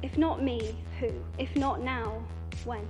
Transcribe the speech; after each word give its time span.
If 0.00 0.16
not 0.16 0.44
me, 0.44 0.60
who? 1.00 1.08
If 1.38 1.56
not 1.56 1.82
now, 1.82 2.22
when? 2.64 2.86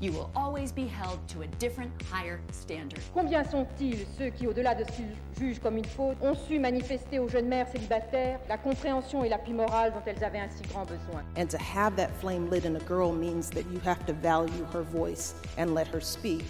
You 0.00 0.12
will 0.12 0.30
always 0.34 0.72
be 0.72 0.88
held 0.88 1.20
to 1.28 1.42
a 1.42 1.46
different, 1.58 1.90
higher 2.10 2.40
standard. 2.50 3.00
Combien 3.14 3.44
sont-ils 3.44 4.06
ceux 4.18 4.30
qui, 4.30 4.48
au-delà 4.48 4.74
de 4.74 4.84
ce 4.84 4.96
qu'ils 4.96 5.14
jugent 5.38 5.60
comme 5.60 5.76
une 5.76 5.84
faute, 5.84 6.16
ont 6.20 6.34
su 6.34 6.58
manifester 6.58 7.20
aux 7.20 7.28
jeunes 7.28 7.46
mères 7.46 7.68
célibataires 7.68 8.40
la 8.48 8.58
compréhension 8.58 9.22
et 9.22 9.28
l'appui 9.28 9.52
moral 9.52 9.92
dont 9.92 10.02
elles 10.04 10.22
avaient 10.24 10.40
un 10.40 10.48
si 10.50 10.62
grand 10.64 10.84
besoin? 10.84 11.22
And 11.36 11.46
to 11.46 11.58
have 11.58 11.94
that 11.96 12.10
flame 12.20 12.50
lit 12.50 12.66
in 12.66 12.74
a 12.74 12.84
girl 12.88 13.12
means 13.12 13.50
that 13.50 13.62
you 13.72 13.80
have 13.84 14.04
to 14.06 14.12
value 14.12 14.64
her 14.74 14.82
voice 14.82 15.34
and 15.58 15.74
let 15.74 15.86
her 15.94 16.00
speak. 16.00 16.42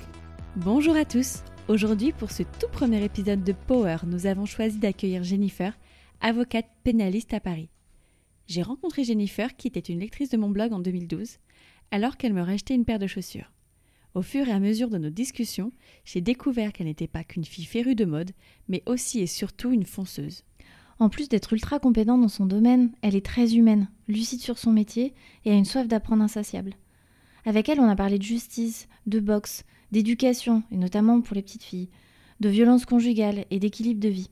Bonjour 0.57 0.97
à 0.97 1.05
tous. 1.05 1.43
Aujourd'hui, 1.69 2.13
pour 2.13 2.31
ce 2.31 2.45
tout 2.45 2.69
premier 2.73 3.05
épisode 3.05 3.45
de 3.45 3.53
Power, 3.53 3.99
nous 4.07 4.27
avons 4.27 4.47
choisi 4.47 4.79
d'accueillir 4.79 5.23
Jennifer, 5.23 5.75
avocate 6.23 6.67
pénaliste 6.83 7.35
à 7.35 7.41
Paris. 7.41 7.69
J'ai 8.49 8.62
rencontré 8.62 9.05
Jennifer, 9.05 9.57
qui 9.57 9.69
était 9.69 9.79
une 9.79 10.01
lectrice 10.01 10.30
de 10.30 10.39
mon 10.39 10.48
blog 10.48 10.73
en 10.73 10.79
2012, 10.79 11.37
alors 11.91 12.16
qu'elle 12.16 12.33
me 12.33 12.41
rachetait 12.41 12.74
une 12.74 12.87
paire 12.87 12.98
de 12.98 13.07
chaussures. 13.07 13.52
Au 14.15 14.23
fur 14.23 14.48
et 14.48 14.52
à 14.52 14.59
mesure 14.59 14.88
de 14.88 14.97
nos 14.97 15.11
discussions, 15.11 15.71
j'ai 16.07 16.23
découvert 16.23 16.73
qu'elle 16.73 16.87
n'était 16.87 17.07
pas 17.07 17.24
qu'une 17.24 17.45
fille 17.45 17.66
férue 17.66 17.95
de 17.95 18.07
mode, 18.07 18.30
mais 18.66 18.83
aussi 18.87 19.21
et 19.21 19.27
surtout 19.27 19.71
une 19.71 19.84
fonceuse. 19.84 20.45
En 20.98 21.11
plus 21.11 21.29
d'être 21.29 21.52
ultra 21.52 21.79
compétente 21.79 22.23
dans 22.23 22.29
son 22.29 22.47
domaine, 22.47 22.91
elle 23.02 23.15
est 23.15 23.24
très 23.24 23.55
humaine, 23.55 23.88
lucide 24.09 24.41
sur 24.41 24.57
son 24.57 24.73
métier 24.73 25.12
et 25.45 25.51
a 25.51 25.55
une 25.55 25.66
soif 25.66 25.87
d'apprendre 25.87 26.23
insatiable. 26.23 26.73
Avec 27.45 27.69
elle, 27.69 27.80
on 27.80 27.88
a 27.88 27.96
parlé 27.96 28.19
de 28.19 28.23
justice, 28.23 28.88
de 29.07 29.21
boxe, 29.21 29.65
d'éducation, 29.93 30.62
et 30.73 30.79
notamment 30.79 31.21
pour 31.21 31.37
les 31.37 31.43
petites 31.43 31.62
filles, 31.62 31.91
de 32.41 32.49
violence 32.49 32.87
conjugale 32.87 33.45
et 33.51 33.59
d'équilibre 33.59 34.01
de 34.01 34.09
vie. 34.09 34.30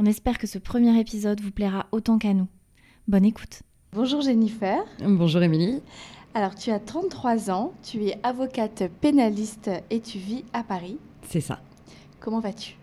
On 0.00 0.04
espère 0.04 0.38
que 0.38 0.48
ce 0.48 0.58
premier 0.58 0.98
épisode 0.98 1.40
vous 1.40 1.52
plaira 1.52 1.86
autant 1.92 2.18
qu'à 2.18 2.34
nous. 2.34 2.48
Bonne 3.08 3.24
écoute. 3.24 3.62
Bonjour 3.92 4.20
Jennifer. 4.20 4.82
Bonjour 5.00 5.40
Émilie. 5.40 5.80
Alors 6.34 6.56
tu 6.56 6.72
as 6.72 6.80
33 6.80 7.52
ans, 7.52 7.72
tu 7.84 8.04
es 8.04 8.18
avocate 8.24 8.90
pénaliste 9.00 9.70
et 9.90 10.00
tu 10.00 10.18
vis 10.18 10.44
à 10.52 10.64
Paris. 10.64 10.98
C'est 11.22 11.40
ça. 11.40 11.60
Comment 12.18 12.40
vas-tu? 12.40 12.74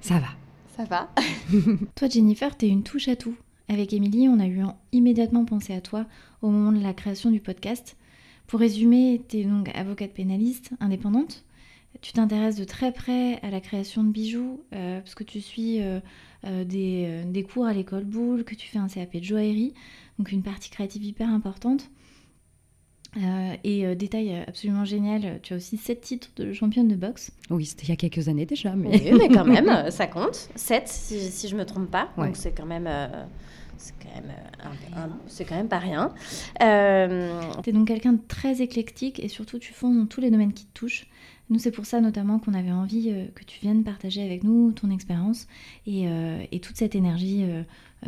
Ça 0.00 0.20
va. 0.20 0.28
Ça 0.76 0.84
va? 0.84 1.10
Toi 1.96 2.08
Jennifer, 2.08 2.56
t'es 2.56 2.68
une 2.68 2.84
touche 2.84 3.08
à 3.08 3.16
tout. 3.16 3.34
Avec 3.68 3.92
Émilie, 3.92 4.28
on 4.28 4.38
a 4.38 4.46
eu 4.46 4.62
immédiatement 4.92 5.44
pensé 5.44 5.74
à 5.74 5.80
toi 5.80 6.06
au 6.40 6.50
moment 6.50 6.70
de 6.70 6.80
la 6.80 6.94
création 6.94 7.32
du 7.32 7.40
podcast. 7.40 7.96
Pour 8.46 8.60
résumer, 8.60 9.22
tu 9.28 9.38
es 9.38 9.44
donc 9.44 9.70
avocate 9.74 10.12
pénaliste 10.12 10.70
indépendante. 10.78 11.44
Tu 12.00 12.12
t'intéresses 12.12 12.56
de 12.56 12.64
très 12.64 12.92
près 12.92 13.40
à 13.42 13.50
la 13.50 13.60
création 13.60 14.04
de 14.04 14.10
bijoux, 14.10 14.62
euh, 14.74 15.00
parce 15.00 15.14
que 15.14 15.24
tu 15.24 15.40
suis 15.40 15.80
euh, 15.80 16.00
euh, 16.46 16.64
des, 16.64 17.22
des 17.26 17.42
cours 17.42 17.66
à 17.66 17.72
l'école 17.72 18.04
Boulle, 18.04 18.44
que 18.44 18.54
tu 18.54 18.68
fais 18.68 18.78
un 18.78 18.88
CAP 18.88 19.16
de 19.16 19.24
joaillerie, 19.24 19.74
donc 20.18 20.32
une 20.32 20.42
partie 20.42 20.70
créative 20.70 21.04
hyper 21.04 21.28
importante. 21.28 21.90
Et 23.62 23.94
détail 23.94 24.44
absolument 24.48 24.84
génial, 24.84 25.38
tu 25.40 25.54
as 25.54 25.56
aussi 25.56 25.76
7 25.76 26.00
titres 26.00 26.30
de 26.34 26.52
championne 26.52 26.88
de 26.88 26.96
boxe. 26.96 27.30
Oui, 27.48 27.64
c'était 27.64 27.84
il 27.84 27.90
y 27.90 27.92
a 27.92 27.96
quelques 27.96 28.28
années 28.28 28.44
déjà. 28.44 28.74
Mais... 28.74 29.12
Oui, 29.12 29.16
mais 29.16 29.28
quand 29.28 29.44
même, 29.44 29.88
ça 29.92 30.08
compte. 30.08 30.48
7, 30.56 30.88
si, 30.88 31.20
si 31.20 31.46
je 31.46 31.54
me 31.54 31.64
trompe 31.64 31.88
pas. 31.92 32.08
Ouais. 32.16 32.26
Donc 32.26 32.36
c'est 32.36 32.52
quand 32.52 32.66
même... 32.66 32.88
c'est 33.76 33.94
quand, 34.02 34.14
même, 34.14 34.30
euh, 34.30 34.68
un- 34.96 35.02
un- 35.04 35.18
c'est 35.26 35.44
quand 35.44 35.54
même 35.56 35.68
pas 35.68 35.78
rien. 35.78 36.12
Euh, 36.62 37.40
Tu 37.62 37.70
es 37.70 37.72
donc 37.72 37.86
quelqu'un 37.88 38.12
de 38.14 38.20
très 38.28 38.62
éclectique 38.62 39.20
et 39.22 39.28
surtout 39.28 39.58
tu 39.58 39.72
fonds 39.72 39.92
dans 39.94 40.06
tous 40.06 40.20
les 40.20 40.30
domaines 40.30 40.52
qui 40.52 40.66
te 40.66 40.72
touchent. 40.78 41.06
Nous, 41.50 41.58
c'est 41.58 41.70
pour 41.70 41.84
ça 41.84 42.00
notamment 42.00 42.38
qu'on 42.38 42.54
avait 42.54 42.72
envie 42.72 43.10
euh, 43.10 43.26
que 43.34 43.44
tu 43.44 43.60
viennes 43.60 43.84
partager 43.84 44.22
avec 44.24 44.44
nous 44.44 44.72
ton 44.72 44.90
expérience 44.90 45.46
et, 45.86 46.08
euh, 46.08 46.42
et 46.52 46.60
toute 46.60 46.76
cette 46.76 46.94
énergie 46.94 47.44
euh, 47.44 47.62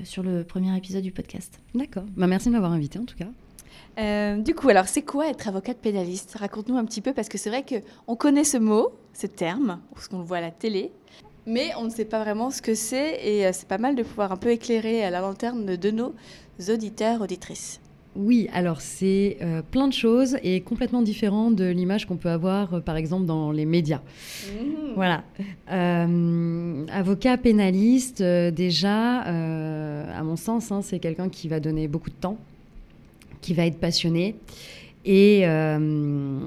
sur 0.04 0.22
le 0.22 0.42
premier 0.44 0.74
épisode 0.76 1.02
du 1.02 1.12
podcast. 1.12 1.60
D'accord. 1.74 2.04
Bah, 2.16 2.26
merci 2.26 2.48
de 2.48 2.52
m'avoir 2.54 2.72
invité 2.72 2.98
en 2.98 3.04
tout 3.04 3.16
cas. 3.16 3.28
Euh, 3.98 4.36
Du 4.40 4.54
coup, 4.54 4.68
alors 4.70 4.88
c'est 4.88 5.02
quoi 5.02 5.28
être 5.28 5.48
avocate 5.48 5.78
pénaliste? 5.78 6.36
Raconte-nous 6.38 6.76
un 6.76 6.84
petit 6.84 7.00
peu 7.02 7.12
parce 7.12 7.28
que 7.28 7.36
c'est 7.38 7.50
vrai 7.50 7.62
que 7.62 7.76
on 8.06 8.16
connaît 8.16 8.44
ce 8.44 8.56
mot, 8.56 8.90
ce 9.12 9.26
terme, 9.26 9.80
parce 9.94 10.08
qu'on 10.08 10.18
le 10.18 10.24
voit 10.24 10.38
à 10.38 10.42
la 10.42 10.50
télé, 10.50 10.92
mais 11.46 11.70
on 11.78 11.84
ne 11.84 11.90
sait 11.90 12.04
pas 12.04 12.22
vraiment 12.22 12.50
ce 12.50 12.60
que 12.60 12.74
c'est 12.74 13.20
et 13.24 13.46
euh, 13.46 13.50
c'est 13.52 13.68
pas 13.68 13.78
mal 13.78 13.94
de 13.94 14.02
pouvoir 14.02 14.32
un 14.32 14.36
peu 14.36 14.50
éclairer 14.50 15.04
à 15.04 15.10
la 15.10 15.20
lanterne 15.20 15.76
de 15.76 15.90
nos 15.90 16.14
auditeurs, 16.68 17.20
auditrices. 17.22 17.80
Oui, 18.16 18.48
alors 18.54 18.80
c'est 18.80 19.36
euh, 19.42 19.60
plein 19.62 19.88
de 19.88 19.92
choses 19.92 20.38
et 20.42 20.62
complètement 20.62 21.02
différent 21.02 21.50
de 21.50 21.66
l'image 21.66 22.06
qu'on 22.06 22.16
peut 22.16 22.30
avoir 22.30 22.74
euh, 22.74 22.80
par 22.80 22.96
exemple 22.96 23.26
dans 23.26 23.52
les 23.52 23.66
médias. 23.66 24.00
Voilà. 24.94 25.22
Euh, 25.70 26.86
avocat 26.90 27.36
pénaliste, 27.36 28.22
euh, 28.22 28.50
déjà, 28.50 29.26
euh, 29.26 30.18
à 30.18 30.22
mon 30.22 30.36
sens, 30.36 30.72
hein, 30.72 30.80
c'est 30.82 30.98
quelqu'un 30.98 31.28
qui 31.28 31.48
va 31.48 31.60
donner 31.60 31.88
beaucoup 31.88 32.08
de 32.08 32.14
temps, 32.14 32.38
qui 33.42 33.52
va 33.52 33.66
être 33.66 33.78
passionné 33.78 34.36
et, 35.06 35.42
euh, 35.44 36.38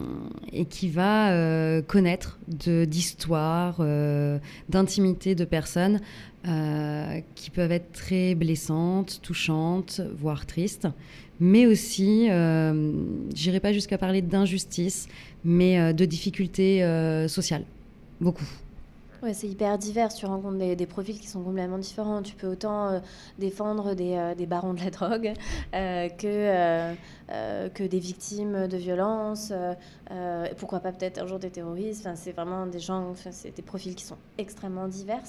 et 0.52 0.66
qui 0.66 0.90
va 0.90 1.31
euh, 1.31 1.81
connaître 1.81 2.40
d'histoires, 2.47 3.78
euh, 3.80 4.38
d'intimité 4.68 5.34
de 5.34 5.46
personnes 5.46 6.02
euh, 6.46 7.22
qui 7.36 7.50
peuvent 7.50 7.72
être 7.72 7.92
très 7.94 8.36
blessantes, 8.36 9.22
touchantes, 9.24 10.02
voire 10.20 10.46
tristes, 10.46 10.88
mais 11.40 11.66
aussi, 11.66 12.28
euh, 12.30 12.92
j'irai 13.34 13.62
pas 13.62 13.72
jusqu'à 13.72 13.97
parler 13.97 14.22
d'injustice, 14.22 15.08
mais 15.46 15.94
de 15.94 16.03
difficultés 16.03 16.86
sociales. 17.30 17.64
Beaucoup. 18.20 18.44
Ouais, 19.24 19.34
c'est 19.34 19.47
hyper 19.47 19.78
divers. 19.78 20.13
Tu 20.13 20.25
rencontres 20.25 20.57
des, 20.57 20.85
profils 20.85 21.19
qui 21.19 21.28
sont 21.28 21.44
complètement 21.44 21.78
différents. 21.78 22.22
Tu 22.22 22.35
peux 22.35 22.47
autant 22.47 22.90
euh, 22.90 23.00
défendre 23.38 23.94
des, 23.94 24.16
euh, 24.16 24.35
des 24.35 24.46
barons 24.46 24.74
de 24.74 24.81
la 24.81 24.90
drogue 24.91 25.34
euh, 25.74 26.09
que, 26.09 26.96
que 27.69 27.84
des 27.84 28.00
victimes 28.00 28.68
de 28.68 28.78
violences. 28.78 29.53
pourquoi 30.58 30.79
pas 30.79 30.91
peut-être 30.91 31.22
un 31.22 31.28
jour 31.28 31.40
des 31.40 31.50
terroristes. 31.50 32.02
Enfin, 32.06 32.16
c'est 32.16 32.31
vraiment 32.31 32.66
des 32.66 32.79
gens, 32.79 33.09
enfin, 33.12 33.31
c'est 33.31 33.56
des 33.56 33.62
profils 33.62 33.96
qui 33.96 34.03
sont 34.03 34.18
extrêmement 34.38 34.88
divers. 34.88 35.24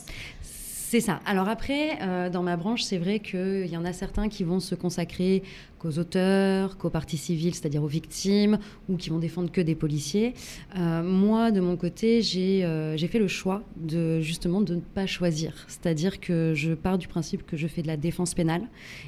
C'est 0.90 0.98
ça. 0.98 1.20
Alors 1.24 1.48
après, 1.48 2.02
euh, 2.02 2.30
dans 2.30 2.42
ma 2.42 2.56
branche, 2.56 2.82
c'est 2.82 2.98
vrai 2.98 3.20
qu'il 3.20 3.68
y 3.68 3.76
en 3.76 3.84
a 3.84 3.92
certains 3.92 4.28
qui 4.28 4.42
vont 4.42 4.58
se 4.58 4.74
consacrer 4.74 5.44
qu'aux 5.78 6.00
auteurs, 6.00 6.78
qu'aux 6.78 6.90
parties 6.90 7.16
civiles, 7.16 7.54
c'est-à-dire 7.54 7.84
aux 7.84 7.86
victimes, 7.86 8.58
ou 8.88 8.96
qui 8.96 9.08
vont 9.08 9.20
défendre 9.20 9.52
que 9.52 9.60
des 9.60 9.76
policiers. 9.76 10.34
Euh, 10.76 11.04
moi, 11.04 11.52
de 11.52 11.60
mon 11.60 11.76
côté, 11.76 12.22
j'ai 12.22 12.64
euh, 12.64 12.96
j'ai 12.96 13.06
fait 13.06 13.20
le 13.20 13.28
choix 13.28 13.62
de 13.76 14.20
justement 14.20 14.62
de 14.62 14.74
ne 14.74 14.80
pas 14.80 15.06
choisir. 15.06 15.64
C'est-à-dire 15.68 16.18
que 16.18 16.54
je 16.56 16.72
pars 16.72 16.98
du 16.98 17.06
principe 17.06 17.46
que 17.46 17.56
je 17.56 17.68
fais 17.68 17.82
de 17.82 17.86
la 17.86 17.96
défense 17.96 18.34
pénale 18.34 18.64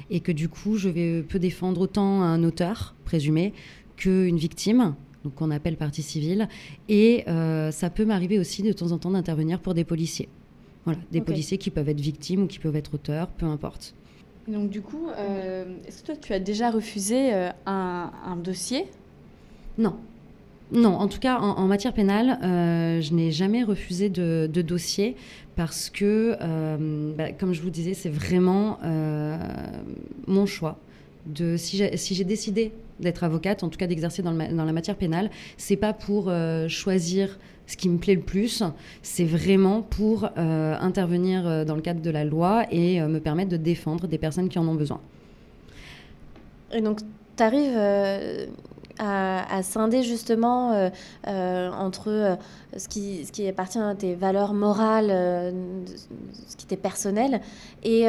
et 0.09 0.21
que 0.21 0.31
du 0.31 0.47
coup, 0.47 0.77
je 0.77 0.87
vais, 0.87 1.21
peux 1.21 1.37
défendre 1.37 1.81
autant 1.81 2.21
un 2.21 2.45
auteur 2.45 2.95
présumé 3.03 3.51
qu'une 3.97 4.37
victime. 4.37 4.95
Donc, 5.25 5.35
qu'on 5.35 5.51
appelle 5.51 5.75
partie 5.75 6.01
civile. 6.01 6.47
Et 6.87 7.25
ça 7.71 7.89
peut 7.89 8.05
m'arriver 8.05 8.39
aussi 8.39 8.61
de 8.63 8.71
temps 8.71 8.93
en 8.93 8.99
temps 8.99 9.11
d'intervenir 9.11 9.59
pour 9.59 9.73
des 9.73 9.83
policiers. 9.83 10.29
Voilà, 10.85 10.99
des 11.11 11.21
policiers 11.21 11.57
qui 11.57 11.69
peuvent 11.69 11.87
être 11.87 12.01
victimes 12.01 12.43
ou 12.43 12.47
qui 12.47 12.59
peuvent 12.59 12.75
être 12.75 12.93
auteurs, 12.93 13.27
peu 13.27 13.45
importe. 13.45 13.95
Donc 14.47 14.69
du 14.69 14.81
coup, 14.81 15.07
euh, 15.17 15.63
est-ce 15.87 16.01
que 16.01 16.07
toi 16.07 16.15
tu 16.21 16.33
as 16.33 16.39
déjà 16.39 16.69
refusé 16.69 17.33
euh, 17.33 17.49
un, 17.65 18.11
un 18.25 18.35
dossier? 18.35 18.85
Non. 19.77 19.95
Non, 20.71 20.95
en 20.95 21.07
tout 21.07 21.19
cas, 21.19 21.39
en, 21.39 21.57
en 21.57 21.67
matière 21.67 21.93
pénale, 21.93 22.39
euh, 22.43 22.99
je 22.99 23.13
n'ai 23.13 23.31
jamais 23.31 23.63
refusé 23.63 24.09
de, 24.09 24.49
de 24.51 24.61
dossier 24.61 25.15
parce 25.55 25.89
que, 25.89 26.35
bah, 27.15 27.31
comme 27.31 27.53
je 27.53 27.61
vous 27.61 27.69
disais, 27.69 27.93
c'est 27.93 28.09
vraiment 28.09 28.79
mon 30.27 30.45
choix. 30.45 30.79
De, 31.27 31.55
si 31.55 31.77
j'ai 31.77 31.95
si 31.95 32.15
j'ai 32.15 32.25
décidé 32.25 32.73
d'être 32.99 33.23
avocate, 33.23 33.63
en 33.63 33.69
tout 33.69 33.77
cas 33.77 33.87
d'exercer 33.87 34.21
dans, 34.21 34.31
la 34.31 34.73
matière 34.73 34.95
pénale, 34.95 35.29
c'est 35.57 35.75
pas 35.75 35.93
pour 35.93 36.25
euh, 36.27 36.67
choisir 36.67 37.39
ce 37.65 37.77
qui 37.77 37.89
me 37.89 37.97
plaît 37.97 38.15
le 38.15 38.21
plus, 38.21 38.63
c'est 39.01 39.23
vraiment 39.23 39.81
pour 39.81 40.29
euh, 40.37 40.75
intervenir 40.79 41.47
euh, 41.47 41.65
dans 41.65 41.75
le 41.75 41.81
cadre 41.81 42.01
de 42.01 42.09
la 42.09 42.25
loi 42.25 42.65
et 42.71 42.99
me 43.01 43.19
permettre 43.19 43.49
de 43.49 43.57
défendre 43.57 44.07
des 44.07 44.17
personnes 44.17 44.49
qui 44.49 44.59
en 44.59 44.67
ont 44.67 44.75
besoin. 44.75 44.99
Et 46.73 46.81
donc, 46.81 46.99
tu 47.37 47.43
arrives 47.43 47.77
à, 48.99 49.63
scinder 49.63 50.03
justement 50.03 50.71
euh, 50.71 50.89
euh, 51.27 51.71
entre 51.71 52.09
euh, 52.09 52.35
ce, 52.77 52.87
qui, 52.87 53.47
appartient 53.47 53.79
à 53.79 53.95
tes 53.95 54.15
valeurs 54.15 54.53
morales, 54.53 55.09
ce 56.47 56.55
qui 56.55 56.65
t'est 56.65 56.77
personnel, 56.77 57.41
et 57.83 58.07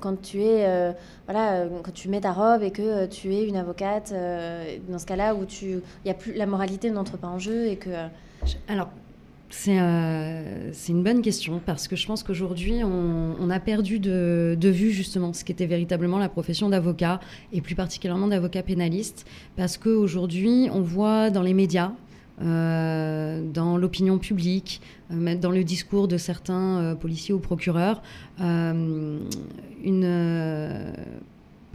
quand 0.00 0.20
tu 0.20 0.42
es, 0.42 0.94
voilà, 1.26 1.66
quand 1.82 1.92
tu 1.92 2.08
mets 2.08 2.20
ta 2.20 2.32
robe 2.32 2.62
et 2.62 2.70
que 2.70 3.06
tu 3.06 3.34
es 3.34 3.46
une 3.46 3.56
avocate, 3.56 4.12
dans 4.88 4.98
ce 4.98 5.06
cas-là 5.06 5.34
où 5.34 5.44
tu, 5.44 5.80
y 6.04 6.10
a 6.10 6.14
plus 6.14 6.32
la 6.34 6.46
moralité 6.46 6.90
n'entre 6.90 7.16
pas 7.16 7.28
en 7.28 7.38
jeu 7.38 7.66
et 7.66 7.76
que 7.76 7.90
Alors, 8.68 8.88
c'est 9.52 9.78
euh, 9.78 10.72
c'est 10.72 10.92
une 10.92 11.02
bonne 11.02 11.20
question 11.20 11.60
parce 11.64 11.86
que 11.86 11.94
je 11.94 12.06
pense 12.06 12.22
qu'aujourd'hui, 12.22 12.82
on, 12.82 13.50
a 13.50 13.60
perdu 13.60 13.98
de, 13.98 14.56
vue 14.62 14.90
justement 14.90 15.34
ce 15.34 15.44
qu'était 15.44 15.66
véritablement 15.66 16.18
la 16.18 16.30
profession 16.30 16.70
d'avocat 16.70 17.20
et 17.52 17.60
plus 17.60 17.74
particulièrement 17.74 18.28
d'avocat 18.28 18.62
pénaliste 18.62 19.26
parce 19.56 19.76
qu'aujourd'hui, 19.76 20.68
on 20.72 20.80
voit 20.80 21.28
dans 21.28 21.42
les 21.42 21.52
médias, 21.52 21.92
euh, 22.40 23.42
dans 23.52 23.76
l'opinion 23.76 24.18
publique, 24.18 24.80
euh, 25.12 25.36
dans 25.36 25.50
le 25.50 25.64
discours 25.64 26.08
de 26.08 26.16
certains 26.16 26.96
policiers 26.98 27.34
ou 27.34 27.38
procureurs, 27.38 28.02
une, 28.40 29.20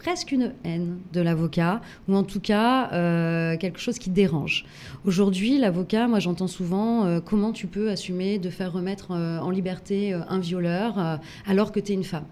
presque 0.08 0.32
une 0.32 0.54
haine 0.64 1.00
de 1.12 1.20
l'avocat, 1.20 1.82
ou 2.08 2.16
en 2.16 2.24
tout 2.24 2.40
cas 2.40 2.90
euh, 2.94 3.58
quelque 3.58 3.78
chose 3.78 4.00
qui 4.00 4.10
dérange. 4.10 4.64
Aujourd'hui, 5.04 5.58
l'avocat, 5.58 6.08
moi 6.08 6.20
j'entends 6.20 6.48
souvent 6.48 7.04
euh, 7.04 7.20
comment 7.20 7.52
tu 7.52 7.68
peux 7.68 7.90
assumer 7.90 8.40
de 8.40 8.50
faire 8.50 8.72
remettre 8.72 9.12
euh, 9.12 9.38
en 9.40 9.50
liberté 9.50 10.14
un 10.14 10.40
violeur 10.40 11.20
alors 11.46 11.74
que 11.74 11.82
tu 11.82 11.92
es 11.92 11.96
une 11.96 12.06
femme? 12.06 12.24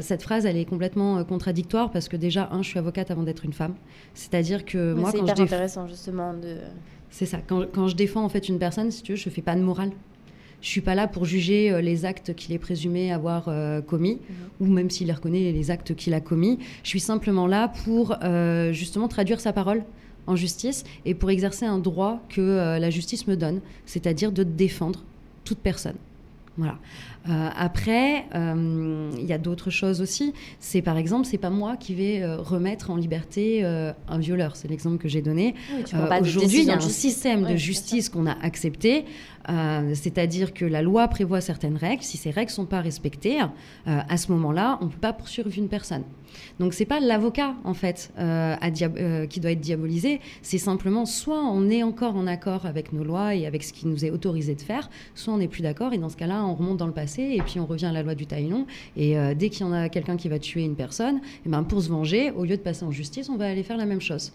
cette 0.00 0.22
phrase, 0.22 0.46
elle 0.46 0.56
est 0.56 0.64
complètement 0.64 1.22
contradictoire 1.24 1.90
parce 1.90 2.08
que 2.08 2.16
déjà, 2.16 2.48
un, 2.50 2.62
je 2.62 2.68
suis 2.70 2.78
avocate 2.78 3.10
avant 3.10 3.24
d'être 3.24 3.44
une 3.44 3.52
femme. 3.52 3.74
C'est-à-dire 4.14 4.64
que 4.64 4.94
moi, 4.94 5.12
quand 5.12 5.18
je 5.18 5.32
défends... 5.32 5.42
intéressant 5.42 5.86
justement 5.86 6.32
de. 6.32 6.56
C'est 7.10 7.26
ça. 7.26 7.38
Quand, 7.46 7.66
quand, 7.74 7.86
je 7.86 7.94
défends 7.94 8.24
en 8.24 8.30
fait 8.30 8.48
une 8.48 8.58
personne, 8.58 8.90
si 8.90 9.02
tu 9.02 9.12
veux, 9.12 9.16
je 9.16 9.28
fais 9.28 9.42
pas 9.42 9.54
de 9.54 9.60
morale. 9.60 9.90
Je 10.66 10.72
suis 10.72 10.80
pas 10.80 10.96
là 10.96 11.06
pour 11.06 11.24
juger 11.24 11.70
euh, 11.70 11.80
les 11.80 12.04
actes 12.04 12.34
qu'il 12.34 12.52
est 12.52 12.58
présumé 12.58 13.12
avoir 13.12 13.44
euh, 13.46 13.80
commis, 13.80 14.18
mhm. 14.28 14.46
ou 14.58 14.66
même 14.66 14.90
s'il 14.90 15.12
reconnaît 15.12 15.52
les 15.52 15.70
actes 15.70 15.94
qu'il 15.94 16.12
a 16.12 16.20
commis. 16.20 16.58
Je 16.82 16.88
suis 16.88 16.98
simplement 16.98 17.46
là 17.46 17.68
pour 17.84 18.16
euh, 18.24 18.72
justement 18.72 19.06
traduire 19.06 19.38
sa 19.38 19.52
parole 19.52 19.84
en 20.26 20.34
justice 20.34 20.82
et 21.04 21.14
pour 21.14 21.30
exercer 21.30 21.66
un 21.66 21.78
droit 21.78 22.20
que 22.28 22.78
la 22.80 22.90
justice 22.90 23.28
me 23.28 23.36
donne, 23.36 23.60
c'est-à-dire 23.84 24.32
de 24.32 24.42
défendre 24.42 25.04
toute 25.44 25.58
personne. 25.58 25.94
Voilà. 26.58 26.78
Euh, 27.28 27.48
après, 27.56 28.24
euh, 28.34 29.10
il 29.18 29.26
y 29.26 29.32
a 29.32 29.38
d'autres 29.38 29.70
choses 29.70 30.00
aussi. 30.00 30.32
C'est 30.60 30.80
par 30.80 30.96
exemple, 30.96 31.26
c'est 31.26 31.38
pas 31.38 31.50
moi 31.50 31.76
qui 31.76 31.94
vais 31.94 32.22
euh, 32.22 32.36
remettre 32.36 32.90
en 32.90 32.96
liberté 32.96 33.64
un 33.64 34.18
violeur. 34.18 34.56
C'est 34.56 34.68
l'exemple 34.68 34.98
que 34.98 35.08
j'ai 35.08 35.22
donné. 35.22 35.54
Aujourd'hui, 36.20 36.60
il 36.60 36.64
y 36.64 36.70
a 36.70 36.76
un 36.76 36.80
système 36.80 37.44
de 37.44 37.56
justice 37.56 38.08
qu'on 38.08 38.26
a 38.26 38.36
accepté, 38.42 39.04
c'est-à-dire 39.48 40.54
que 40.54 40.64
la 40.64 40.82
loi 40.82 41.08
prévoit 41.08 41.40
certaines 41.40 41.76
règles. 41.76 42.02
Si 42.02 42.16
ces 42.16 42.30
règles 42.30 42.50
sont 42.50 42.66
pas 42.66 42.80
respectées, 42.80 43.38
à 43.86 44.16
ce 44.16 44.32
moment-là, 44.32 44.78
on 44.80 44.88
peut 44.88 44.98
pas 44.98 45.12
poursuivre 45.12 45.50
une 45.56 45.68
personne. 45.68 46.04
Donc 46.60 46.74
c'est 46.74 46.84
pas 46.84 47.00
l'avocat 47.00 47.54
en 47.64 47.74
fait 47.74 48.12
qui 49.30 49.40
doit 49.40 49.50
être 49.52 49.60
diabolisé. 49.60 50.20
C'est 50.42 50.58
simplement 50.58 51.06
soit 51.06 51.42
on 51.42 51.68
est 51.68 51.82
encore 51.82 52.16
en 52.16 52.26
accord 52.26 52.66
avec 52.66 52.92
nos 52.92 53.04
lois 53.04 53.34
et 53.34 53.46
avec 53.46 53.62
ce 53.62 53.72
qui 53.72 53.86
nous 53.86 54.04
est 54.04 54.10
autorisé 54.10 54.54
de 54.54 54.60
faire, 54.60 54.90
soit 55.14 55.32
on 55.32 55.38
n'est 55.38 55.48
plus 55.48 55.62
d'accord 55.62 55.92
et 55.92 55.98
dans 55.98 56.08
ce 56.08 56.16
cas-là, 56.16 56.44
on 56.44 56.54
remonte 56.54 56.76
dans 56.76 56.86
le 56.86 56.92
passé 56.92 57.22
et 57.22 57.42
puis 57.42 57.60
on 57.60 57.66
revient 57.66 57.86
à 57.86 57.92
la 57.92 58.02
loi 58.02 58.14
du 58.14 58.26
taillon. 58.26 58.66
Et 58.96 59.18
euh, 59.18 59.34
dès 59.34 59.48
qu'il 59.50 59.66
y 59.66 59.68
en 59.68 59.72
a 59.72 59.88
quelqu'un 59.88 60.16
qui 60.16 60.28
va 60.28 60.38
tuer 60.38 60.64
une 60.64 60.76
personne, 60.76 61.16
et 61.16 61.46
eh 61.46 61.48
ben 61.48 61.62
pour 61.62 61.82
se 61.82 61.88
venger, 61.88 62.30
au 62.30 62.44
lieu 62.44 62.56
de 62.56 62.62
passer 62.62 62.84
en 62.84 62.90
justice, 62.90 63.28
on 63.28 63.36
va 63.36 63.48
aller 63.48 63.62
faire 63.62 63.76
la 63.76 63.86
même 63.86 64.00
chose. 64.00 64.32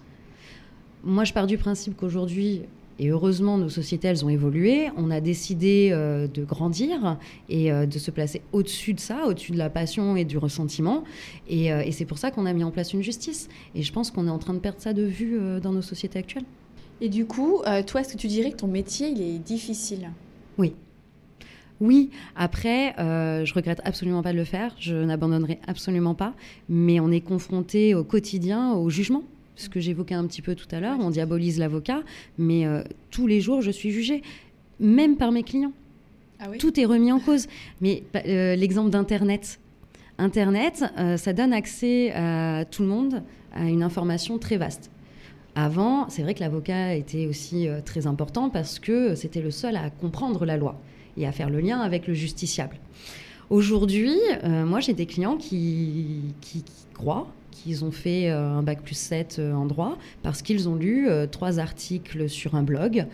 Moi, 1.03 1.24
je 1.24 1.33
pars 1.33 1.48
du 1.48 1.57
principe 1.57 1.98
qu'aujourd'hui, 1.98 2.62
et 3.01 3.09
heureusement, 3.09 3.57
nos 3.57 3.68
sociétés, 3.68 4.07
elles 4.07 4.24
ont 4.24 4.30
évolué. 4.30 4.89
On 4.95 5.12
a 5.12 5.19
décidé 5.19 5.89
euh, 5.92 6.27
de 6.27 6.45
grandir 6.45 7.18
et 7.50 7.71
euh, 7.71 7.86
de 7.86 8.00
se 8.00 8.12
placer 8.12 8.42
au-dessus 8.53 8.94
de 8.94 9.00
ça, 9.01 9.25
au-dessus 9.25 9.51
de 9.51 9.57
la 9.57 9.69
passion 9.69 10.15
et 10.15 10.24
du 10.24 10.38
ressentiment. 10.38 11.03
Et, 11.50 11.65
et 11.65 11.92
c'est 11.92 12.06
pour 12.06 12.18
ça 12.18 12.31
qu'on 12.31 12.45
a 12.45 12.53
mis 12.53 12.63
en 12.63 12.71
place 12.71 12.94
une 12.94 13.03
justice. 13.03 13.50
Et 13.75 13.81
je 13.81 13.92
pense 13.92 14.12
qu'on 14.12 14.27
est 14.27 14.31
en 14.31 14.39
train 14.39 14.53
de 14.53 14.59
perdre 14.59 14.80
ça 14.80 14.94
de 14.94 15.03
vue 15.03 15.38
dans 15.62 15.74
nos 15.74 15.81
sociétés 15.81 16.19
actuelles. 16.19 16.45
Et 17.01 17.09
du 17.09 17.25
coup, 17.25 17.62
toi, 17.88 18.01
est-ce 18.01 18.13
que 18.13 18.18
tu 18.18 18.27
dirais 18.27 18.51
que 18.51 18.57
ton 18.57 18.68
métier, 18.68 19.09
il 19.09 19.21
est 19.21 19.39
difficile? 19.39 20.12
Oui. 20.57 20.74
Oui, 21.81 22.12
après, 22.36 22.94
euh, 23.00 23.44
je 23.44 23.56
regrette 23.56 23.81
absolument 23.83 24.21
pas 24.21 24.33
de 24.33 24.38
le 24.38 24.44
faire, 24.44 24.75
je 24.80 24.94
n'abandonnerai 24.94 25.59
absolument 25.65 26.13
pas, 26.13 26.36
mais 26.69 27.00
on 27.00 27.09
est 27.09 27.21
confronté 27.21 27.95
au 27.95 28.03
quotidien 28.03 28.74
au 28.74 28.92
jugement. 28.92 29.24
Ce 29.62 29.69
que 29.69 29.80
j'évoquais 29.80 30.16
un 30.16 30.25
petit 30.25 30.42
peu 30.42 30.56
tout 30.56 30.68
à 30.72 30.80
l'heure, 30.80 30.98
on 31.00 31.10
diabolise 31.10 31.60
l'avocat, 31.60 32.02
mais 32.38 32.66
euh, 32.66 32.84
tous 33.10 33.28
les 33.28 33.42
jours, 33.42 33.62
je 33.62 33.72
suis 33.72 33.92
jugée, 33.92 34.22
même 34.80 35.18
par 35.18 35.31
mes 35.31 35.44
clients. 35.44 35.74
Ah 36.40 36.48
tout 36.58 36.80
est 36.80 36.86
remis 36.86 37.12
en 37.12 37.19
cause. 37.19 37.48
Mais 37.81 38.04
euh, 38.16 38.56
l'exemple 38.56 38.90
d'Internet. 38.90 39.60
Internet, 40.18 40.84
ça 41.18 41.34
donne 41.34 41.52
accès 41.52 42.12
à 42.12 42.63
tout 42.69 42.84
le 42.84 42.88
monde 42.88 43.24
à 43.54 43.63
une 43.63 43.81
information 43.81 44.38
très 44.38 44.58
vaste. 44.58 44.92
Avant, 45.56 46.10
c'est 46.10 46.22
vrai 46.22 46.36
que 46.36 46.42
l'avocat 46.42 46.94
était 46.94 47.25
aussi 47.25 47.68
très 47.86 48.06
important 48.06 48.52
parce 48.52 48.78
que 48.78 49.16
c'était 49.16 49.42
le 49.42 49.50
seul 49.50 49.75
à 49.78 49.90
comprendre 49.90 50.46
la 50.46 50.58
loi 50.58 50.80
et 51.18 51.25
à 51.25 51.31
faire 51.31 51.50
le 51.50 51.60
lien 51.60 51.80
avec 51.80 52.06
le 52.06 52.13
justiciable. 52.13 52.78
Aujourd'hui, 53.52 54.16
euh, 54.46 54.66
moi, 54.66 54.80
j'ai 54.80 54.94
des 54.94 55.06
clients 55.06 55.36
qui, 55.36 56.22
qui, 56.40 56.63
croient 56.94 57.28
qu'ils 57.51 57.86
ont 57.86 57.92
fait 57.92 58.30
euh, 58.30 58.57
un 58.57 58.63
bac 58.63 58.81
plus 58.81 58.95
7 58.95 59.38
euh, 59.39 59.53
en 59.53 59.65
droit 59.65 59.98
parce 60.24 60.42
qu'ils 60.42 60.68
ont 60.68 60.75
lu 60.75 61.09
trois 61.31 61.59
articles 61.59 62.30
sur 62.30 62.56
un 62.56 62.63
blog 62.63 63.06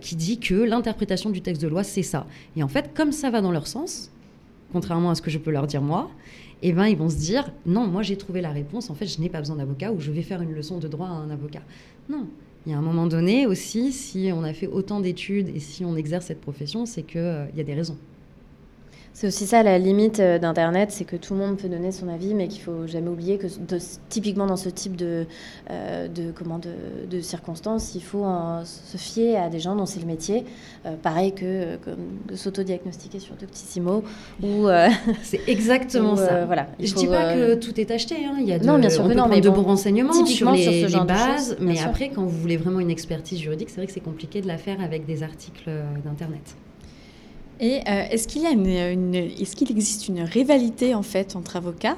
qui 0.00 0.16
dit 0.16 0.38
que 0.38 0.54
l'interprétation 0.54 1.30
du 1.30 1.42
texte 1.42 1.62
de 1.62 1.68
loi, 1.68 1.84
c'est 1.84 2.02
ça. 2.02 2.26
Et 2.56 2.62
en 2.62 2.68
fait, 2.68 2.92
comme 2.94 3.12
ça 3.12 3.30
va 3.30 3.40
dans 3.40 3.52
leur 3.52 3.66
sens, 3.66 4.10
contrairement 4.72 5.10
à 5.10 5.14
ce 5.14 5.22
que 5.22 5.30
je 5.30 5.38
peux 5.38 5.50
leur 5.50 5.66
dire 5.66 5.82
moi, 5.82 6.10
eh 6.62 6.72
ben, 6.72 6.86
ils 6.86 6.96
vont 6.96 7.10
se 7.10 7.16
dire 7.16 7.50
non, 7.66 7.86
moi 7.86 8.02
j'ai 8.02 8.16
trouvé 8.16 8.40
la 8.40 8.50
réponse, 8.50 8.90
en 8.90 8.94
fait, 8.94 9.06
je 9.06 9.20
n'ai 9.20 9.28
pas 9.28 9.40
besoin 9.40 9.56
d'avocat 9.56 9.92
ou 9.92 10.00
je 10.00 10.10
vais 10.10 10.22
faire 10.22 10.40
une 10.42 10.54
leçon 10.54 10.78
de 10.78 10.88
droit 10.88 11.08
à 11.08 11.12
un 11.12 11.30
avocat. 11.30 11.62
Non, 12.08 12.26
il 12.66 12.72
y 12.72 12.74
a 12.74 12.78
un 12.78 12.82
moment 12.82 13.06
donné 13.06 13.46
aussi, 13.46 13.92
si 13.92 14.30
on 14.34 14.42
a 14.42 14.52
fait 14.52 14.66
autant 14.66 15.00
d'études 15.00 15.48
et 15.54 15.60
si 15.60 15.84
on 15.84 15.96
exerce 15.96 16.26
cette 16.26 16.40
profession, 16.40 16.84
c'est 16.84 17.02
qu'il 17.02 17.20
euh, 17.20 17.46
y 17.56 17.60
a 17.60 17.64
des 17.64 17.74
raisons. 17.74 17.96
C'est 19.16 19.28
aussi 19.28 19.46
ça 19.46 19.62
la 19.62 19.78
limite 19.78 20.20
euh, 20.20 20.38
d'Internet, 20.38 20.90
c'est 20.90 21.06
que 21.06 21.16
tout 21.16 21.32
le 21.32 21.40
monde 21.40 21.56
peut 21.56 21.70
donner 21.70 21.90
son 21.90 22.06
avis, 22.06 22.34
mais 22.34 22.48
qu'il 22.48 22.60
faut 22.60 22.86
jamais 22.86 23.08
oublier 23.08 23.38
que 23.38 23.46
typiquement 24.10 24.44
dans 24.44 24.58
ce 24.58 24.68
type 24.68 24.94
de, 24.94 25.24
euh, 25.70 26.06
de, 26.06 26.32
comment, 26.32 26.58
de, 26.58 27.20
circonstances, 27.22 27.94
il 27.94 28.02
faut 28.02 28.26
se 28.64 28.98
fier 28.98 29.38
à 29.38 29.48
des 29.48 29.58
gens 29.58 29.74
dont 29.74 29.86
c'est 29.86 30.00
le 30.00 30.06
métier. 30.06 30.44
Euh, 30.84 30.96
pareil 31.02 31.32
que, 31.32 31.78
de 32.28 32.34
s'autodiagnostiquer 32.34 33.18
sur 33.18 33.36
Doctissimo. 33.36 34.04
Ou, 34.42 34.66
c'est 35.22 35.40
exactement 35.48 36.14
ça. 36.16 36.44
voilà, 36.44 36.66
Je 36.78 36.92
ne 36.92 36.98
dis 36.98 37.06
pas 37.06 37.32
que 37.32 37.54
tout 37.54 37.80
est 37.80 37.90
acheté. 37.90 38.16
Hein. 38.16 38.36
Il 38.38 38.46
y 38.46 38.52
a 38.52 38.58
de, 38.58 38.66
non, 38.66 38.78
bien 38.78 38.90
sûr 38.90 39.02
on 39.02 39.08
peut 39.08 39.14
non, 39.14 39.28
mais 39.28 39.40
de 39.40 39.48
bons 39.48 39.62
renseignements 39.62 40.26
sur 40.26 40.52
les, 40.52 40.88
bases, 41.06 41.56
mais 41.58 41.80
après, 41.80 42.10
quand 42.10 42.22
vous 42.22 42.38
voulez 42.38 42.58
vraiment 42.58 42.80
une 42.80 42.90
expertise 42.90 43.38
juridique, 43.38 43.70
c'est 43.70 43.76
vrai 43.76 43.86
que 43.86 43.94
c'est 43.94 44.00
compliqué 44.00 44.42
de 44.42 44.46
la 44.46 44.58
faire 44.58 44.82
avec 44.82 45.06
des 45.06 45.22
articles 45.22 45.70
d'Internet. 46.04 46.54
Et 47.60 47.80
euh, 47.88 48.06
est-ce 48.10 48.28
qu'il 48.28 48.42
y 48.42 48.46
a 48.46 48.50
une, 48.50 49.14
est-ce 49.14 49.56
qu'il 49.56 49.70
existe 49.70 50.08
une 50.08 50.20
rivalité 50.20 50.94
en 50.94 51.02
fait 51.02 51.36
entre 51.36 51.56
avocats? 51.56 51.96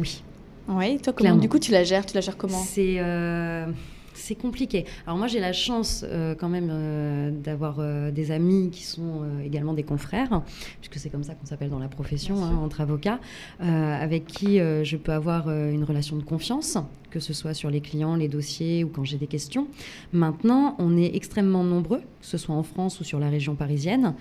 Oui. 0.00 0.22
Oui. 0.68 0.98
Toi, 0.98 1.12
comment 1.12 1.36
du 1.36 1.48
coup 1.48 1.58
tu 1.58 1.70
la 1.70 1.84
gères? 1.84 2.04
Tu 2.06 2.14
la 2.14 2.20
gères 2.20 2.36
comment? 2.36 2.58
C'est 2.58 2.96
euh, 2.98 3.66
c'est 4.16 4.34
compliqué. 4.34 4.84
Alors 5.06 5.18
moi 5.18 5.26
j'ai 5.26 5.40
la 5.40 5.52
chance 5.52 6.04
euh, 6.08 6.34
quand 6.34 6.48
même 6.48 6.68
euh, 6.70 7.30
d'avoir 7.30 7.76
euh, 7.78 8.10
des 8.10 8.30
amis 8.30 8.70
qui 8.70 8.82
sont 8.82 9.22
également 9.44 9.74
des 9.74 9.82
confrères, 9.82 10.42
puisque 10.80 10.98
c'est 10.98 11.10
comme 11.10 11.22
ça 11.22 11.34
qu'on 11.34 11.46
s'appelle 11.46 11.70
dans 11.70 11.78
la 11.78 11.88
profession, 11.88 12.42
hein, 12.44 12.56
entre 12.56 12.80
avocats, 12.80 13.20
avec 13.60 14.26
qui 14.26 14.58
je 14.58 14.96
peux 14.96 15.12
avoir 15.12 15.50
une 15.50 15.84
relation 15.84 16.16
de 16.16 16.22
confiance, 16.22 16.78
que 17.10 17.20
ce 17.20 17.32
soit 17.32 17.54
sur 17.54 17.70
les 17.70 17.80
clients, 17.80 18.16
les 18.16 18.28
dossiers 18.28 18.84
ou 18.84 18.88
quand 18.88 19.04
j'ai 19.04 19.18
des 19.18 19.26
questions. 19.26 19.68
Maintenant, 20.12 20.76
on 20.78 20.96
est 20.96 21.14
extrêmement 21.14 21.64
nombreux, 21.64 21.98
que 21.98 22.26
ce 22.26 22.38
soit 22.38 22.54
en 22.54 22.62
France 22.62 23.00
ou 23.00 23.04
sur 23.04 23.18
la 23.18 23.28
région 23.28 23.54
parisienne. 23.54 24.14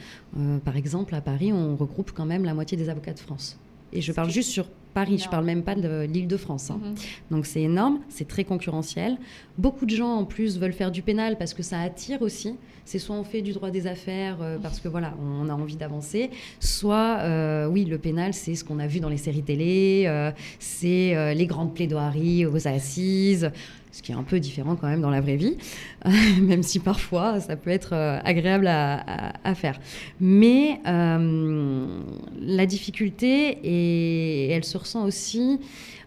par 0.64 0.76
exemple, 0.78 1.16
à 1.16 1.22
Paris, 1.22 1.54
on 1.54 1.76
regroupe 1.76 2.12
quand 2.12 2.26
même 2.26 2.46
la 2.46 2.54
moitié 2.54 2.78
des 2.78 2.90
avocats 2.90 3.14
de 3.14 3.20
France. 3.20 3.58
Et 3.94 4.02
je 4.02 4.12
parle 4.12 4.30
juste 4.30 4.50
sur 4.50 4.66
Paris, 4.96 5.20
je 5.22 5.28
parle 5.28 5.44
même 5.44 5.62
pas 5.62 5.76
de 5.76 6.08
l'île 6.10 6.28
de 6.28 6.38
France. 6.38 6.72
Hein. 6.72 6.80
Mhm. 6.82 6.96
Donc 7.30 7.46
c'est 7.46 7.62
énorme, 7.62 8.00
c'est 8.08 8.30
très 8.30 8.46
concurrentiel. 8.46 9.18
Beaucoup 9.58 9.86
de 9.86 9.94
gens 9.94 10.14
en 10.14 10.24
plus 10.24 10.58
veulent 10.58 10.72
faire 10.72 10.90
du 10.90 11.02
pénal 11.02 11.38
parce 11.38 11.54
que 11.54 11.64
ça 11.64 11.82
attire 11.82 12.22
aussi. 12.22 12.56
C'est 12.86 12.98
soit 12.98 13.16
on 13.16 13.26
fait 13.26 13.42
du 13.42 13.52
droit 13.52 13.72
des 13.72 13.88
affaires 13.88 14.38
euh, 14.42 14.58
parce 14.58 14.80
que 14.80 14.88
voilà, 14.88 15.14
on 15.22 15.50
a 15.50 15.54
envie 15.54 15.76
d'avancer, 15.76 16.30
soit 16.62 17.18
euh, 17.20 17.68
oui, 17.68 17.84
le 17.84 17.98
pénal, 17.98 18.34
c'est 18.34 18.56
ce 18.56 18.64
qu'on 18.64 18.80
a 18.80 18.88
vu 18.88 19.02
dans 19.02 19.10
les 19.10 19.18
séries 19.18 19.44
télé, 19.44 20.06
euh, 20.08 20.32
c'est 20.60 21.36
les 21.36 21.46
grandes 21.46 21.74
plaidoiries 21.74 22.46
aux 22.46 22.68
assises 22.68 23.52
ce 23.96 24.02
qui 24.02 24.12
est 24.12 24.16
un 24.16 24.24
peu 24.24 24.42
différent 24.42 24.76
quand 24.76 24.88
même 24.88 25.00
dans 25.00 25.10
la 25.10 25.22
vraie 25.22 25.38
vie, 25.38 25.56
même 26.42 26.64
si 26.64 26.80
parfois 26.80 27.40
ça 27.40 27.56
peut 27.56 27.70
être 27.70 27.94
euh, 27.94 28.20
agréable 28.26 28.68
à, 28.68 29.56
faire. 29.56 29.80
Mais 30.20 30.82
euh, 30.86 32.02
la 32.42 32.66
difficulté, 32.66 33.58
et 33.64 34.52
elle 34.52 34.66
se 34.66 34.78
aussi 34.94 35.60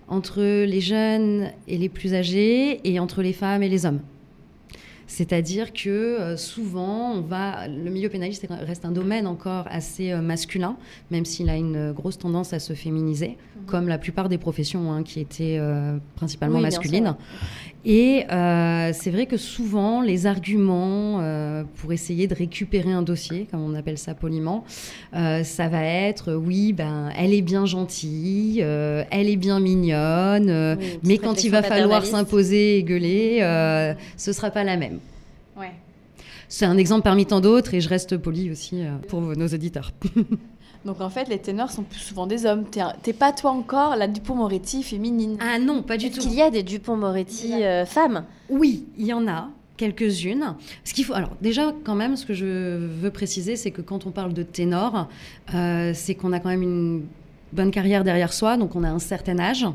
entre 0.09 0.41
les 0.41 0.81
jeunes 0.81 1.51
et 1.67 1.77
les 1.77 1.89
plus 1.89 2.15
âgés, 2.15 2.81
et 2.89 2.99
entre 2.99 3.23
les 3.23 3.33
femmes 3.33 3.63
et 3.63 3.69
les 3.69 3.85
hommes. 3.85 4.01
C'est-à-dire 5.09 5.73
que 5.73 5.89
euh, 5.89 6.37
souvent, 6.37 7.13
on 7.13 7.23
va, 7.23 7.67
le 7.67 7.91
milieu 7.91 8.11
pénaliste 8.11 8.47
reste 8.51 8.85
un 8.85 8.93
domaine 8.93 9.27
encore 9.27 9.67
assez 9.71 10.13
euh, 10.13 10.21
masculin, 10.21 10.77
même 11.11 11.25
s'il 11.25 11.49
a 11.49 11.57
une 11.57 11.93
grosse 11.93 12.19
tendance 12.19 12.53
à 12.53 12.59
se 12.59 12.75
féminiser, 12.75 13.29
mhm. 13.57 13.67
comme 13.67 13.89
la 13.89 13.97
plupart 13.97 14.29
des 14.29 14.37
professions 14.37 14.93
hein, 14.93 15.03
qui 15.03 15.21
étaient 15.21 15.57
euh, 15.59 15.97
principalement 16.15 16.61
masculines. 16.61 17.17
Et 17.85 18.25
c'est 18.29 19.11
vrai 19.11 19.27
que 19.27 19.37
souvent, 19.37 20.01
les 20.01 20.27
arguments 20.27 21.23
pour 21.77 21.93
essayer 21.93 22.27
de 22.27 22.35
récupérer 22.35 22.93
un 22.93 23.03
dossier, 23.03 23.47
comme 23.51 23.63
on 23.63 23.75
appelle 23.75 23.99
ça 23.99 24.15
poliment, 24.15 24.65
ça 25.13 25.69
va 25.69 25.85
être 25.85 26.35
oui, 26.35 26.73
ben, 26.73 27.11
elle 27.17 27.33
est 27.33 27.43
bien 27.43 27.67
gentille, 27.67 28.61
elle 28.61 29.29
est 29.29 29.37
bien 29.37 29.61
mignonne, 29.61 30.79
mais 31.03 31.19
quand 31.19 31.45
il 31.45 31.51
va 31.51 31.63
falloir 31.63 32.05
s'imposer 32.05 32.79
et 32.79 32.83
gueuler, 32.83 33.39
ce 34.17 34.33
sera 34.33 34.51
pas 34.51 34.65
la 34.65 34.77
même. 34.77 34.99
Ouais. 35.57 35.73
C'est 36.49 36.65
un 36.65 36.79
exemple 36.79 37.03
parmi 37.03 37.27
tant 37.27 37.41
d'autres 37.41 37.75
et 37.75 37.81
je 37.81 37.89
reste 37.89 38.17
poli 38.17 38.51
aussi 38.51 38.83
euh, 38.83 38.97
pour 39.09 39.21
nos 39.21 39.49
auditeurs. 39.49 39.93
Donc 40.89 41.03
en 41.03 41.11
fait, 41.11 41.29
les 41.29 41.39
ténors 41.39 41.71
sont 41.71 41.83
plus 41.83 42.01
souvent 42.01 42.27
des 42.27 42.47
hommes. 42.47 42.65
T'es 43.03 43.13
pas 43.13 43.33
toi 43.33 43.51
encore 43.51 43.95
la 43.95 44.09
Dupont-Moretti 44.09 44.83
féminine. 44.83 45.37
Ah 45.39 45.59
non, 45.59 45.83
pas 45.83 45.99
du 45.99 46.11
tout. 46.11 46.19
qu'il 46.19 46.33
y 46.33 46.41
a 46.41 46.49
des 46.49 46.63
Dupont-Moretti 46.63 47.63
euh, 47.63 47.85
femmes? 47.85 48.25
Oui, 48.49 48.87
il 48.97 49.05
y 49.05 49.13
en 49.13 49.29
a 49.29 49.51
quelques-unes. 49.77 50.55
Ce 50.85 50.95
qu'il 50.95 51.05
faut, 51.05 51.13
alors 51.13 51.37
déjà 51.43 51.75
quand 51.85 51.95
même, 51.95 52.17
ce 52.17 52.25
que 52.25 52.33
je 52.33 52.87
veux 52.87 53.11
préciser, 53.11 53.57
c'est 53.57 53.71
que 53.71 53.83
quand 53.83 54.07
on 54.07 54.13
parle 54.13 54.33
de 54.33 54.43
ténor, 54.43 55.09
euh, 55.55 55.93
c'est 55.95 56.15
qu'on 56.15 56.33
a 56.33 56.41
quand 56.41 56.49
même 56.49 56.63
une 56.63 57.05
bonne 57.53 57.71
carrière 57.71 58.03
derrière 58.03 58.33
soi, 58.33 58.57
donc 58.57 58.75
on 58.75 58.83
a 58.83 58.89
un 58.89 58.99
certain 58.99 59.39
âge. 59.39 59.67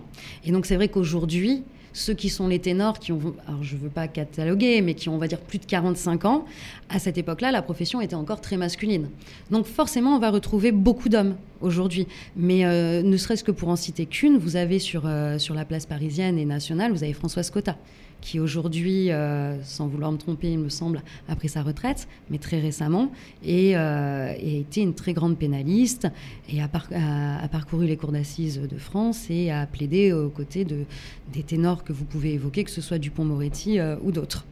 Et 0.44 0.52
donc 0.52 0.66
c'est 0.66 0.76
vrai 0.76 0.88
qu'aujourd'hui, 0.88 1.64
ceux 1.94 2.14
qui 2.14 2.30
sont 2.30 2.48
les 2.48 2.60
ténors, 2.60 3.00
qui 3.00 3.12
ont, 3.12 3.36
alors 3.48 3.64
je 3.64 3.78
veux 3.78 3.90
pas 3.90 4.08
cataloguer, 4.08 4.82
mais 4.82 4.96
qui 4.96 5.10
ont, 5.10 5.16
on 5.16 5.20
va 5.20 5.28
dire, 5.28 5.40
plus 5.40 5.60
de 5.60 5.66
45 5.66 6.26
ans, 6.26 6.46
à 6.90 7.00
cette 7.00 7.18
époque-là, 7.18 7.52
la 7.52 7.62
profession 7.62 8.02
était 8.02 8.16
encore 8.16 8.42
très 8.42 8.58
masculine. 8.58 9.10
Donc 9.52 9.66
forcément, 9.66 10.16
on 10.16 10.20
va 10.20 10.32
retrouver 10.32 10.72
beaucoup 10.72 11.10
d'hommes 11.10 11.36
aujourd'hui. 11.62 12.08
Mais 12.36 12.66
euh, 12.66 13.02
ne 13.04 13.18
serait-ce 13.18 13.44
que 13.44 13.52
pour 13.52 13.70
en 13.70 13.76
citer 13.76 14.06
qu'une, 14.06 14.38
vous 14.38 14.56
avez 14.56 14.80
sur, 14.80 15.04
euh, 15.06 15.38
sur 15.38 15.54
la 15.54 15.66
place 15.66 15.86
parisienne 15.86 16.38
et 16.38 16.46
nationale, 16.46 16.92
vous 16.92 17.04
avez 17.04 17.14
Françoise 17.14 17.50
Cotta 17.50 17.78
qui 18.24 18.40
aujourd'hui, 18.40 19.12
euh, 19.12 19.62
sans 19.64 19.88
vouloir 19.88 20.12
me 20.12 20.18
tromper, 20.18 20.52
il 20.52 20.60
me 20.60 20.70
semble, 20.70 21.02
a 21.28 21.36
pris 21.36 21.50
sa 21.50 21.62
retraite, 21.62 22.08
mais 22.30 22.38
très 22.38 22.60
récemment, 22.60 23.10
et, 23.44 23.76
euh, 23.78 24.32
a 24.32 24.36
été 24.38 24.82
une 24.82 24.94
très 24.94 25.14
grande 25.14 25.38
pénaliste, 25.38 26.08
et 26.50 26.62
a, 26.62 26.68
par- 26.70 26.88
a- 26.94 27.44
a 27.44 27.48
parcouru 27.50 27.86
les 27.86 27.98
cours 27.98 28.14
d'assises 28.14 28.62
de 28.62 28.78
France 28.78 29.26
et 29.30 29.52
a 29.52 29.66
plaidé 29.66 30.14
aux 30.14 30.30
côtés 30.30 30.64
de, 30.64 30.86
des 31.34 31.44
ténors 31.44 31.84
que 31.84 31.92
vous 31.92 32.06
pouvez 32.06 32.34
évoquer, 32.34 32.64
que 32.64 32.72
ce 32.72 32.82
soit 32.82 32.98
Dupont-Moretti 32.98 33.80
euh, 33.80 33.98
ou 34.04 34.12
d'autres. 34.12 34.46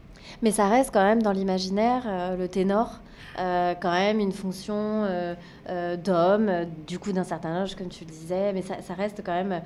Mais 0.43 0.51
ça 0.51 0.67
reste 0.67 0.91
quand 0.93 1.03
même 1.03 1.21
dans 1.21 1.31
l'imaginaire, 1.31 2.03
euh, 2.07 2.35
le 2.37 2.47
ténor, 2.49 2.99
euh, 3.39 3.73
quand 3.81 3.91
même 3.91 4.19
une 4.19 4.33
fonction 4.33 4.75
euh, 4.75 5.33
euh, 5.69 5.95
d'homme, 5.95 6.49
euh, 6.49 6.65
du 6.87 6.99
coup 6.99 7.13
d'un 7.13 7.23
certain 7.23 7.51
âge, 7.51 7.75
comme 7.75 7.87
tu 7.87 8.03
le 8.03 8.11
disais, 8.11 8.51
mais 8.53 8.61
ça, 8.61 8.93
reste 8.93 9.21
quand 9.25 9.33
même 9.33 9.53
euh, 9.53 9.59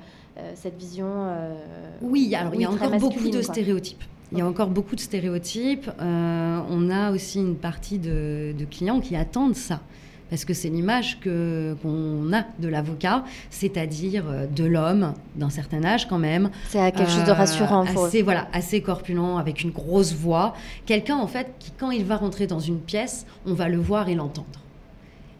cette 0.54 0.78
vision. 0.78 1.06
euh, 1.08 1.54
Oui, 2.02 2.34
alors 2.34 2.54
il 2.54 2.60
y 2.60 2.64
a 2.64 2.70
encore 2.70 2.90
beaucoup 2.98 3.28
de 3.28 3.32
quoi. 3.32 3.42
stéréotypes. 3.42 4.04
Il 4.32 4.38
y 4.38 4.40
a 4.40 4.46
encore 4.46 4.68
beaucoup 4.68 4.96
de 4.96 5.00
stéréotypes. 5.00 5.88
Euh, 6.00 6.60
on 6.70 6.90
a 6.90 7.12
aussi 7.12 7.38
une 7.38 7.54
partie 7.56 7.98
de, 7.98 8.52
de 8.58 8.64
clients 8.64 9.00
qui 9.00 9.14
attendent 9.16 9.54
ça. 9.56 9.80
Parce 10.28 10.44
que 10.44 10.54
c'est 10.54 10.68
l'image 10.68 11.20
que- 11.20 11.76
qu'on 11.82 12.32
a 12.32 12.42
de 12.58 12.66
l'avocat, 12.66 13.22
c'est-à-dire 13.48 14.24
euh, 14.28 14.46
de 14.48 14.64
l'homme 14.64 15.14
d'un 15.36 15.50
certain 15.50 15.84
âge 15.84 16.08
quand 16.08 16.18
même. 16.18 16.50
C'est 16.68 16.90
quelque 16.90 17.08
chose 17.08 17.22
de 17.24 17.30
rassurant 17.30 17.84
assez, 17.84 18.22
voilà, 18.22 18.48
assez 18.52 18.80
corpulent, 18.82 19.36
avec 19.38 19.62
une 19.62 19.70
grosse 19.70 20.12
voix. 20.14 20.54
Quelqu'un 20.84 21.16
en 21.16 21.28
fait 21.28 21.52
qui, 21.60 21.70
quand 21.78 21.92
il 21.92 22.04
va 22.04 22.16
rentrer 22.16 22.48
dans 22.48 22.58
une 22.58 22.80
pièce, 22.80 23.24
on 23.46 23.54
va 23.54 23.68
le 23.68 23.78
voir 23.78 24.08
et 24.08 24.16
l'entendre. 24.16 24.48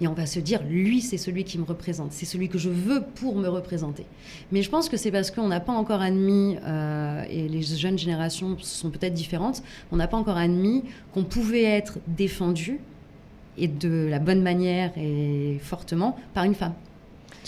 Et 0.01 0.09
on 0.09 0.13
va 0.13 0.27
se 0.27 0.41
dire, 0.41 0.63
lui, 0.69 1.01
c'est 1.01 1.17
celui 1.17 1.45
qui 1.45 1.59
me 1.59 1.65
représente, 1.65 2.13
c'est 2.13 2.27
celui 2.27 2.49
que 2.49 2.59
je 2.59 2.69
veux 2.69 3.03
pour 3.03 3.37
me 3.37 3.49
représenter. 3.49 4.05
Mais 4.53 4.63
je 4.63 4.69
pense 4.69 4.89
que 4.89 4.97
c'est 4.97 5.11
parce 5.11 5.31
qu'on 5.31 5.49
n'a 5.49 5.61
pas 5.61 5.73
encore 5.73 6.03
admis, 6.03 6.59
euh, 6.67 7.23
et 7.31 7.49
les 7.49 7.63
jeunes 7.63 7.99
générations 7.99 8.59
sont 8.59 8.91
peut-être 8.91 9.15
différentes, 9.15 9.63
on 9.93 9.97
n'a 9.97 10.07
pas 10.07 10.19
encore 10.19 10.37
admis 10.37 10.85
qu'on 11.15 11.25
pouvait 11.25 11.65
être 11.65 11.99
défendu, 12.09 12.79
et 13.59 13.69
de 13.69 14.07
la 14.11 14.19
bonne 14.19 14.43
manière 14.43 14.93
et 14.99 15.59
fortement, 15.63 16.17
par 16.35 16.45
une 16.45 16.55
femme. 16.55 16.75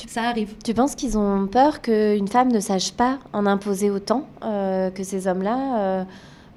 Ça 0.07 0.23
arrive. 0.23 0.55
Tu 0.65 0.75
penses 0.75 0.95
qu'ils 0.95 1.19
ont 1.19 1.49
peur 1.49 1.81
qu'une 1.81 2.29
femme 2.29 2.53
ne 2.53 2.61
sache 2.61 2.93
pas 2.93 3.19
en 3.33 3.47
imposer 3.47 3.91
autant 3.91 4.29
euh, 4.45 4.91
que 4.91 5.03
ces 5.03 5.27
hommes-là 5.27 5.79
euh, 5.79 6.05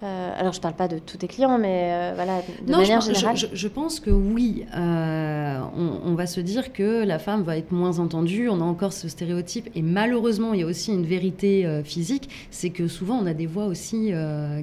euh, 0.03 0.31
Alors, 0.37 0.53
je 0.53 0.59
parle 0.61 0.73
pas 0.73 0.87
de 0.87 0.97
tous 0.99 1.17
tes 1.17 1.27
clients, 1.27 1.57
mais 1.57 1.89
euh, 1.91 2.11
voilà, 2.15 2.41
de 2.65 2.71
Non, 2.71 2.79
manière 2.79 3.01
je, 3.01 3.09
je- 3.09 3.13
générale. 3.15 3.37
je- 3.37 3.47
je 3.53 3.67
pense 3.67 3.99
que 3.99 4.09
oui. 4.09 4.65
Euh, 4.75 5.59
on, 5.77 6.09
on 6.11 6.15
va 6.15 6.25
se 6.27 6.39
dire 6.39 6.73
que 6.73 7.03
la 7.03 7.19
femme 7.19 7.43
va 7.43 7.57
être 7.57 7.71
moins 7.71 7.99
entendue. 7.99 8.49
On 8.49 8.61
a 8.61 8.63
encore 8.63 8.93
ce 8.93 9.07
stéréotype. 9.07 9.69
Et 9.75 9.81
malheureusement, 9.81 10.53
il 10.53 10.61
y 10.61 10.63
a 10.63 10.67
aussi 10.67 10.91
une 10.91 11.05
vérité 11.05 11.81
physique. 11.83 12.29
C'est 12.51 12.69
que 12.71 12.87
souvent, 12.87 13.17
on 13.21 13.25
a 13.25 13.33
des 13.33 13.45
voix 13.47 13.65
aussi 13.65 14.11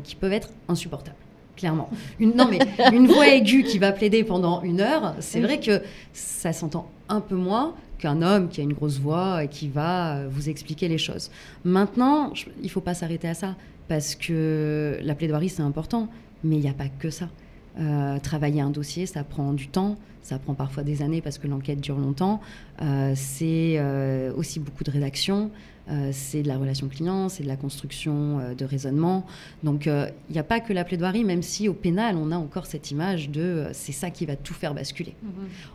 qui 0.04 0.14
peuvent 0.16 0.32
être 0.32 0.48
insupportables. 0.68 1.16
Clairement. 1.56 1.88
Une, 2.20 2.36
non, 2.36 2.46
mais 2.48 2.58
une 2.96 3.08
voix 3.08 3.26
aiguë 3.28 3.64
qui 3.64 3.78
va 3.78 3.90
plaider 3.90 4.22
pendant 4.22 4.62
une 4.62 4.80
heure, 4.80 5.14
c'est 5.18 5.38
Oui. 5.40 5.44
vrai 5.44 5.58
que 5.60 5.82
ça 6.12 6.52
s'entend 6.52 6.88
un 7.08 7.20
peu 7.20 7.34
moins 7.34 7.74
qu'un 7.98 8.22
homme 8.22 8.48
qui 8.48 8.60
a 8.60 8.64
une 8.64 8.72
grosse 8.72 8.98
voix 8.98 9.44
et 9.44 9.48
qui 9.48 9.68
va 9.68 10.16
euh, 10.16 10.28
vous 10.30 10.48
expliquer 10.48 10.88
les 10.88 10.98
choses. 10.98 11.30
Maintenant, 11.64 12.34
je- 12.34 12.46
il 12.60 12.64
ne 12.64 12.68
faut 12.68 12.80
pas 12.80 12.94
s'arrêter 12.94 13.28
à 13.28 13.34
ça, 13.34 13.56
parce 13.88 14.14
que 14.14 14.98
la 15.02 15.14
plaidoirie, 15.14 15.48
c'est 15.48 15.62
important, 15.62 16.08
mais 16.44 16.56
il 16.56 16.60
n'y 16.62 16.68
a 16.68 16.74
pas 16.74 16.88
que 16.88 17.10
ça. 17.10 17.28
Euh, 17.80 18.18
travailler 18.18 18.60
un 18.60 18.70
dossier, 18.70 19.06
ça 19.06 19.22
prend 19.24 19.52
du 19.52 19.68
temps, 19.68 19.96
ça 20.22 20.38
prend 20.38 20.54
parfois 20.54 20.82
des 20.82 21.00
années 21.00 21.22
parce 21.22 21.38
que 21.38 21.46
l'enquête 21.46 21.80
dure 21.80 21.96
longtemps. 21.96 22.40
Euh, 22.82 23.12
c'est 23.14 23.76
euh, 23.78 24.32
aussi 24.36 24.58
beaucoup 24.60 24.84
de 24.84 24.90
rédaction, 24.90 25.50
c'est 26.12 26.42
de 26.42 26.48
la 26.48 26.58
relation 26.58 26.86
client, 26.86 27.30
c'est 27.30 27.44
de 27.44 27.48
la 27.48 27.56
construction 27.56 28.54
de 28.54 28.64
raisonnement. 28.66 29.24
Donc 29.62 29.86
il 29.86 30.12
n'y 30.32 30.38
a 30.38 30.42
pas 30.42 30.60
que 30.60 30.74
la 30.74 30.84
plaidoirie, 30.84 31.24
même 31.24 31.40
si 31.40 31.66
au 31.66 31.72
pénal, 31.72 32.16
on 32.18 32.30
a 32.30 32.36
encore 32.36 32.66
cette 32.66 32.90
image 32.90 33.30
de 33.30 33.68
c'est 33.72 33.92
ça 33.92 34.10
qui 34.10 34.26
va 34.26 34.36
tout 34.36 34.52
faire 34.52 34.74
basculer. 34.74 35.14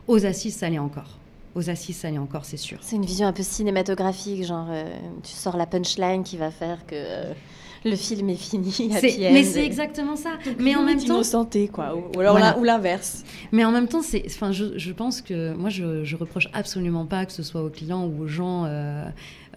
Aux 0.07 0.23
assises, 0.23 0.55
ça 0.55 0.69
l'est 0.69 0.77
encore. 0.77 1.17
Aux 1.55 1.69
assises, 1.69 1.97
ça 1.97 2.09
l'est 2.09 2.17
encore, 2.17 2.45
c'est 2.45 2.57
sûr. 2.57 2.79
C'est 2.81 2.95
une 2.95 3.05
vision 3.05 3.27
un 3.27 3.33
peu 3.33 3.43
cinématographique, 3.43 4.43
genre 4.43 4.67
euh, 4.71 4.83
tu 5.23 5.31
sors 5.33 5.55
la 5.55 5.65
punchline 5.67 6.23
qui 6.23 6.35
va 6.37 6.49
faire 6.49 6.85
que 6.87 6.95
euh, 6.95 7.33
le 7.85 7.95
film 7.95 8.29
est 8.29 8.35
fini. 8.35 8.73
Mais 8.89 9.41
end. 9.41 9.43
c'est 9.45 9.63
exactement 9.65 10.15
ça. 10.15 10.31
Mais 10.57 10.75
en 10.75 10.83
même 10.83 10.99
temps, 10.99 11.15
innocenté, 11.15 11.67
quoi. 11.67 11.95
Ou, 11.95 12.17
ou 12.17 12.19
alors 12.21 12.33
Voilà. 12.37 12.53
l'in- 12.53 12.59
ou 12.59 12.63
l'inverse. 12.63 13.23
Mais 13.51 13.63
en 13.65 13.71
même 13.71 13.87
temps, 13.87 14.01
c'est, 14.01 14.23
enfin, 14.25 14.51
je, 14.51 14.77
je 14.79 14.91
pense 14.93 15.21
que 15.21 15.53
moi, 15.53 15.69
je, 15.69 16.03
je 16.03 16.15
reproche 16.15 16.47
absolument 16.53 17.05
pas 17.05 17.25
que 17.25 17.31
ce 17.31 17.43
soit 17.43 17.61
aux 17.61 17.69
clients 17.69 18.05
ou 18.05 18.23
aux 18.23 18.27
gens 18.27 18.63
euh, 18.65 19.05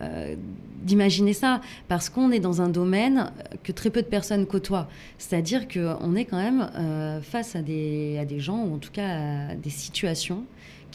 euh, 0.03 0.35
d'imaginer 0.83 1.33
ça, 1.33 1.62
parce 1.88 2.11
qu'on 2.11 2.31
est 2.31 2.41
dans 2.41 2.61
un 2.61 2.69
domaine 2.69 3.31
que 3.65 3.73
très 3.73 3.88
peu 3.88 4.03
de 4.03 4.07
personnes 4.09 4.45
côtoient. 4.47 4.88
C'est-à-dire 5.17 5.67
qu'on 5.67 6.15
est 6.15 6.26
quand 6.26 6.37
même 6.37 6.69
euh, 6.76 7.21
face 7.23 7.57
à 7.57 7.62
des, 7.62 8.19
à 8.21 8.25
des 8.26 8.38
gens, 8.41 8.62
ou 8.65 8.75
en 8.75 8.79
tout 8.79 8.93
cas 8.93 9.49
à 9.50 9.55
des 9.55 9.71
situations 9.71 10.45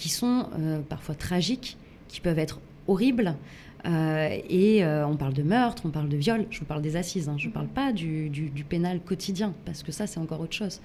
qui 0.01 0.10
sont 0.10 0.48
euh, 0.58 0.79
parfois 0.81 1.13
tragiques, 1.13 1.77
qui 2.08 2.22
peuvent 2.22 2.39
être 2.39 2.60
horribles. 2.88 3.36
Euh, 3.85 4.38
et 4.50 4.83
euh, 4.83 5.07
on 5.07 5.15
parle 5.15 5.33
de 5.33 5.41
meurtre, 5.41 5.83
on 5.85 5.89
parle 5.89 6.07
de 6.07 6.17
viol, 6.17 6.45
je 6.51 6.59
vous 6.59 6.65
parle 6.65 6.83
des 6.83 6.95
assises, 6.97 7.27
hein, 7.29 7.35
je 7.38 7.47
ne 7.47 7.51
parle 7.51 7.67
pas 7.67 7.91
du, 7.91 8.29
du- 8.29 8.50
du 8.51 8.63
pénal 8.63 9.00
quotidien, 9.00 9.53
parce 9.65 9.81
que 9.81 9.91
ça 9.91 10.05
c'est 10.05 10.19
encore 10.19 10.39
autre 10.39 10.53
chose. 10.53 10.81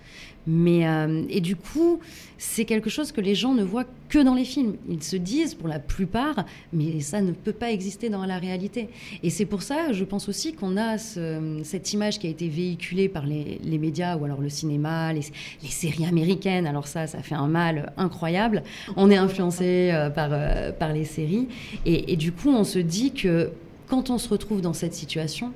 Mais, 0.47 0.87
euh, 0.89 1.25
et 1.29 1.41
du 1.41 1.57
coup, 1.57 1.99
c'est 2.39 2.65
quelque 2.65 2.89
chose 2.89 3.11
que 3.13 3.21
les 3.21 3.35
gens 3.35 3.53
ne 3.53 3.65
voient 3.65 3.85
que 4.09 4.21
dans 4.21 4.35
les 4.35 4.45
films. 4.45 4.77
Ils 4.89 5.03
se 5.03 5.17
disent 5.17 5.55
pour 5.55 5.67
la 5.67 5.81
plupart, 5.81 6.47
mais 6.73 7.01
ça 7.01 7.21
ne 7.21 7.33
peut 7.33 7.53
pas 7.53 7.73
exister 7.73 8.09
dans 8.09 8.25
la 8.25 8.39
réalité. 8.39 8.89
Et 9.25 9.31
c'est 9.31 9.45
pour 9.45 9.63
ça, 9.63 9.93
je 9.93 10.05
pense 10.05 10.29
aussi 10.29 10.53
qu'on 10.55 10.77
a 10.77 10.99
ce- 10.99 11.61
cette 11.65 11.93
image 11.93 12.21
qui 12.21 12.29
a 12.29 12.31
été 12.31 12.49
véhiculée 12.49 13.09
par 13.09 13.27
les, 13.27 13.59
les 13.65 13.79
médias 13.79 14.17
ou 14.17 14.25
alors 14.25 14.41
le 14.41 14.49
cinéma, 14.49 15.13
les, 15.13 15.23
les 15.63 15.69
séries 15.69 16.07
américaines. 16.07 16.67
Alors 16.69 16.87
ça, 16.87 17.09
ça 17.09 17.19
fait 17.23 17.35
un 17.35 17.49
mal 17.49 17.93
incroyable. 17.97 18.63
On 18.97 19.11
est 19.11 19.17
influencé 19.17 19.91
par, 20.15 20.31
par 20.79 20.93
les 20.93 21.05
séries. 21.05 21.49
Et, 21.85 22.13
et 22.13 22.17
du 22.17 22.31
coup, 22.31 22.51
on 22.51 22.63
se 22.63 22.79
dit 22.87 23.13
que 23.13 23.51
quand 23.89 24.09
on 24.11 24.19
se 24.19 24.29
retrouve 24.29 24.61
dans 24.63 24.73
cette 24.73 24.95
situation, 24.95 25.53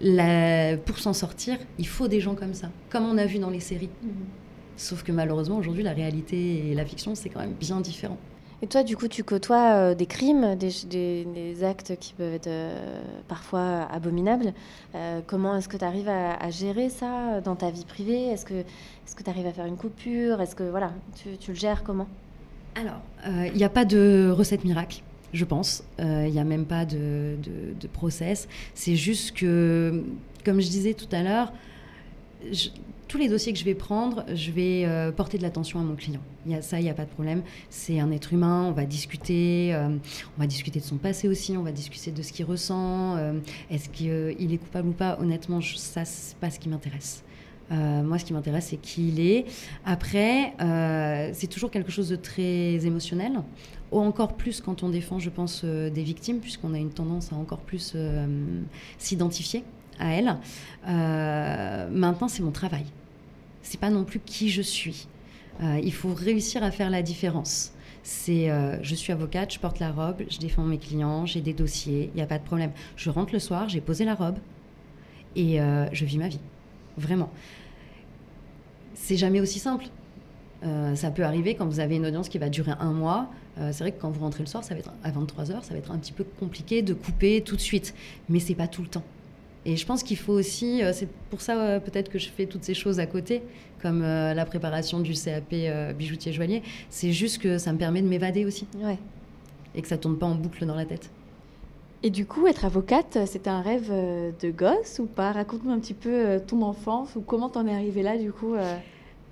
la- 0.00 0.76
pour 0.76 0.98
s'en 0.98 1.12
sortir, 1.12 1.58
il 1.78 1.86
faut 1.86 2.08
des 2.08 2.20
gens 2.20 2.34
comme 2.34 2.54
ça, 2.54 2.70
comme 2.90 3.04
on 3.04 3.18
a 3.18 3.26
vu 3.26 3.38
dans 3.38 3.50
les 3.50 3.60
séries. 3.60 3.90
Sauf 4.76 5.02
que 5.02 5.10
malheureusement, 5.12 5.56
aujourd'hui, 5.56 5.82
la 5.82 5.92
réalité 5.92 6.70
et 6.70 6.74
la 6.74 6.84
fiction, 6.84 7.14
c'est 7.14 7.28
quand 7.28 7.40
même 7.40 7.54
bien 7.58 7.80
différent. 7.80 8.16
Et 8.60 8.66
toi, 8.66 8.82
du 8.82 8.96
coup, 8.96 9.06
tu 9.06 9.22
côtoies 9.22 9.72
euh, 9.74 9.94
des 9.94 10.06
crimes, 10.06 10.56
des, 10.56 10.70
des- 10.88 11.24
des 11.24 11.62
actes 11.64 11.96
qui 12.00 12.12
peuvent 12.12 12.34
être 12.34 12.48
euh, 12.48 13.00
parfois 13.28 13.86
abominables. 13.92 14.52
Euh, 14.96 15.20
comment 15.26 15.56
est-ce 15.56 15.68
que 15.68 15.76
tu 15.76 15.84
arrives 15.84 16.08
à, 16.08 16.34
à 16.34 16.50
gérer 16.50 16.88
ça 16.90 17.40
dans 17.40 17.54
ta 17.54 17.70
vie 17.70 17.84
privée? 17.84 18.26
Est-ce 18.26 18.44
que 18.44 18.64
tu 19.22 19.30
arrives 19.30 19.46
à 19.46 19.52
faire 19.52 19.66
une 19.66 19.76
coupure? 19.76 20.40
Est-ce 20.40 20.56
que 20.56 20.64
voilà, 20.64 20.92
tu, 21.14 21.36
tu 21.38 21.52
le 21.52 21.56
gères 21.56 21.84
comment? 21.84 22.08
Alors, 22.74 23.00
il 23.46 23.54
n'y 23.56 23.64
a 23.64 23.68
pas 23.68 23.84
de 23.84 24.32
recette 24.36 24.64
miracle, 24.64 25.02
je 25.32 25.44
pense. 25.44 25.84
Il 25.98 26.30
n'y 26.30 26.38
a 26.40 26.44
même 26.44 26.64
pas 26.66 26.84
de, 26.84 27.36
de- 27.80 27.86
process. 27.88 28.48
C'est 28.74 28.96
juste 28.96 29.36
que, 29.36 30.04
comme 30.44 30.60
je 30.60 30.68
disais 30.68 30.94
tout 30.94 31.08
à 31.12 31.22
l'heure, 31.22 31.52
tous 33.08 33.16
les 33.18 33.28
dossiers 33.28 33.52
que 33.54 33.58
je 33.58 33.64
vais 33.64 33.74
prendre, 33.74 34.24
je 34.34 34.50
vais 34.50 34.84
euh, 34.84 35.10
porter 35.10 35.38
de 35.38 35.42
l'attention 35.42 35.80
à 35.80 35.82
mon 35.82 35.96
client. 35.96 36.20
Y 36.46 36.54
a, 36.54 36.62
ça, 36.62 36.78
il 36.78 36.84
n'y 36.84 36.90
a 36.90 36.94
pas 36.94 37.04
de 37.06 37.10
problème. 37.10 37.42
C'est 37.70 37.98
un 38.00 38.10
être 38.12 38.32
humain, 38.34 38.64
on 38.68 38.72
va 38.72 38.84
discuter, 38.84 39.74
euh, 39.74 39.88
on 40.36 40.40
va 40.40 40.46
discuter 40.46 40.78
de 40.80 40.84
son 40.84 40.96
passé 40.98 41.26
aussi, 41.26 41.56
on 41.56 41.62
va 41.62 41.72
discuter 41.72 42.10
de 42.10 42.20
ce 42.22 42.32
qu'il 42.32 42.44
ressent, 42.44 43.16
euh, 43.16 43.32
est-ce 43.70 43.88
qu'il 43.88 44.52
est 44.52 44.58
coupable 44.58 44.88
ou 44.88 44.92
pas? 44.92 45.18
Honnêtement, 45.20 45.60
je- 45.60 45.76
ça, 45.76 46.04
c'est 46.04 46.36
pas 46.36 46.50
ce 46.50 46.58
qui 46.60 46.68
m'intéresse. 46.68 47.24
Euh, 47.70 48.02
moi, 48.02 48.18
ce 48.18 48.24
qui 48.24 48.32
m'intéresse, 48.32 48.68
c'est 48.70 48.76
qui 48.76 49.08
il 49.08 49.20
est. 49.20 49.46
Après, 49.84 50.54
euh, 50.60 51.30
c'est 51.32 51.48
toujours 51.48 51.70
quelque 51.70 51.92
chose 51.92 52.08
de 52.08 52.16
très 52.16 52.86
émotionnel. 52.86 53.40
Ou 53.90 54.00
encore 54.00 54.34
plus 54.34 54.60
quand 54.60 54.82
on 54.82 54.90
défend, 54.90 55.18
je 55.18 55.30
pense, 55.30 55.62
euh, 55.64 55.90
des 55.90 56.02
victimes, 56.02 56.40
puisqu'on 56.40 56.74
a 56.74 56.78
une 56.78 56.90
tendance 56.90 57.32
à 57.32 57.36
encore 57.36 57.60
plus 57.60 57.96
s'identifier 58.98 59.64
à 59.98 60.12
elles. 60.14 60.36
Maintenant, 60.86 62.28
c'est 62.28 62.42
mon 62.42 62.52
travail. 62.52 62.86
C'est 63.62 63.80
pas 63.80 63.90
non 63.90 64.04
plus 64.04 64.20
qui 64.20 64.48
je 64.48 64.62
suis. 64.62 65.08
Il 65.60 65.92
faut 65.92 66.14
réussir 66.14 66.62
à 66.62 66.70
faire 66.70 66.88
la 66.88 67.02
différence. 67.02 67.72
C'est 68.04 68.48
je 68.82 68.94
suis 68.94 69.12
avocate, 69.12 69.52
je 69.52 69.58
porte 69.58 69.80
la 69.80 69.90
robe, 69.90 70.22
je 70.30 70.38
défends 70.38 70.62
mes 70.62 70.78
clients, 70.78 71.26
j'ai 71.26 71.40
des 71.40 71.52
dossiers, 71.52 72.10
il 72.14 72.16
n'y 72.16 72.22
a 72.22 72.26
pas 72.26 72.38
de 72.38 72.44
problème. 72.44 72.70
Je 72.96 73.10
rentre 73.10 73.32
le 73.32 73.40
soir, 73.40 73.68
j'ai 73.68 73.80
posé 73.80 74.04
la 74.04 74.14
robe 74.14 74.38
et 75.34 75.58
je 75.92 76.04
vis 76.04 76.18
ma 76.18 76.28
vie. 76.28 76.40
Vraiment. 76.98 77.30
C'est 78.94 79.16
jamais 79.16 79.40
aussi 79.40 79.58
simple. 79.58 79.86
ça 80.94 81.10
peut 81.10 81.22
arriver 81.22 81.54
quand 81.54 81.66
vous 81.66 81.80
avez 81.80 81.96
une 81.96 82.04
audience 82.04 82.28
qui 82.28 82.38
va 82.38 82.48
durer 82.48 82.72
un 82.80 82.92
mois. 82.92 83.28
c'est 83.56 83.78
vrai 83.78 83.92
que 83.92 84.00
quand 84.00 84.10
vous 84.10 84.20
rentrez 84.20 84.42
le 84.42 84.48
soir, 84.48 84.64
ça 84.64 84.74
va 84.74 84.80
être 84.80 84.92
à 85.04 85.10
23h, 85.10 85.62
ça 85.62 85.72
va 85.72 85.78
être 85.78 85.92
un 85.92 85.98
petit 85.98 86.12
peu 86.12 86.24
compliqué 86.24 86.82
de 86.82 86.92
couper 86.94 87.40
tout 87.42 87.56
de 87.56 87.60
suite. 87.60 87.94
Mais 88.28 88.40
c'est 88.40 88.56
pas 88.56 88.66
tout 88.66 88.82
le 88.82 88.88
temps. 88.88 89.04
Et 89.68 89.76
je 89.76 89.84
pense 89.84 90.02
qu'il 90.02 90.16
faut 90.16 90.32
aussi, 90.32 90.82
euh, 90.82 90.92
c'est 90.94 91.08
pour 91.28 91.42
ça 91.42 91.58
euh, 91.58 91.78
peut-être 91.80 92.08
que 92.08 92.18
je 92.18 92.30
fais 92.30 92.46
toutes 92.46 92.64
ces 92.64 92.72
choses 92.72 93.00
à 93.00 93.06
côté, 93.06 93.42
comme 93.82 94.02
euh, 94.02 94.32
la 94.32 94.46
préparation 94.46 95.00
du 95.00 95.12
CAP 95.12 95.54
bijoutier 95.94 96.32
joaillier. 96.32 96.62
C'est 96.90 97.12
juste 97.12 97.38
que 97.38 97.58
ça 97.58 97.72
me 97.74 97.78
permet 97.78 98.00
de 98.00 98.08
m'évader 98.08 98.46
aussi. 98.46 98.66
Ouais. 98.76 98.98
Et 99.74 99.82
que 99.82 99.88
ça 99.88 99.98
tourne 99.98 100.18
pas 100.18 100.24
en 100.24 100.34
boucle 100.34 100.64
dans 100.64 100.74
la 100.74 100.86
tête. 100.86 101.10
Et 102.02 102.10
du 102.10 102.26
coup, 102.26 102.46
être 102.46 102.64
avocate, 102.64 103.18
c'était 103.26 103.50
un 103.50 103.60
rêve 103.60 103.90
de 103.90 104.50
gosse 104.50 105.00
ou 105.00 105.06
pas? 105.06 105.32
Raconte-nous 105.32 105.72
un 105.72 105.80
petit 105.80 105.94
peu 105.94 106.40
ton 106.46 106.62
enfance 106.62 107.16
ou 107.16 107.20
comment 107.20 107.48
t'en 107.48 107.66
es 107.66 107.74
arrivée 107.74 108.02
là 108.02 108.16
du 108.16 108.32
coup 108.32 108.54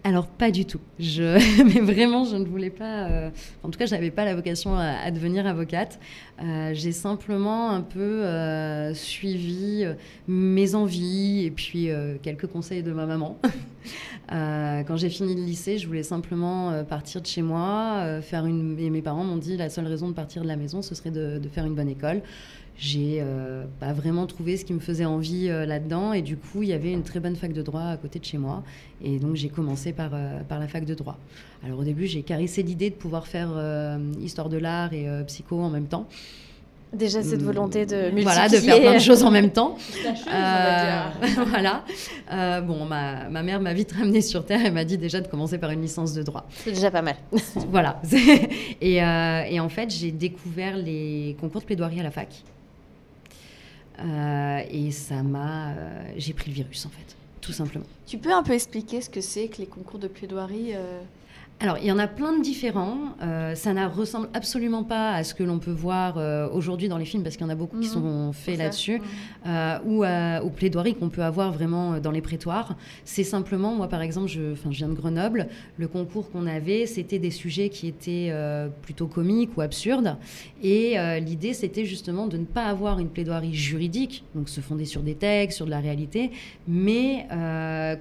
alors 0.07 0.29
pas 0.29 0.53
du 0.53 0.65
tout. 0.65 0.79
Mais 1.01 1.81
vraiment, 1.81 2.25
je 2.25 2.37
ne 2.37 2.45
voulais 2.45 2.71
pas. 2.71 3.09
Euh, 3.09 3.31
en 3.65 3.71
tout 3.71 3.79
cas, 3.79 3.87
je 3.87 3.95
n'avais 3.95 4.13
pas 4.13 4.25
la 4.25 4.37
vocation 4.37 4.77
à, 4.77 5.11
devenir 5.11 5.49
avocate. 5.49 5.99
Euh, 6.41 6.71
j'ai 6.75 6.93
simplement 6.93 7.71
un 7.71 7.81
peu 7.81 8.25
euh, 8.25 8.95
suivi 8.95 9.85
mes 10.29 10.77
envies 10.77 11.45
et 11.45 11.51
puis 11.51 11.89
quelques 12.23 12.47
conseils 12.47 12.85
de 12.85 12.93
ma 12.93 13.07
maman. 13.07 13.37
quand 14.31 14.97
j'ai 14.97 15.11
fini 15.11 15.35
le 15.35 15.43
lycée, 15.43 15.79
je 15.79 15.89
voulais 15.89 16.05
simplement 16.05 16.85
partir 16.85 17.21
de 17.21 17.27
chez 17.27 17.43
moi, 17.43 18.21
faire 18.23 18.47
une. 18.47 18.79
Et 18.79 18.91
mes 18.91 19.03
parents 19.03 19.25
m'ont 19.25 19.39
dit 19.39 19.57
la 19.57 19.71
seule 19.71 19.89
raison 19.89 20.09
de 20.09 20.15
partir 20.15 20.43
de 20.43 20.49
la 20.49 20.57
maison, 20.57 20.83
ce 20.83 20.95
serait 20.95 21.11
de 21.11 21.49
faire 21.53 21.67
une 21.67 21.75
bonne 21.75 21.89
école 21.89 22.23
j'ai 22.79 23.21
euh, 23.21 23.65
pas 23.81 23.93
vraiment 23.93 24.27
trouvé 24.27 24.57
ce 24.57 24.65
qui 24.65 24.75
me 24.75 24.81
faisait 24.81 25.07
envie 25.07 25.49
euh, 25.49 25.65
là-dedans. 25.65 26.13
Et 26.13 26.23
du 26.23 26.37
coup, 26.37 26.63
il 26.63 26.69
y 26.69 26.73
avait 26.73 26.93
une 26.93 27.03
très 27.03 27.21
bonne 27.21 27.37
fac 27.37 27.53
de 27.53 27.63
droit 27.63 27.83
à 27.83 27.97
côté 27.97 28.19
de 28.19 28.25
chez 28.25 28.39
moi. 28.39 28.63
Et 29.03 29.19
donc, 29.19 29.35
j'ai 29.35 29.49
commencé 29.49 29.93
par, 29.93 30.11
euh, 30.13 30.41
par 30.43 30.59
la 30.59 30.69
fac 30.69 30.85
de 30.85 30.95
droit. 30.95 31.19
Alors, 31.65 31.79
au 31.79 31.85
début, 31.85 32.07
j'ai 32.07 32.23
caressé 32.23 32.63
l'idée 32.63 32.91
de 32.91 32.95
pouvoir 32.95 33.27
faire 33.27 33.49
histoire 34.21 34.49
de 34.49 34.59
l'art 34.59 34.93
et 34.93 35.07
psycho 35.27 35.59
en 35.59 35.71
même 35.71 35.87
temps. 35.87 36.07
Déjà, 36.93 37.23
cette 37.23 37.41
hum, 37.41 37.47
volonté 37.47 37.85
de 37.85 37.97
multiplier. 37.97 38.23
Voilà, 38.23 38.49
de 38.49 38.57
faire 38.57 38.81
plein 38.81 38.95
de 38.95 38.99
choses 39.01 39.25
en 39.25 39.31
même 39.31 39.51
temps. 39.51 39.77
voilà. 41.47 41.85
bon, 42.61 42.85
ma, 42.85 43.29
ma 43.29 43.43
mère 43.43 43.61
m'a 43.61 43.75
vite 43.75 43.93
ramenée 43.93 44.21
sur 44.21 44.45
Terre 44.45 44.65
et 44.65 44.71
m'a 44.71 44.85
dit 44.85 44.99
déjà 44.99 45.21
de 45.21 45.29
commencer 45.29 45.59
par 45.59 45.71
une 45.71 45.83
licence 45.83 46.13
de 46.13 46.23
droit. 46.23 46.47
C'est 46.51 46.73
déjà 46.73 46.91
pas 46.91 47.03
mal. 47.03 47.17
voilà. 47.71 48.01
et, 48.81 48.97
et 48.97 49.61
en 49.61 49.69
fait, 49.69 49.91
j'ai 49.91 50.13
découvert 50.13 50.77
les 50.77 51.37
concours 51.41 51.63
de 51.63 51.67
plaidoirie 51.67 52.01
à 52.01 52.05
la 52.05 52.11
fac. 52.11 52.29
Euh, 53.99 54.61
et 54.71 54.91
ça 54.91 55.23
m'a. 55.23 55.71
Euh, 55.71 56.13
j'ai 56.17 56.33
pris 56.33 56.51
le 56.51 56.55
virus, 56.55 56.87
en 56.87 56.91
fait, 56.91 57.17
tout 57.41 57.53
simplement. 57.53 57.87
Tu 58.07 58.19
peux 58.19 58.33
un 58.33 58.43
peu 58.43 58.53
expliquer 58.53 59.01
ce 59.01 59.11
que 59.11 59.21
c'est 59.21 59.49
que 59.49 59.59
les 59.59 59.67
concours 59.67 59.99
de 59.99 60.09
plaidoirie 60.09 60.75
euh, 60.75 61.01
alors, 61.59 61.79
il 61.79 61.87
y 61.87 61.93
en 61.93 61.99
a 61.99 62.07
plein 62.07 62.37
de 62.37 62.43
différents. 62.43 62.99
Euh, 63.23 63.55
ça 63.55 63.73
ne 63.73 63.87
ressemble 63.87 64.29
absolument 64.35 64.85
pas 64.85 65.13
à 65.13 65.25
ce 65.25 65.35
que 65.35 65.43
l'on 65.43 65.59
peut 65.59 65.71
voir 65.71 66.19
euh, 66.19 66.51
aujourd'hui 66.51 66.89
dans 66.89 66.99
les 66.99 67.07
films, 67.07 67.23
parce 67.23 67.37
qu'il 67.37 67.47
y 67.47 67.49
en 67.49 67.53
a 67.53 67.57
beaucoup 67.57 67.79
qui 67.79 67.89
mhm. 67.89 67.95
sont 67.95 68.33
faits 68.35 68.59
là-dessus, 68.59 69.01
euh, 69.47 69.79
ou 69.87 70.05
aux 70.05 70.51
plaidoiries 70.51 70.95
qu'on 70.95 71.09
peut 71.09 71.23
avoir 71.23 71.53
vraiment 71.53 71.99
dans 71.99 72.11
les 72.11 72.21
prétoires. 72.21 72.77
C'est 73.07 73.25
simplement, 73.25 73.75
moi 73.75 73.89
par 73.89 74.03
exemple, 74.03 74.29
je, 74.29 74.55
je 74.55 74.69
viens 74.69 74.89
de 74.89 74.95
Grenoble, 74.95 75.49
le 75.79 75.89
concours 75.89 76.31
qu'on 76.31 76.47
avait, 76.47 76.85
c'était 76.85 77.19
des 77.19 77.31
sujets 77.31 77.71
qui 77.71 77.87
étaient 77.87 78.33
plutôt 78.83 79.07
comiques 79.07 79.57
ou 79.57 79.63
absurdes. 79.63 80.17
Et 80.63 80.97
l'idée, 81.21 81.55
c'était 81.55 81.87
justement 81.87 82.27
de 82.27 82.37
ne 82.37 82.45
pas 82.45 82.65
avoir 82.67 82.99
une 82.99 83.09
plaidoirie 83.09 83.55
juridique, 83.55 84.25
donc 84.35 84.49
se 84.49 84.61
fonder 84.61 84.85
sur 84.85 85.01
des 85.01 85.15
textes, 85.15 85.57
sur 85.57 85.67
de 85.67 85.71
la 85.71 85.81
réalité, 85.81 86.33
mais 86.69 87.27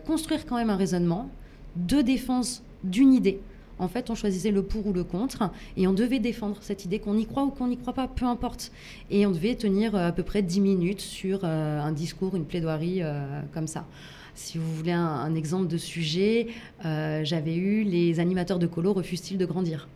construire 0.05 0.45
quand 0.45 0.57
même 0.57 0.69
un 0.69 0.77
raisonnement 0.77 1.29
de 1.75 2.01
défense 2.01 2.65
d'une 2.85 3.13
idée. 3.13 3.39
En 3.77 3.87
fait, 3.87 4.09
on 4.09 4.15
choisissait 4.15 4.51
le 4.51 4.63
pour 4.63 4.87
ou 4.87 4.93
le 4.93 5.03
contre 5.03 5.50
et 5.75 5.87
on 5.87 5.93
devait 5.93 6.19
défendre 6.19 6.57
cette 6.61 6.85
idée, 6.85 7.00
qu'on 7.00 7.17
y 7.17 7.25
croit 7.25 7.43
ou 7.43 7.50
qu'on 7.50 7.67
n'y 7.67 7.77
croit 7.77 7.93
pas, 7.93 8.07
peu 8.07 8.25
importe. 8.25 8.71
Et 9.09 9.25
on 9.25 9.31
devait 9.31 9.55
tenir 9.55 9.95
euh, 9.95 10.07
à 10.07 10.11
peu 10.11 10.24
près 10.24 10.41
10 10.41 10.61
minutes 10.61 11.01
sur 11.01 11.41
euh, 11.43 11.81
un 11.81 11.91
discours, 11.91 12.35
une 12.35 12.45
plaidoirie 12.45 13.01
euh, 13.01 13.41
comme 13.53 13.67
ça. 13.67 13.85
Si 14.33 14.57
vous 14.57 14.74
voulez 14.75 14.91
un, 14.91 15.33
exemple 15.33 15.67
de 15.67 15.77
sujet, 15.77 16.48
j'avais 16.83 17.55
eu 17.55 17.83
les 17.83 18.19
animateurs 18.19 18.59
de 18.59 18.67
colo 18.67 18.91
refusent-ils 18.91 19.37
de 19.37 19.45
grandir? 19.45 19.87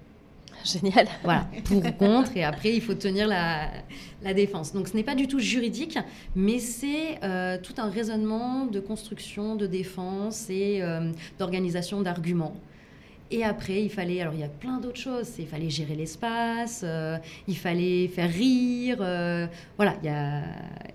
Génial. 0.63 1.09
Voilà, 1.25 1.49
pour 1.65 1.85
ou 1.85 1.91
contre, 1.99 2.37
et 2.37 2.45
après, 2.45 2.73
il 2.73 2.81
faut 2.81 2.93
tenir 2.93 3.27
la, 3.27 3.69
la 4.23 4.33
défense. 4.33 4.71
Donc, 4.71 4.87
ce 4.87 4.95
n'est 4.95 5.03
pas 5.03 5.15
du 5.15 5.27
tout 5.27 5.39
juridique, 5.39 5.99
mais 6.37 6.59
c'est 6.59 7.19
tout 7.63 7.73
un 7.79 7.89
raisonnement 7.89 8.65
de 8.65 8.79
construction, 8.79 9.57
de 9.57 9.67
défense 9.67 10.49
et 10.49 10.81
d'organisation 11.37 12.01
d'arguments. 12.01 12.55
Et 13.31 13.43
après, 13.43 13.83
il 13.83 13.89
fallait, 13.89 14.21
alors 14.21 14.33
il 14.33 14.39
y 14.39 14.43
a 14.43 14.49
plein 14.49 14.79
d'autres 14.79 14.99
choses. 14.99 15.29
Il 15.37 15.47
fallait 15.47 15.69
gérer 15.69 15.95
l'espace, 15.95 16.81
euh, 16.83 17.17
il 17.47 17.57
fallait 17.57 18.07
faire 18.07 18.29
rire. 18.29 18.97
Euh, 19.01 19.45
voilà, 19.77 19.95
il 20.01 20.07
y 20.07 20.09
a, 20.09 20.41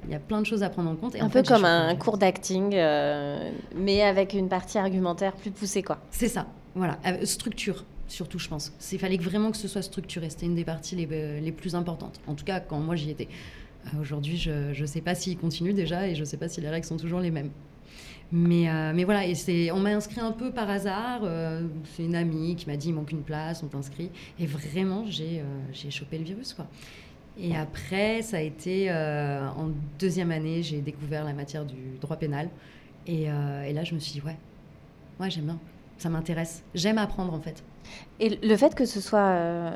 il 0.05 0.11
y 0.11 0.15
a 0.15 0.19
plein 0.19 0.41
de 0.41 0.47
choses 0.47 0.65
à 0.65 0.69
prendre 0.69 0.91
en 0.91 0.97
compte. 0.97 1.15
Et 1.15 1.21
un 1.21 1.29
peu 1.29 1.43
comme 1.45 1.65
un 1.65 1.95
cours 1.95 2.19
d'acting, 2.19 2.75
euh, 2.75 3.51
mais 3.77 4.03
avec 4.03 4.35
une 4.35 4.49
partie 4.49 4.79
argumentaire 4.79 5.35
plus 5.35 5.53
poussée, 5.53 5.85
quoi. 5.85 5.99
C'est 6.11 6.29
ça, 6.29 6.47
voilà. 6.75 6.99
structure, 7.23 7.85
surtout, 8.09 8.41
je 8.41 8.49
pense. 8.49 8.73
Il 8.91 8.99
fallait 8.99 9.17
vraiment 9.17 9.53
que 9.53 9.57
ce 9.57 9.69
soit 9.69 9.83
structuré. 9.83 10.29
C'était 10.29 10.47
une 10.47 10.57
des 10.57 10.65
parties 10.65 10.97
les, 10.97 11.41
les, 11.41 11.53
plus 11.53 11.77
importantes. 11.77 12.21
En 12.27 12.35
tout 12.35 12.45
cas, 12.45 12.59
quand 12.59 12.79
moi 12.79 12.97
j'y 12.97 13.11
étais. 13.11 13.29
Aujourd'hui, 14.01 14.39
je 14.39 14.81
ne 14.81 14.87
sais 14.87 15.03
pas 15.03 15.15
s'il 15.15 15.37
continue 15.37 15.75
déjà 15.75 16.09
et 16.09 16.15
je 16.15 16.21
ne 16.21 16.25
sais 16.25 16.39
pas 16.39 16.49
si 16.49 16.61
les 16.63 16.71
règles 16.71 16.87
sont 16.87 16.97
toujours 16.97 17.21
les 17.21 17.31
mêmes. 17.31 17.51
Mais, 18.37 18.69
euh, 18.69 18.91
mais 18.93 19.05
voilà, 19.05 19.25
et 19.25 19.71
on 19.71 19.79
m'a 19.79 19.91
inscrit 19.91 20.19
un 20.19 20.33
peu 20.33 20.51
par 20.51 20.69
hasard. 20.69 21.21
Euh, 21.23 21.63
c'est 21.95 22.03
une 22.03 22.17
amie 22.17 22.57
qui 22.57 22.67
m'a 22.67 22.77
dit 22.77 22.89
il 22.89 22.95
manque 22.95 23.13
une 23.13 23.23
place, 23.23 23.63
on 23.63 23.69
t'inscrit. 23.69 24.11
Et 24.41 24.47
vraiment, 24.47 25.05
j'ai, 25.07 25.41
euh, 25.41 25.91
chopé 25.91 26.19
le 26.19 26.25
virus. 26.25 26.53
Quoi. 26.53 26.67
Et 27.39 27.55
après, 27.57 28.23
ça 28.23 28.39
a 28.39 28.41
été 28.41 28.91
en 28.93 29.71
deuxième 30.01 30.33
année, 30.33 30.65
j'ai 30.65 30.81
découvert 30.81 31.25
la 31.25 31.33
matière 31.33 31.65
du 31.65 31.97
droit 32.01 32.17
pénal. 32.17 32.49
Et, 33.07 33.23
et 33.25 33.73
là, 33.73 33.85
je 33.85 33.95
me 33.95 34.01
suis 34.01 34.13
dit 34.13 34.23
ouais, 34.25 34.37
moi 35.19 35.29
j'aime 35.29 35.47
bien, 35.47 35.59
ça 35.99 36.09
m'intéresse. 36.11 36.63
J'aime 36.77 36.99
apprendre 36.99 37.35
en 37.35 37.41
fait. 37.41 37.65
Et 38.21 38.39
le 38.41 38.57
fait 38.57 38.77
que 38.77 38.85
ce 38.85 39.01
soit 39.01 39.73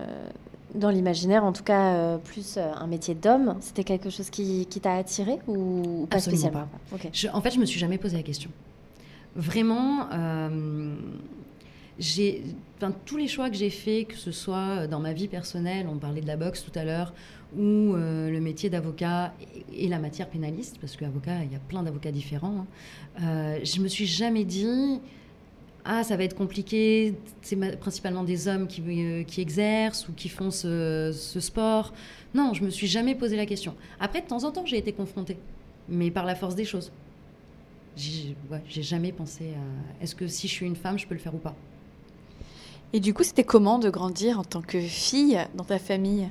dans 0.74 0.90
l'imaginaire, 0.90 1.44
en 1.44 1.52
tout 1.52 1.62
cas, 1.62 1.94
euh, 1.94 2.18
plus 2.18 2.56
euh, 2.56 2.72
un 2.74 2.86
métier 2.86 3.14
d'homme, 3.14 3.56
c'était 3.60 3.84
quelque 3.84 4.10
chose 4.10 4.30
qui, 4.30 4.66
t'a 4.66 4.94
attiré 4.94 5.38
ou, 5.46 6.06
pas 6.10 6.20
spécialement 6.20 6.68
En 7.32 7.40
fait, 7.40 7.50
je 7.50 7.58
me 7.58 7.64
suis 7.64 7.78
jamais 7.78 7.98
posé 7.98 8.16
la 8.16 8.22
question. 8.22 8.50
Vraiment, 9.34 10.08
euh, 10.12 10.94
j'ai, 11.98 12.42
tous 13.04 13.16
les 13.16 13.28
choix 13.28 13.50
que 13.50 13.56
j'ai 13.56 13.70
faits, 13.70 14.08
que 14.08 14.16
ce 14.16 14.32
soit 14.32 14.86
dans 14.86 15.00
ma 15.00 15.12
vie 15.12 15.28
personnelle, 15.28 15.86
on 15.90 15.96
parlait 15.96 16.20
de 16.20 16.26
la 16.26 16.36
boxe 16.36 16.64
tout 16.64 16.76
à 16.78 16.84
l'heure, 16.84 17.12
ou 17.56 17.94
le 17.94 18.38
métier 18.40 18.68
d'avocat 18.68 19.32
et, 19.72 19.88
la 19.88 19.98
matière 19.98 20.28
pénaliste, 20.28 20.78
parce 20.80 20.96
qu'avocat, 20.96 21.44
il 21.44 21.52
y 21.52 21.56
a 21.56 21.60
plein 21.60 21.82
d'avocats 21.82 22.12
différents, 22.12 22.66
hein, 23.20 23.54
je 23.62 23.80
me 23.80 23.88
suis 23.88 24.06
jamais 24.06 24.44
dit 24.44 25.00
ah, 25.84 26.04
ça 26.04 26.16
va 26.16 26.24
être 26.24 26.36
compliqué, 26.36 27.14
c'est 27.40 27.56
principalement 27.78 28.24
des 28.24 28.46
hommes 28.46 28.66
qui, 28.66 28.82
euh, 28.86 29.22
qui, 29.24 29.40
exercent 29.40 30.08
ou 30.08 30.12
qui 30.12 30.28
font 30.28 30.50
ce, 30.50 31.12
sport. 31.40 31.94
Non, 32.34 32.52
je 32.52 32.62
me 32.62 32.70
suis 32.70 32.86
jamais 32.86 33.14
posé 33.14 33.36
la 33.36 33.46
question. 33.46 33.74
Après, 33.98 34.20
de 34.20 34.26
temps 34.26 34.44
en 34.44 34.50
temps, 34.50 34.66
j'ai 34.66 34.76
été 34.76 34.92
confrontée, 34.92 35.38
mais 35.88 36.10
par 36.10 36.26
la 36.26 36.34
force 36.34 36.54
des 36.54 36.66
choses. 36.66 36.92
J'ai 37.96 38.36
jamais 38.82 39.12
pensé 39.12 39.54
à 39.54 40.04
est-ce 40.04 40.14
que 40.14 40.28
si 40.28 40.46
je 40.46 40.52
suis 40.52 40.66
une 40.66 40.76
femme, 40.76 40.98
je 40.98 41.06
peux 41.06 41.14
le 41.14 41.20
faire 41.20 41.34
ou 41.34 41.38
pas? 41.38 41.56
Et 42.92 43.00
du 43.00 43.12
coup, 43.12 43.24
c'était 43.24 43.44
comment 43.44 43.78
de 43.78 43.90
grandir 43.90 44.38
en 44.38 44.44
tant 44.44 44.62
que 44.62 44.80
fille 44.80 45.38
dans 45.54 45.64
ta 45.64 45.78
famille? 45.78 46.28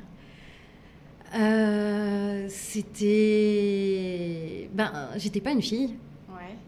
Euh, 1.36 2.48
C'était. 2.50 3.10
Ben, 4.74 5.10
j'étais 5.18 5.42
pas 5.42 5.52
une 5.52 5.62
fille. 5.62 5.96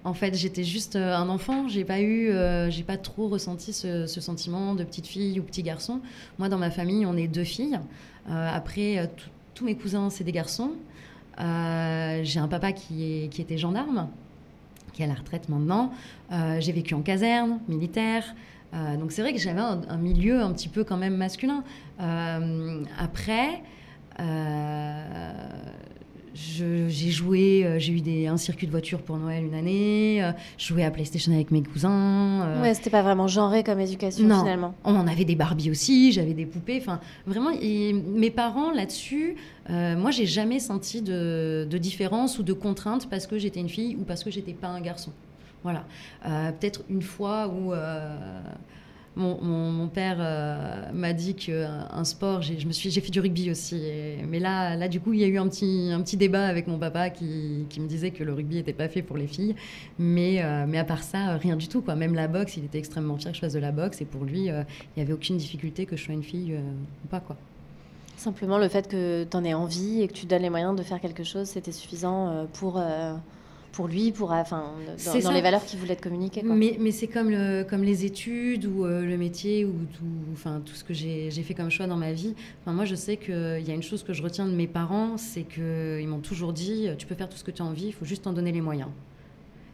En 0.09 0.15
fait, 0.15 0.35
j'étais 0.35 0.63
juste 0.63 0.95
euh, 0.95 1.15
un 1.15 1.29
enfant. 1.29 1.67
J'ai 1.67 1.85
pas 1.85 1.99
eu, 1.99 2.29
euh, 2.31 2.71
j'ai 2.71 2.81
pas 2.81 2.97
trop 2.97 3.27
ressenti 3.27 3.73
ce, 3.73 4.07
sentiment 4.07 4.73
de 4.73 4.83
petite 4.83 5.05
fille 5.05 5.39
ou 5.39 5.43
petit 5.43 5.61
garçon. 5.61 6.01
Moi, 6.39 6.49
dans 6.49 6.57
ma 6.57 6.71
famille, 6.71 7.05
on 7.05 7.15
est 7.15 7.27
deux 7.27 7.43
filles. 7.43 7.79
Euh, 8.27 8.49
après, 8.51 9.07
tous 9.53 9.65
mes 9.65 9.75
cousins, 9.75 10.09
c'est 10.09 10.23
des 10.23 10.31
garçons. 10.31 10.71
j'ai 11.37 12.39
un 12.39 12.47
papa 12.49 12.71
qui, 12.71 13.25
était 13.37 13.59
gendarme, 13.59 14.09
qui 14.93 15.03
est 15.03 15.05
à 15.05 15.07
la 15.07 15.13
retraite 15.13 15.47
maintenant. 15.47 15.93
j'ai 16.59 16.71
vécu 16.71 16.95
en 16.95 17.01
caserne 17.01 17.59
militaire. 17.67 18.35
donc 18.99 19.11
c'est 19.11 19.21
vrai 19.21 19.31
que 19.31 19.39
j'avais 19.39 19.61
un, 19.61 19.81
un, 19.89 19.97
milieu 19.97 20.41
un 20.41 20.51
petit 20.53 20.69
peu 20.69 20.83
quand 20.83 20.97
même 20.97 21.15
masculin. 21.17 21.63
après 22.97 23.61
j'ai 26.39 27.09
joué, 27.11 27.65
euh, 27.65 27.79
j'ai 27.79 27.93
eu 27.93 28.01
des, 28.01 28.27
un 28.27 28.37
circuit 28.37 28.65
de 28.65 28.71
voiture 28.71 29.01
pour 29.01 29.17
Noël 29.17 29.43
une 29.43 29.53
année, 29.53 30.23
euh, 30.23 30.31
je 30.57 30.67
jouais 30.67 30.83
à 30.83 30.91
PlayStation 30.91 31.33
avec 31.33 31.51
mes 31.51 31.61
cousins. 31.61 32.43
euh... 32.45 32.61
Ouais, 32.61 32.73
c'était 32.73 32.89
pas 32.89 33.01
vraiment 33.01 33.27
genré 33.27 33.63
comme 33.63 33.79
éducation 33.79 34.25
non. 34.25 34.39
finalement. 34.39 34.73
On 34.85 34.95
en 34.95 35.07
avait 35.07 35.25
des 35.25 35.35
Barbie 35.35 35.69
aussi, 35.69 36.11
j'avais 36.11 36.33
des 36.33 36.45
poupées, 36.45 36.77
enfin 36.79 36.99
vraiment, 37.25 37.49
et 37.61 37.93
mes 37.93 38.31
parents 38.31 38.71
là-dessus, 38.71 39.35
euh, 39.69 39.97
moi 39.97 40.11
j'ai 40.11 40.25
jamais 40.25 40.59
senti 40.59 41.01
de, 41.01 41.67
de, 41.69 41.77
différence 41.77 42.39
ou 42.39 42.43
de 42.43 42.53
contrainte 42.53 43.09
parce 43.09 43.27
que 43.27 43.37
j'étais 43.37 43.59
une 43.59 43.69
fille 43.69 43.95
ou 43.99 44.03
parce 44.03 44.23
que 44.23 44.31
j'étais 44.31 44.53
pas 44.53 44.67
un 44.67 44.81
garçon. 44.81 45.11
Voilà. 45.63 45.83
Peut-être 46.23 46.83
une 46.89 47.01
fois 47.01 47.49
où 47.49 47.73
mon, 49.15 49.87
père 49.87 50.17
euh, 50.19 50.91
m'a 50.93 51.13
dit 51.13 51.35
qu'un 51.35 52.03
sport, 52.03 52.41
je 52.41 52.65
me 52.65 52.71
suis, 52.71 52.89
j'ai 52.91 53.01
fait 53.01 53.11
du 53.11 53.19
rugby 53.19 53.51
aussi. 53.51 53.81
Mais 54.27 54.39
là, 54.39 54.75
là, 54.75 54.87
du 54.87 54.99
coup, 54.99 55.13
il 55.13 55.19
y 55.19 55.23
a 55.23 55.27
eu 55.27 55.37
un 55.37 55.47
petit, 55.47 55.89
un 55.91 56.01
petit 56.01 56.17
débat 56.17 56.45
avec 56.45 56.67
mon 56.67 56.77
papa 56.77 57.09
qui, 57.09 57.65
qui 57.69 57.79
me 57.81 57.87
disait 57.87 58.11
que 58.11 58.23
le 58.23 58.33
rugby 58.33 58.55
n'était 58.55 58.73
pas 58.73 58.87
fait 58.87 59.01
pour 59.01 59.17
les 59.17 59.27
filles. 59.27 59.55
Mais, 59.97 60.43
euh, 60.43 60.65
mais 60.67 60.77
à 60.77 60.83
part 60.83 61.03
ça, 61.03 61.37
rien 61.37 61.55
du 61.55 61.67
tout. 61.67 61.81
Quoi. 61.81 61.95
Même 61.95 62.13
la 62.13 62.27
boxe, 62.27 62.57
il 62.57 62.65
était 62.65 62.79
extrêmement 62.79 63.17
fier 63.17 63.31
que 63.31 63.35
je 63.35 63.41
fasse 63.41 63.53
de 63.53 63.59
la 63.59 63.71
boxe. 63.71 64.01
Et 64.01 64.05
pour 64.05 64.23
lui, 64.23 64.49
euh, 64.49 64.63
il 64.95 64.99
n'y 64.99 65.03
avait 65.03 65.13
aucune 65.13 65.37
difficulté 65.37 65.85
que 65.85 65.97
je 65.97 66.03
sois 66.03 66.13
une 66.13 66.23
fille 66.23 66.55
ou 67.03 67.07
pas. 67.07 67.19
Quoi. 67.19 67.35
Simplement, 68.15 68.57
le 68.57 68.69
fait 68.69 68.87
que 68.87 69.23
tu 69.23 69.37
en 69.37 69.43
aies 69.43 69.53
envie 69.53 70.01
et 70.01 70.07
que 70.07 70.13
tu 70.13 70.25
donnes 70.25 70.41
les 70.41 70.49
moyens 70.49 70.75
de 70.75 70.83
faire 70.83 70.99
quelque 70.99 71.23
chose, 71.23 71.47
c'était 71.47 71.71
suffisant 71.71 72.47
pour 72.53 72.81
pour 73.71 73.87
lui, 73.87 74.11
pour 74.11 74.31
enfin 74.31 74.73
dans, 75.05 75.19
dans 75.19 75.31
les 75.31 75.41
valeurs 75.41 75.63
qu'il 75.65 75.79
voulait 75.79 75.95
te 75.95 76.01
communiquer. 76.01 76.41
Quoi. 76.41 76.55
Mais, 76.55 76.77
mais 76.79 76.91
c'est 76.91 77.07
comme, 77.07 77.29
le, 77.29 77.63
comme 77.63 77.83
les 77.83 78.05
études 78.05 78.65
ou 78.65 78.85
euh, 78.85 79.05
le 79.05 79.17
métier 79.17 79.65
ou 79.65 79.73
tout, 79.93 80.05
enfin 80.33 80.61
tout 80.65 80.73
ce 80.73 80.83
que 80.83 80.93
j'ai 80.93 81.29
fait 81.31 81.53
comme 81.53 81.69
choix 81.69 81.87
dans 81.87 81.97
ma 81.97 82.13
vie. 82.13 82.35
Enfin, 82.61 82.73
moi, 82.73 82.85
je 82.85 82.95
sais 82.95 83.17
qu'il 83.17 83.63
y 83.65 83.71
a 83.71 83.73
une 83.73 83.83
chose 83.83 84.03
que 84.03 84.13
je 84.13 84.23
retiens 84.23 84.45
de 84.45 84.53
mes 84.53 84.67
parents, 84.67 85.17
c'est 85.17 85.43
qu'ils 85.43 86.07
m'ont 86.07 86.19
toujours 86.19 86.53
dit 86.53 86.87
tu 86.97 87.05
peux 87.05 87.15
faire 87.15 87.29
tout 87.29 87.37
ce 87.37 87.43
que 87.43 87.51
tu 87.51 87.61
as 87.61 87.65
envie, 87.65 87.87
il 87.87 87.93
faut 87.93 88.05
juste 88.05 88.23
t'en 88.23 88.33
donner 88.33 88.51
les 88.51 88.61
moyens. 88.61 88.89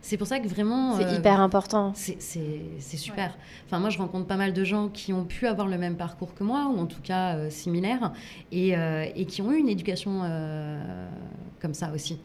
C'est 0.06 0.18
pour 0.18 0.28
ça 0.28 0.40
que 0.40 0.48
vraiment. 0.48 0.98
C'est 0.98 1.06
euh, 1.06 1.16
hyper 1.16 1.40
important. 1.40 1.92
C'est 1.96 2.20
super. 2.20 3.30
Ouais. 3.30 3.36
Enfin, 3.66 3.80
moi, 3.80 3.90
je 3.90 3.98
rencontre 3.98 4.28
pas 4.28 4.36
mal 4.36 4.54
de 4.54 4.64
gens 4.64 4.88
qui 4.88 5.14
ont 5.14 5.26
pu 5.26 5.48
avoir 5.48 5.68
le 5.68 5.80
même 5.80 5.96
parcours 5.96 6.36
que 6.36 6.44
moi, 6.44 6.72
ou 6.72 6.78
en 6.78 6.86
tout 6.86 7.02
cas 7.02 7.38
euh, 7.38 7.50
similaire, 7.50 8.14
et, 8.52 8.78
euh, 8.78 9.08
et, 9.16 9.26
qui 9.26 9.42
ont 9.42 9.52
eu 9.52 9.58
une 9.58 9.68
éducation 9.68 10.22
comme 11.60 11.74
ça 11.74 11.92
aussi 11.92 12.20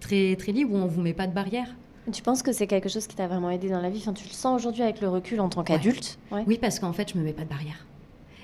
très, 0.00 0.36
très 0.36 0.52
libre 0.52 0.74
où 0.74 0.76
on 0.76 0.84
ne 0.84 0.88
vous 0.88 1.00
met 1.00 1.12
pas 1.14 1.26
de 1.26 1.32
barrière. 1.32 1.68
Tu 2.12 2.22
penses 2.22 2.42
que 2.42 2.52
c'est 2.52 2.66
quelque 2.66 2.88
chose 2.88 3.06
qui 3.06 3.14
t'a 3.14 3.28
vraiment 3.28 3.50
aidé 3.50 3.68
dans 3.68 3.80
la 3.80 3.90
vie? 3.90 3.98
Enfin, 3.98 4.12
Tu 4.12 4.26
le 4.26 4.32
sens 4.32 4.58
aujourd'hui 4.58 4.82
avec 4.82 5.00
le 5.00 5.08
recul 5.08 5.40
en 5.40 5.48
tant 5.48 5.62
qu'adulte? 5.62 6.18
Ouais. 6.30 6.38
ouais. 6.38 6.44
Oui, 6.46 6.58
parce 6.60 6.80
qu'en 6.80 6.92
fait, 6.92 7.10
je 7.10 7.14
ne 7.16 7.20
me 7.20 7.26
mets 7.26 7.32
pas 7.32 7.44
de 7.44 7.48
barrière. 7.48 7.86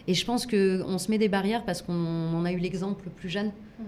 Et 0.06 0.14
je 0.14 0.24
pense 0.24 0.46
qu'on 0.46 0.98
se 0.98 1.10
met 1.10 1.18
des 1.18 1.28
barrières 1.28 1.64
parce 1.64 1.82
qu'on 1.82 2.44
a 2.44 2.52
eu 2.52 2.58
l'exemple 2.58 3.08
plus 3.10 3.28
jeune. 3.28 3.48
Mmh. 3.48 3.82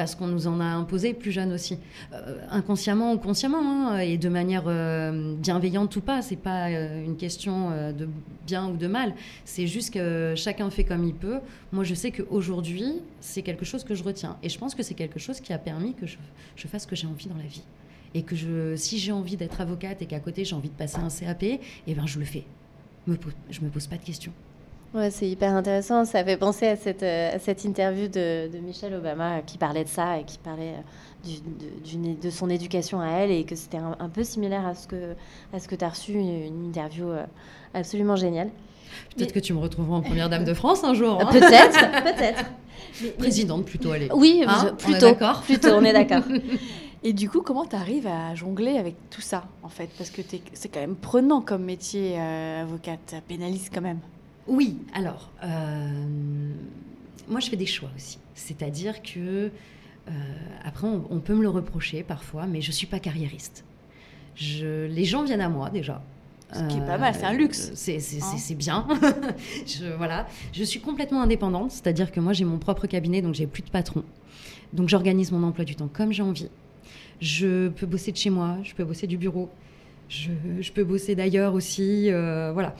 Parce 0.00 0.14
qu'on 0.14 0.28
nous 0.28 0.46
en 0.46 0.60
a 0.60 0.64
imposé 0.64 1.12
plus 1.12 1.30
jeune 1.30 1.52
aussi, 1.52 1.76
euh, 2.14 2.38
inconsciemment 2.50 3.12
ou 3.12 3.18
consciemment, 3.18 3.90
hein, 3.90 3.98
et 3.98 4.16
de 4.16 4.30
manière 4.30 4.64
euh, 4.66 5.34
bienveillante 5.36 5.94
ou 5.94 6.00
pas. 6.00 6.22
C'est 6.22 6.36
pas 6.36 6.70
euh, 6.70 7.04
une 7.04 7.18
question 7.18 7.68
de 7.92 8.08
bien 8.46 8.70
ou 8.70 8.78
de 8.78 8.86
mal. 8.86 9.12
C'est 9.44 9.66
juste 9.66 9.92
que 9.92 10.32
chacun 10.38 10.70
fait 10.70 10.84
comme 10.84 11.04
il 11.04 11.12
peut. 11.12 11.40
Moi, 11.72 11.84
je 11.84 11.92
sais 11.92 12.12
qu'aujourd'hui, 12.12 12.94
c'est 13.20 13.42
quelque 13.42 13.66
chose 13.66 13.84
que 13.84 13.94
je 13.94 14.02
retiens, 14.02 14.38
et 14.42 14.48
je 14.48 14.58
pense 14.58 14.74
que 14.74 14.82
c'est 14.82 14.94
quelque 14.94 15.18
chose 15.18 15.38
qui 15.38 15.52
a 15.52 15.58
permis 15.58 15.92
que 15.92 16.06
je, 16.06 16.16
je 16.56 16.66
fasse 16.66 16.84
ce 16.84 16.86
que 16.86 16.96
j'ai 16.96 17.06
envie 17.06 17.26
dans 17.26 17.36
la 17.36 17.42
vie, 17.42 17.64
et 18.14 18.22
que 18.22 18.34
je, 18.34 18.76
si 18.76 18.98
j'ai 18.98 19.12
envie 19.12 19.36
d'être 19.36 19.60
avocate 19.60 20.00
et 20.00 20.06
qu'à 20.06 20.20
côté 20.20 20.46
j'ai 20.46 20.56
envie 20.56 20.70
de 20.70 20.76
passer 20.76 20.96
un 20.96 21.10
CAP, 21.10 21.42
et 21.42 21.60
eh 21.86 21.94
ben 21.94 22.06
je 22.06 22.18
le 22.18 22.24
fais. 22.24 22.44
Me, 23.06 23.18
je 23.50 23.60
me 23.60 23.68
pose 23.68 23.86
pas 23.86 23.98
de 23.98 24.04
questions. 24.04 24.32
Ouais, 24.92 25.10
c'est 25.10 25.28
hyper 25.28 25.54
intéressant. 25.54 26.04
Ça 26.04 26.24
fait 26.24 26.36
penser 26.36 26.66
à 26.66 26.76
cette, 26.76 27.02
à 27.02 27.38
cette 27.38 27.64
interview 27.64 28.08
de, 28.08 28.48
de, 28.52 28.58
Michelle 28.58 28.94
Obama 28.94 29.40
qui 29.42 29.56
parlait 29.56 29.84
de 29.84 29.88
ça 29.88 30.18
et 30.18 30.24
qui 30.24 30.38
parlait 30.38 30.74
du, 31.24 31.34
de, 31.96 32.20
de, 32.20 32.30
son 32.30 32.50
éducation 32.50 33.00
à 33.00 33.08
elle 33.08 33.30
et 33.30 33.44
que 33.44 33.54
c'était 33.54 33.78
un, 33.78 33.96
un, 34.00 34.08
peu 34.08 34.24
similaire 34.24 34.66
à 34.66 34.74
ce 34.74 34.88
que, 34.88 35.14
à 35.52 35.60
ce 35.60 35.68
que 35.68 35.76
tu 35.76 35.84
as 35.84 35.90
reçu, 35.90 36.12
une, 36.14 36.44
une, 36.44 36.64
interview 36.66 37.06
absolument 37.72 38.16
géniale. 38.16 38.50
Peut-être 39.14 39.34
Mais... 39.34 39.40
que 39.40 39.46
tu 39.46 39.52
me 39.52 39.58
retrouveras 39.58 39.98
en 39.98 40.02
première 40.02 40.28
dame 40.28 40.44
de 40.44 40.54
France 40.54 40.84
un 40.84 40.94
jour. 40.94 41.20
Hein 41.20 41.26
peut-être, 41.30 41.90
peut-être. 42.02 42.44
Présidente 43.18 43.64
plutôt, 43.64 43.92
allez. 43.92 44.08
Oui, 44.12 44.42
hein 44.46 44.74
plutôt. 44.78 44.92
On 44.92 44.96
est 44.96 45.00
d'accord 45.00 45.42
Plutôt, 45.42 45.68
on 45.68 45.84
est 45.84 45.92
d'accord. 45.92 46.22
Et 47.02 47.14
du 47.14 47.30
coup, 47.30 47.40
comment 47.40 47.64
tu 47.64 47.76
arrives 47.76 48.06
à 48.06 48.34
jongler 48.34 48.76
avec 48.76 48.94
tout 49.08 49.22
ça, 49.22 49.44
en 49.62 49.70
fait? 49.70 49.88
Parce 49.96 50.10
que 50.10 50.20
c'est 50.52 50.68
quand 50.68 50.80
même 50.80 50.96
prenant 50.96 51.40
comme 51.40 51.64
métier, 51.64 52.16
euh, 52.18 52.62
avocate, 52.62 53.14
pénaliste 53.26 53.70
quand 53.72 53.80
même. 53.80 54.00
Oui, 54.46 54.78
alors, 54.94 55.30
euh, 55.44 56.52
moi 57.28 57.40
je 57.40 57.48
fais 57.48 57.56
des 57.56 57.66
choix 57.66 57.90
aussi. 57.96 58.18
C'est-à-dire 58.34 59.02
que, 59.02 59.50
euh, 60.08 60.12
après, 60.64 60.86
on, 60.86 61.04
on, 61.10 61.20
peut 61.20 61.34
me 61.34 61.42
le 61.42 61.48
reprocher 61.48 62.02
parfois, 62.02 62.46
mais 62.46 62.60
je 62.60 62.68
ne 62.68 62.72
suis 62.72 62.86
pas 62.86 62.98
carriériste. 62.98 63.64
Je, 64.34 64.86
les 64.86 65.04
gens 65.04 65.24
viennent 65.24 65.40
à 65.40 65.48
moi 65.48 65.70
déjà. 65.70 66.02
Ce 66.52 66.66
qui 66.66 66.78
est 66.78 66.86
pas 66.86 66.98
mal, 66.98 67.14
c'est 67.14 67.24
un 67.24 67.32
luxe. 67.32 67.70
C'est 67.74 67.98
hein 67.98 68.54
bien. 68.56 68.86
je, 69.66 69.94
voilà. 69.96 70.26
je 70.52 70.64
suis 70.64 70.80
complètement 70.80 71.22
indépendante, 71.22 71.70
c'est-à-dire 71.70 72.10
que 72.10 72.18
moi 72.18 72.32
j'ai 72.32 72.44
mon 72.44 72.58
propre 72.58 72.86
cabinet, 72.86 73.22
donc 73.22 73.34
j'ai 73.34 73.46
plus 73.46 73.62
de 73.62 73.70
patron. 73.70 74.02
Donc 74.72 74.88
j'organise 74.88 75.30
mon 75.30 75.42
emploi 75.44 75.64
du 75.64 75.76
temps 75.76 75.88
comme 75.92 76.12
j'ai 76.12 76.22
envie. 76.22 76.48
Je 77.20 77.68
peux 77.68 77.86
bosser 77.86 78.10
de 78.10 78.16
chez 78.16 78.30
moi, 78.30 78.56
je 78.64 78.74
peux 78.74 78.84
bosser 78.84 79.06
du 79.06 79.16
bureau, 79.16 79.48
je, 80.08 80.30
je 80.60 80.72
peux 80.72 80.84
bosser 80.84 81.14
d'ailleurs 81.14 81.54
aussi. 81.54 82.10
Euh, 82.10 82.50
voilà 82.52 82.74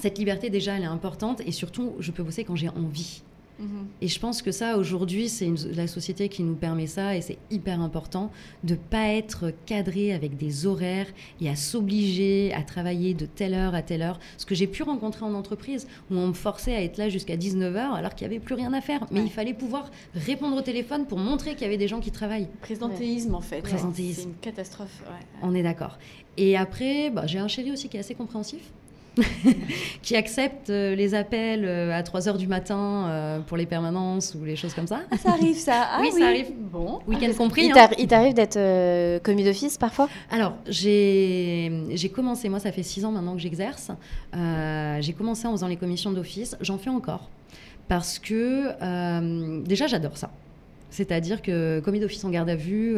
cette 0.00 0.18
liberté 0.18 0.50
déjà 0.50 0.76
elle 0.76 0.82
est 0.82 0.86
importante 0.86 1.40
et 1.46 1.52
surtout 1.52 1.94
je 1.98 2.10
peux 2.10 2.22
bosser 2.22 2.44
quand 2.44 2.56
j'ai 2.56 2.68
envie. 2.68 3.22
Mmh. 3.58 3.64
et 4.00 4.08
je 4.08 4.18
pense 4.18 4.40
que 4.40 4.50
ça 4.50 4.78
aujourd'hui 4.78 5.28
c'est 5.28 5.50
la 5.74 5.86
société 5.86 6.30
qui 6.30 6.42
nous 6.42 6.54
permet 6.54 6.86
ça 6.86 7.14
et 7.14 7.20
c'est 7.20 7.36
hyper 7.50 7.82
important 7.82 8.30
de 8.64 8.74
pas 8.74 9.08
être 9.08 9.52
cadré 9.66 10.14
avec 10.14 10.38
des 10.38 10.66
horaires 10.66 11.06
et 11.38 11.50
à 11.50 11.54
s'obliger 11.54 12.52
à 12.54 12.62
travailler 12.62 13.12
de 13.12 13.26
telle 13.26 13.52
heure 13.52 13.74
à 13.74 13.82
telle 13.82 14.00
heure. 14.00 14.18
Ce 14.38 14.46
que 14.46 14.54
j'ai 14.54 14.66
pu 14.66 14.82
rencontrer 14.82 15.26
en 15.26 15.34
entreprise 15.34 15.86
où 16.10 16.14
on 16.16 16.28
me 16.28 16.32
forçait 16.32 16.74
à 16.74 16.82
être 16.82 16.96
là 16.96 17.10
jusqu'à 17.10 17.36
19h 17.36 17.92
alors 17.92 18.14
qu'il 18.14 18.26
n'y 18.26 18.34
avait 18.34 18.44
plus 18.44 18.54
rien 18.54 18.72
à 18.72 18.80
faire. 18.80 19.06
Mais 19.10 19.20
ouais. 19.20 19.26
il 19.26 19.30
fallait 19.30 19.54
pouvoir 19.54 19.90
répondre 20.14 20.56
au 20.56 20.62
téléphone 20.62 21.06
pour 21.06 21.18
montrer 21.18 21.52
qu'il 21.52 21.62
y 21.62 21.66
avait 21.66 21.76
des 21.76 21.88
gens 21.88 22.00
qui 22.00 22.10
travaillent. 22.10 22.48
Présentéisme 22.62 23.34
en 23.34 23.42
fait. 23.42 23.60
Présentéisme. 23.60 24.22
C'est 24.22 24.28
une 24.28 24.34
catastrophe 24.36 25.02
ouais. 25.06 25.26
on 25.42 25.54
est 25.54 25.62
d'accord. 25.62 25.98
Et 26.38 26.56
après 26.56 27.10
bah, 27.10 27.26
j'ai 27.26 27.38
un 27.38 27.48
chéri 27.48 27.70
aussi 27.70 27.90
qui 27.90 27.98
est 27.98 28.00
assez 28.00 28.14
compréhensif 28.14 28.72
qui 30.02 30.16
accepte 30.16 30.70
euh, 30.70 30.94
les 30.94 31.14
appels 31.14 31.64
euh, 31.64 31.92
à 31.92 32.02
3 32.02 32.28
heures 32.28 32.38
du 32.38 32.46
matin 32.46 33.06
euh, 33.06 33.38
pour 33.40 33.56
les 33.56 33.66
permanences 33.66 34.34
ou 34.34 34.44
les 34.44 34.56
choses 34.56 34.74
comme 34.74 34.86
ça. 34.86 35.00
Ah, 35.10 35.18
ça 35.18 35.30
arrive 35.30 35.56
ça 35.56 35.86
ah, 35.92 35.98
oui, 36.00 36.10
oui, 36.14 36.20
ça 36.20 36.26
arrive. 36.26 36.52
Bon. 36.56 37.00
Week-end 37.06 37.32
compris. 37.36 37.66
Il 37.66 37.72
hein. 37.72 37.88
t'arrive 38.08 38.34
d'être 38.34 38.56
euh, 38.56 39.18
commis 39.18 39.44
d'office 39.44 39.76
parfois? 39.76 40.08
Alors, 40.30 40.54
j'ai 40.66 42.10
commencé, 42.14 42.48
moi 42.48 42.58
ça 42.58 42.72
fait 42.72 42.82
6 42.82 43.04
ans 43.04 43.12
maintenant 43.12 43.34
que 43.34 43.40
j'exerce. 43.40 43.90
Euh, 44.34 44.98
j'ai 45.00 45.12
commencé 45.12 45.46
en 45.46 45.52
faisant 45.52 45.68
les 45.68 45.76
commissions 45.76 46.12
d'office. 46.12 46.56
J'en 46.60 46.78
fais 46.78 46.90
encore. 46.90 47.28
Parce 47.88 48.18
que 48.18 48.70
euh, 48.80 49.60
déjà 49.62 49.86
j'adore 49.86 50.16
ça. 50.16 50.30
C'est-à-dire 50.88 51.42
que 51.42 51.80
commis 51.80 52.00
d'office 52.00 52.24
en 52.24 52.30
garde 52.30 52.48
à 52.48 52.56
vue 52.56 52.96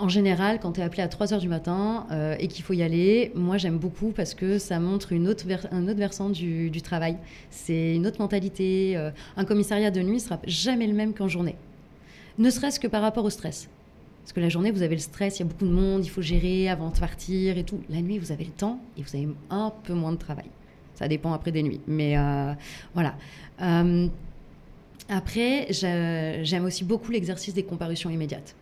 en 0.00 0.08
général, 0.08 0.60
quand 0.60 0.72
tu 0.72 0.80
es 0.80 0.82
appelé 0.82 1.02
à 1.02 1.08
3 1.08 1.32
heures 1.34 1.40
du 1.40 1.48
matin 1.48 2.06
euh, 2.10 2.36
et 2.38 2.48
qu'il 2.48 2.64
faut 2.64 2.72
y 2.72 2.82
aller, 2.82 3.32
moi 3.34 3.58
j'aime 3.58 3.78
beaucoup 3.78 4.10
parce 4.10 4.34
que 4.34 4.58
ça 4.58 4.78
montre 4.80 5.12
une 5.12 5.28
autre 5.28 5.44
un 5.72 5.88
autre 5.88 5.98
versant 5.98 6.30
du, 6.30 6.70
travail. 6.82 7.16
C'est 7.50 7.94
une 7.94 8.06
autre 8.06 8.20
mentalité. 8.20 8.96
Euh, 8.96 9.10
un 9.36 9.44
commissariat 9.44 9.90
de 9.90 10.00
nuit 10.00 10.20
sera 10.20 10.38
jamais 10.46 10.86
le 10.86 10.94
même 10.94 11.14
qu'en 11.14 11.28
journée. 11.28 11.56
Ne 12.38 12.50
serait-ce 12.50 12.78
que 12.78 12.86
par 12.86 13.02
rapport 13.02 13.24
au 13.24 13.30
stress. 13.30 13.68
Parce 14.22 14.32
que 14.32 14.40
la 14.40 14.48
journée, 14.48 14.70
vous 14.70 14.82
avez 14.82 14.94
le 14.94 15.00
stress, 15.00 15.38
il 15.38 15.40
y 15.40 15.42
a 15.42 15.48
beaucoup 15.48 15.64
de 15.64 15.72
monde, 15.72 16.04
il 16.04 16.08
faut 16.08 16.22
gérer 16.22 16.68
avant 16.68 16.90
de 16.90 16.98
partir 16.98 17.56
et 17.56 17.64
tout. 17.64 17.80
La 17.88 18.00
nuit, 18.00 18.18
vous 18.18 18.30
avez 18.30 18.44
le 18.44 18.50
temps 18.50 18.78
et 18.96 19.02
vous 19.02 19.16
avez 19.16 19.28
un 19.50 19.72
peu 19.84 19.94
moins 19.94 20.12
de 20.12 20.18
travail. 20.18 20.46
Ça 20.94 21.08
dépend 21.08 21.32
après 21.32 21.50
des 21.50 21.62
nuits. 21.62 21.80
Mais 21.86 22.18
euh, 22.18 22.52
voilà. 22.94 23.14
après, 25.08 25.66
j'aime 25.70 26.64
aussi 26.64 26.84
beaucoup 26.84 27.10
l'exercice 27.10 27.54
des 27.54 27.62
comparutions 27.62 28.10
immédiates. 28.10 28.54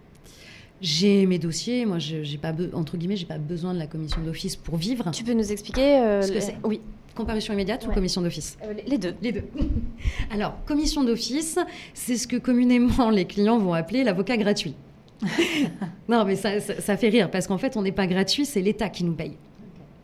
J'ai 0.81 1.25
mes 1.27 1.39
dossiers, 1.39 1.87
moi 1.87 1.99
j'ai 1.99 2.39
pas 2.39 2.53
entre 2.75 2.97
guillemets, 2.97 3.17
j'ai 3.17 3.27
pas 3.27 3.39
besoin 3.39 3.73
de 3.73 3.79
la 3.79 3.87
commission 3.87 4.21
d'office 4.23 4.57
pour 4.57 4.77
vivre. 4.77 5.11
Tu 5.13 5.25
peux 5.25 5.33
nous 5.33 5.51
expliquer 5.51 5.99
euh, 5.99 6.23
ce 6.23 6.33
que 6.33 6.41
c'est 6.41 6.57
Oui. 6.65 6.81
Comparution 7.15 7.55
immédiate 7.55 7.83
ouais. 7.85 7.91
ou 7.91 7.95
commission 7.95 8.21
d'office 8.21 8.59
euh, 8.63 8.75
Les 8.87 8.99
deux. 8.99 9.15
Les 9.23 9.33
deux. 9.33 9.45
Alors, 10.31 10.55
commission 10.67 11.03
d'office, 11.03 11.59
c'est 11.95 12.17
ce 12.17 12.29
que 12.29 12.37
communément 12.37 13.09
les 13.09 13.25
clients 13.25 13.57
vont 13.57 13.73
appeler 13.73 14.05
l'avocat 14.05 14.37
gratuit. 14.37 14.75
non, 16.09 16.27
mais 16.27 16.37
ça, 16.37 16.61
ça, 16.61 16.79
ça, 16.79 16.97
fait 16.99 17.09
rire 17.09 17.31
parce 17.31 17.47
qu'en 17.47 17.57
fait, 17.57 17.79
on 17.79 17.83
n'est 17.83 17.91
pas 17.91 18.07
gratuit, 18.07 18.45
c'est 18.45 18.61
l'État 18.61 18.91
qui 18.91 19.03
nous 19.03 19.15
paye. 19.15 19.33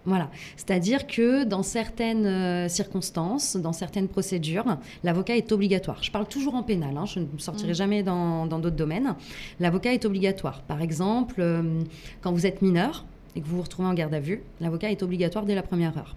Voilà. 0.05 0.31
C'est-à-dire 0.57 1.07
que 1.07 1.45
dans 1.45 1.63
certaines 1.63 2.27
euh, 2.27 2.69
circonstances, 2.69 3.57
dans 3.57 3.73
certaines 3.73 4.09
procédures, 4.09 4.79
l'avocat 5.05 5.37
est 5.37 5.53
obligatoire. 5.53 6.03
Je 6.03 6.11
parle 6.11 6.27
toujours 6.27 6.57
en 6.57 6.63
pénal, 6.63 6.97
hein, 6.97 7.07
je 7.07 7.21
ne 7.21 7.27
sortirai 7.39 7.71
mmh. 7.71 7.75
jamais 7.75 8.03
dans 8.03 8.47
d'autres 8.47 8.71
domaines. 8.71 9.15
L'avocat 9.61 9.93
est 9.93 10.05
obligatoire. 10.05 10.63
Par 10.63 10.83
exemple, 10.83 11.37
euh, 11.39 11.83
quand 12.21 12.33
vous 12.33 12.47
êtes 12.47 12.63
mineur 12.63 13.05
et 13.37 13.41
que 13.41 13.47
vous 13.47 13.57
vous 13.57 13.63
retrouvez 13.63 13.89
en 13.89 13.95
garde 13.95 14.15
à 14.15 14.21
vue, 14.21 14.43
l'avocat 14.61 14.91
est 14.91 15.03
obligatoire 15.03 15.45
dès 15.45 15.55
la 15.55 15.63
première 15.63 15.97
heure. 15.97 16.17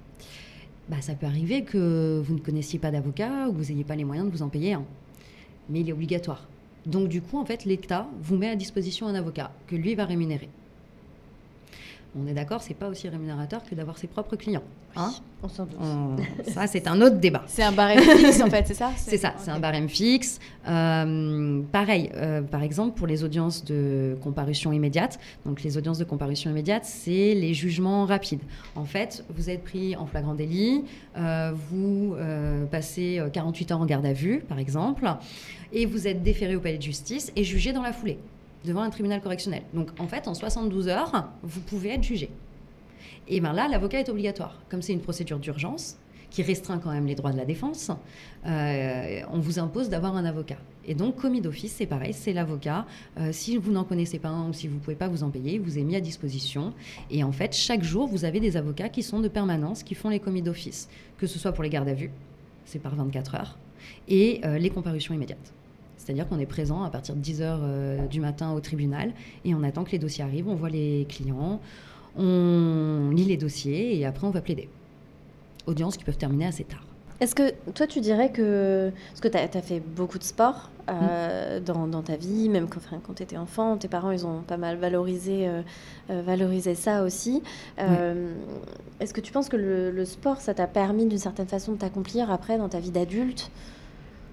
Bah, 0.89 0.97
ça 1.01 1.13
peut 1.13 1.25
arriver 1.25 1.63
que 1.63 2.21
vous 2.23 2.33
ne 2.33 2.39
connaissiez 2.39 2.79
pas 2.79 2.91
d'avocat 2.91 3.47
ou 3.47 3.53
que 3.53 3.57
vous 3.57 3.71
n'ayez 3.71 3.83
pas 3.83 3.95
les 3.95 4.03
moyens 4.03 4.27
de 4.27 4.31
vous 4.31 4.43
en 4.43 4.49
payer 4.49 4.73
un. 4.73 4.83
Mais 5.69 5.81
il 5.81 5.89
est 5.89 5.93
obligatoire. 5.93 6.47
Donc 6.85 7.07
du 7.07 7.21
coup, 7.21 7.39
en 7.39 7.45
fait, 7.45 7.65
l'État 7.65 8.07
vous 8.21 8.35
met 8.35 8.49
à 8.49 8.55
disposition 8.55 9.07
un 9.07 9.15
avocat 9.15 9.51
que 9.67 9.75
lui 9.75 9.95
va 9.95 10.05
rémunérer. 10.05 10.49
On 12.17 12.27
est 12.27 12.33
d'accord, 12.33 12.61
c'est 12.61 12.73
pas 12.73 12.87
aussi 12.87 13.09
rémunérateur 13.09 13.61
que 13.63 13.75
d'avoir 13.75 13.97
ses 13.97 14.07
propres 14.07 14.37
clients. 14.37 14.63
Hein? 14.95 15.11
on 15.43 15.49
s'en 15.49 15.65
doute. 15.65 15.77
ça, 16.47 16.65
c'est 16.65 16.87
un 16.87 17.01
autre 17.01 17.17
débat. 17.17 17.43
C'est 17.47 17.63
un 17.63 17.73
barème 17.73 17.99
fixe, 17.99 18.41
en 18.41 18.49
fait, 18.49 18.65
c'est 18.65 18.73
ça? 18.73 18.91
C'est 18.95 19.17
ça, 19.17 19.33
c'est 19.37 19.51
un 19.51 19.59
barème 19.59 19.89
fixe. 19.89 20.39
Euh, 20.67 21.61
pareil, 21.71 22.09
euh, 22.15 22.41
par 22.41 22.63
exemple, 22.63 22.97
pour 22.97 23.05
les 23.05 23.23
audiences 23.25 23.65
de 23.65 24.17
comparution 24.23 24.71
immédiate. 24.71 25.19
Donc, 25.45 25.61
les 25.61 25.77
audiences 25.77 25.97
de 25.97 26.05
comparution 26.05 26.49
immédiate, 26.49 26.85
c'est 26.85 27.35
les 27.35 27.53
jugements 27.53 28.05
rapides. 28.05 28.41
En 28.75 28.85
fait, 28.85 29.25
vous 29.35 29.49
êtes 29.49 29.63
pris 29.63 29.97
en 29.97 30.05
flagrant 30.05 30.35
délit, 30.35 30.85
euh, 31.17 31.51
vous 31.69 32.15
passez 32.71 33.21
48 33.33 33.71
heures 33.71 33.81
en 33.81 33.85
garde 33.85 34.05
à 34.05 34.13
vue, 34.13 34.39
par 34.47 34.59
exemple, 34.59 35.05
et 35.73 35.85
vous 35.85 36.07
êtes 36.07 36.23
déféré 36.23 36.55
au 36.55 36.61
palais 36.61 36.77
de 36.77 36.83
justice 36.83 37.31
et 37.35 37.43
jugé 37.43 37.73
dans 37.73 37.81
la 37.81 37.91
foulée 37.91 38.17
devant 38.65 38.81
un 38.81 38.89
tribunal 38.89 39.21
correctionnel. 39.21 39.63
Donc 39.73 39.89
en 39.99 40.07
fait, 40.07 40.27
en 40.27 40.33
72 40.33 40.87
heures, 40.87 41.29
vous 41.43 41.61
pouvez 41.61 41.89
être 41.89 42.03
jugé. 42.03 42.29
Et 43.27 43.39
bien 43.39 43.53
là, 43.53 43.67
l'avocat 43.67 43.99
est 43.99 44.09
obligatoire. 44.09 44.59
Comme 44.69 44.81
c'est 44.81 44.93
une 44.93 45.01
procédure 45.01 45.39
d'urgence 45.39 45.97
qui 46.29 46.43
restreint 46.43 46.79
quand 46.79 46.91
même 46.91 47.05
les 47.05 47.15
droits 47.15 47.31
de 47.31 47.37
la 47.37 47.45
défense, 47.45 47.91
euh, 48.45 49.21
on 49.31 49.39
vous 49.39 49.57
impose 49.57 49.89
d'avoir 49.89 50.17
un 50.17 50.25
avocat. 50.25 50.57
Et 50.87 50.93
donc, 50.93 51.15
commis 51.15 51.41
d'office, 51.41 51.73
c'est 51.77 51.85
pareil, 51.85 52.13
c'est 52.13 52.33
l'avocat. 52.33 52.85
Euh, 53.17 53.29
si 53.31 53.57
vous 53.57 53.71
n'en 53.71 53.83
connaissez 53.83 54.19
pas 54.19 54.29
un 54.29 54.49
ou 54.49 54.53
si 54.53 54.67
vous 54.67 54.75
ne 54.75 54.79
pouvez 54.79 54.95
pas 54.95 55.07
vous 55.07 55.23
en 55.23 55.29
payer, 55.29 55.57
vous 55.57 55.79
est 55.79 55.83
mis 55.83 55.95
à 55.95 56.01
disposition. 56.01 56.73
Et 57.09 57.23
en 57.23 57.31
fait, 57.31 57.55
chaque 57.55 57.83
jour, 57.83 58.07
vous 58.07 58.25
avez 58.25 58.39
des 58.39 58.57
avocats 58.57 58.89
qui 58.89 59.01
sont 59.01 59.19
de 59.19 59.27
permanence, 59.27 59.81
qui 59.81 59.95
font 59.95 60.09
les 60.09 60.19
commis 60.19 60.41
d'office, 60.41 60.89
que 61.17 61.25
ce 61.25 61.39
soit 61.39 61.53
pour 61.53 61.63
les 61.63 61.69
gardes 61.69 61.89
à 61.89 61.93
vue, 61.93 62.11
c'est 62.65 62.79
par 62.79 62.95
24 62.95 63.35
heures, 63.35 63.57
et 64.07 64.41
euh, 64.45 64.57
les 64.57 64.69
comparutions 64.69 65.13
immédiates. 65.13 65.53
C'est-à-dire 66.05 66.27
qu'on 66.27 66.37
est 66.37 66.45
présent 66.45 66.83
à 66.83 66.91
partir 66.91 67.15
de 67.15 67.19
10 67.19 67.41
h 67.41 67.43
euh, 67.43 68.05
du 68.05 68.19
matin 68.19 68.53
au 68.53 68.59
tribunal 68.59 69.11
et 69.43 69.55
on 69.55 69.63
attend 69.63 69.83
que 69.83 69.91
les 69.91 69.97
dossiers 69.97 70.23
arrivent, 70.23 70.47
on 70.47 70.53
voit 70.53 70.69
les 70.69 71.07
clients, 71.09 71.59
on 72.15 73.09
lit 73.11 73.25
les 73.25 73.37
dossiers 73.37 73.97
et 73.97 74.05
après 74.05 74.27
on 74.27 74.29
va 74.29 74.41
plaider. 74.41 74.69
Audiences 75.65 75.97
qui 75.97 76.03
peuvent 76.03 76.17
terminer 76.17 76.45
assez 76.45 76.63
tard. 76.63 76.85
Est-ce 77.21 77.33
que 77.33 77.51
toi 77.71 77.87
tu 77.87 78.01
dirais 78.01 78.31
que. 78.31 78.91
Parce 79.09 79.21
que 79.21 79.29
tu 79.29 79.37
as, 79.37 79.61
fait 79.61 79.79
beaucoup 79.79 80.19
de 80.19 80.23
sport 80.23 80.69
euh, 80.89 81.59
mm. 81.59 81.89
dans, 81.89 82.03
ta 82.03 82.17
vie, 82.17 82.49
même 82.49 82.67
quand, 82.67 82.81
quand 83.01 83.13
tu 83.15 83.23
étais 83.23 83.37
enfant, 83.37 83.75
tes 83.77 83.87
parents 83.87 84.11
ils 84.11 84.27
ont 84.27 84.41
pas 84.41 84.57
mal 84.57 84.77
valorisé, 84.77 85.47
euh, 85.47 86.21
valorisé 86.21 86.75
ça 86.75 87.01
aussi. 87.01 87.41
Est-ce 87.79 89.13
que 89.13 89.21
tu 89.21 89.31
penses 89.31 89.49
que 89.49 89.57
le, 89.57 89.89
le 89.89 90.05
sport 90.05 90.39
ça 90.39 90.53
t'a 90.53 90.67
permis 90.67 91.07
d'une 91.07 91.17
certaine 91.17 91.47
façon 91.47 91.71
de 91.71 91.77
t'accomplir 91.77 92.29
après 92.29 92.59
dans 92.59 92.69
ta 92.69 92.79
vie 92.79 92.91
d'adulte? 92.91 93.49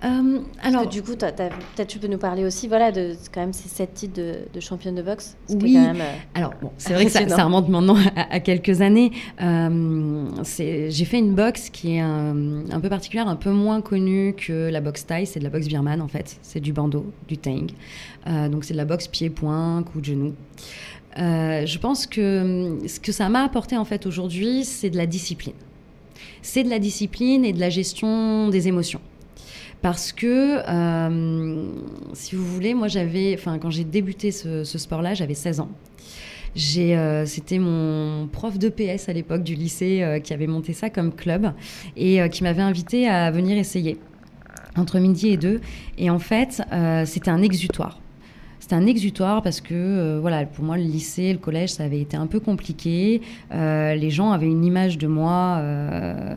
Euh, 0.04 0.40
alors, 0.62 0.88
du 0.88 1.02
coup, 1.02 1.16
peut-être 1.16 1.86
tu 1.86 1.98
peux 1.98 2.08
nous 2.08 2.18
parler 2.18 2.44
aussi, 2.44 2.66
voilà, 2.66 2.90
de 2.90 3.14
quand 3.32 3.40
même 3.40 3.52
ces 3.52 3.68
sept 3.68 3.94
titres 3.94 4.20
de, 4.52 4.60
championne 4.60 4.94
de 4.94 5.02
boxe. 5.02 5.36
Oui. 5.48 5.74
Quand 5.74 5.80
même, 5.80 6.00
euh, 6.00 6.14
alors 6.34 6.54
bon, 6.60 6.72
c'est 6.76 6.94
vrai 6.94 7.04
que 7.06 7.10
ça, 7.10 7.44
remonte 7.44 7.68
maintenant 7.68 7.96
à, 8.16 8.40
quelques 8.40 8.80
années. 8.80 9.12
Euh, 9.40 10.26
j'ai 10.44 11.04
fait 11.04 11.18
une 11.18 11.34
boxe 11.34 11.70
qui 11.70 11.96
est 11.96 12.00
un, 12.00 12.80
peu 12.80 12.88
particulière, 12.88 13.28
un 13.28 13.36
peu 13.36 13.50
moins 13.50 13.80
connue 13.80 14.34
que 14.34 14.70
la 14.70 14.80
boxe 14.80 15.06
thaï. 15.06 15.26
C'est 15.26 15.38
de 15.38 15.44
la 15.44 15.50
boxe 15.50 15.68
birmane 15.68 16.00
en 16.00 16.08
fait. 16.08 16.38
C'est 16.42 16.60
du 16.60 16.72
bando, 16.72 17.06
du 17.28 17.38
tang. 17.38 17.66
donc 18.26 18.64
c'est 18.64 18.74
de 18.74 18.78
la 18.78 18.84
boxe 18.84 19.06
pied-point, 19.06 19.84
coup 19.84 20.00
de 20.00 20.06
genou. 20.06 20.34
je 21.16 21.78
pense 21.78 22.06
que 22.06 22.78
ce 22.86 22.98
que 22.98 23.12
ça 23.12 23.28
m'a 23.28 23.44
apporté 23.44 23.76
en 23.76 23.84
fait 23.84 24.06
aujourd'hui, 24.06 24.64
c'est 24.64 24.90
de 24.90 24.96
la 24.96 25.06
discipline. 25.06 25.54
C'est 26.40 26.64
de 26.64 26.70
la 26.70 26.80
discipline 26.80 27.44
et 27.44 27.52
de 27.52 27.60
la 27.60 27.70
gestion 27.70 28.48
des 28.48 28.66
émotions 28.66 29.00
parce 29.82 30.12
que, 30.12 30.62
euh, 30.68 31.66
si 32.12 32.36
vous 32.36 32.46
voulez, 32.46 32.72
moi 32.72 32.86
j'avais, 32.86 33.34
enfin 33.36 33.58
quand 33.58 33.70
j'ai 33.70 33.82
débuté 33.82 34.30
ce, 34.30 34.64
sport-là, 34.64 35.14
j'avais 35.14 35.34
16 35.34 35.60
ans. 35.60 35.70
Euh, 36.78 37.26
c'était 37.26 37.58
mon 37.58 38.28
prof 38.28 38.58
de 38.58 38.68
PS 38.68 39.08
à 39.08 39.12
l'époque 39.12 39.42
du 39.42 39.54
lycée 39.54 40.02
euh, 40.02 40.20
qui 40.20 40.34
avait 40.34 40.46
monté 40.46 40.72
ça 40.74 40.90
comme 40.90 41.12
club 41.12 41.52
et 41.96 42.20
qui 42.28 42.42
m'avait 42.42 42.62
invité 42.62 43.08
à 43.08 43.30
venir 43.30 43.58
essayer 43.58 43.98
entre 44.76 45.00
midi 45.00 45.30
et 45.30 45.36
deux. 45.36 45.60
Et 45.98 46.10
en 46.10 46.18
fait, 46.20 46.62
c'était 47.04 47.30
un 47.30 47.42
exutoire. 47.42 47.98
C'était 48.60 48.76
un 48.76 48.86
exutoire 48.86 49.42
parce 49.42 49.60
que, 49.60 50.18
voilà, 50.20 50.46
pour 50.46 50.64
moi, 50.64 50.76
le 50.76 50.84
lycée, 50.84 51.32
le 51.32 51.38
collège, 51.38 51.70
ça 51.70 51.82
avait 51.82 52.00
été 52.00 52.16
un 52.16 52.28
peu 52.28 52.38
compliqué. 52.38 53.20
les 53.50 54.10
gens 54.10 54.30
avaient 54.30 54.46
une 54.46 54.64
image 54.64 54.96
de 54.98 55.08
moi 55.08 55.56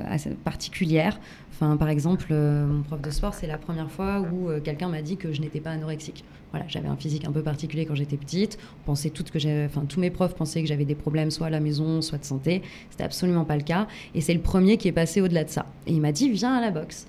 assez 0.10 0.32
particulière. 0.32 1.20
Enfin, 1.56 1.78
par 1.78 1.88
exemple, 1.88 2.28
euh, 2.32 2.68
mon 2.68 2.84
prof 2.84 3.02
de 3.02 3.10
sport, 3.10 3.34
c'est 3.34 3.48
la 3.48 3.58
première 3.58 3.90
fois 3.90 4.20
où 4.20 4.50
euh, 4.50 4.60
quelqu'un 4.60 4.90
m'a 4.90 5.02
dit 5.02 5.16
que 5.16 5.32
je 5.32 5.40
n'étais 5.40 5.62
pas 5.62 5.70
anorexique. 5.70 6.26
Voilà, 6.52 6.66
j'avais 6.68 6.90
un 6.90 6.98
physique 6.98 7.24
un 7.26 7.32
peu 7.32 7.42
particulier 7.44 7.86
quand 7.86 7.96
j'étais 7.96 8.18
petite. 8.18 8.58
On 8.84 8.88
pensait 8.88 9.10
toutes 9.10 9.32
que 9.32 9.66
enfin, 9.66 9.86
tous 9.88 10.02
mes 10.02 10.10
profs 10.10 10.36
pensaient 10.36 10.62
que 10.62 10.68
j'avais 10.68 10.84
des 10.84 10.96
problèmes 10.96 11.32
soit 11.32 11.48
à 11.48 11.50
la 11.50 11.62
maison, 11.62 12.02
soit 12.02 12.18
de 12.18 12.26
santé. 12.26 12.62
C'était 12.90 13.06
absolument 13.06 13.46
pas 13.46 13.56
le 13.56 13.64
cas. 13.64 13.88
Et 14.14 14.20
c'est 14.20 14.34
le 14.34 14.42
premier 14.42 14.76
qui 14.76 14.90
est 14.90 14.94
passé 14.94 15.22
au-delà 15.22 15.46
de 15.46 15.50
ça. 15.50 15.66
Et 15.88 15.94
il 15.94 16.02
m'a 16.02 16.12
dit, 16.12 16.30
viens 16.30 16.56
à 16.56 16.60
la 16.60 16.72
boxe. 16.72 17.08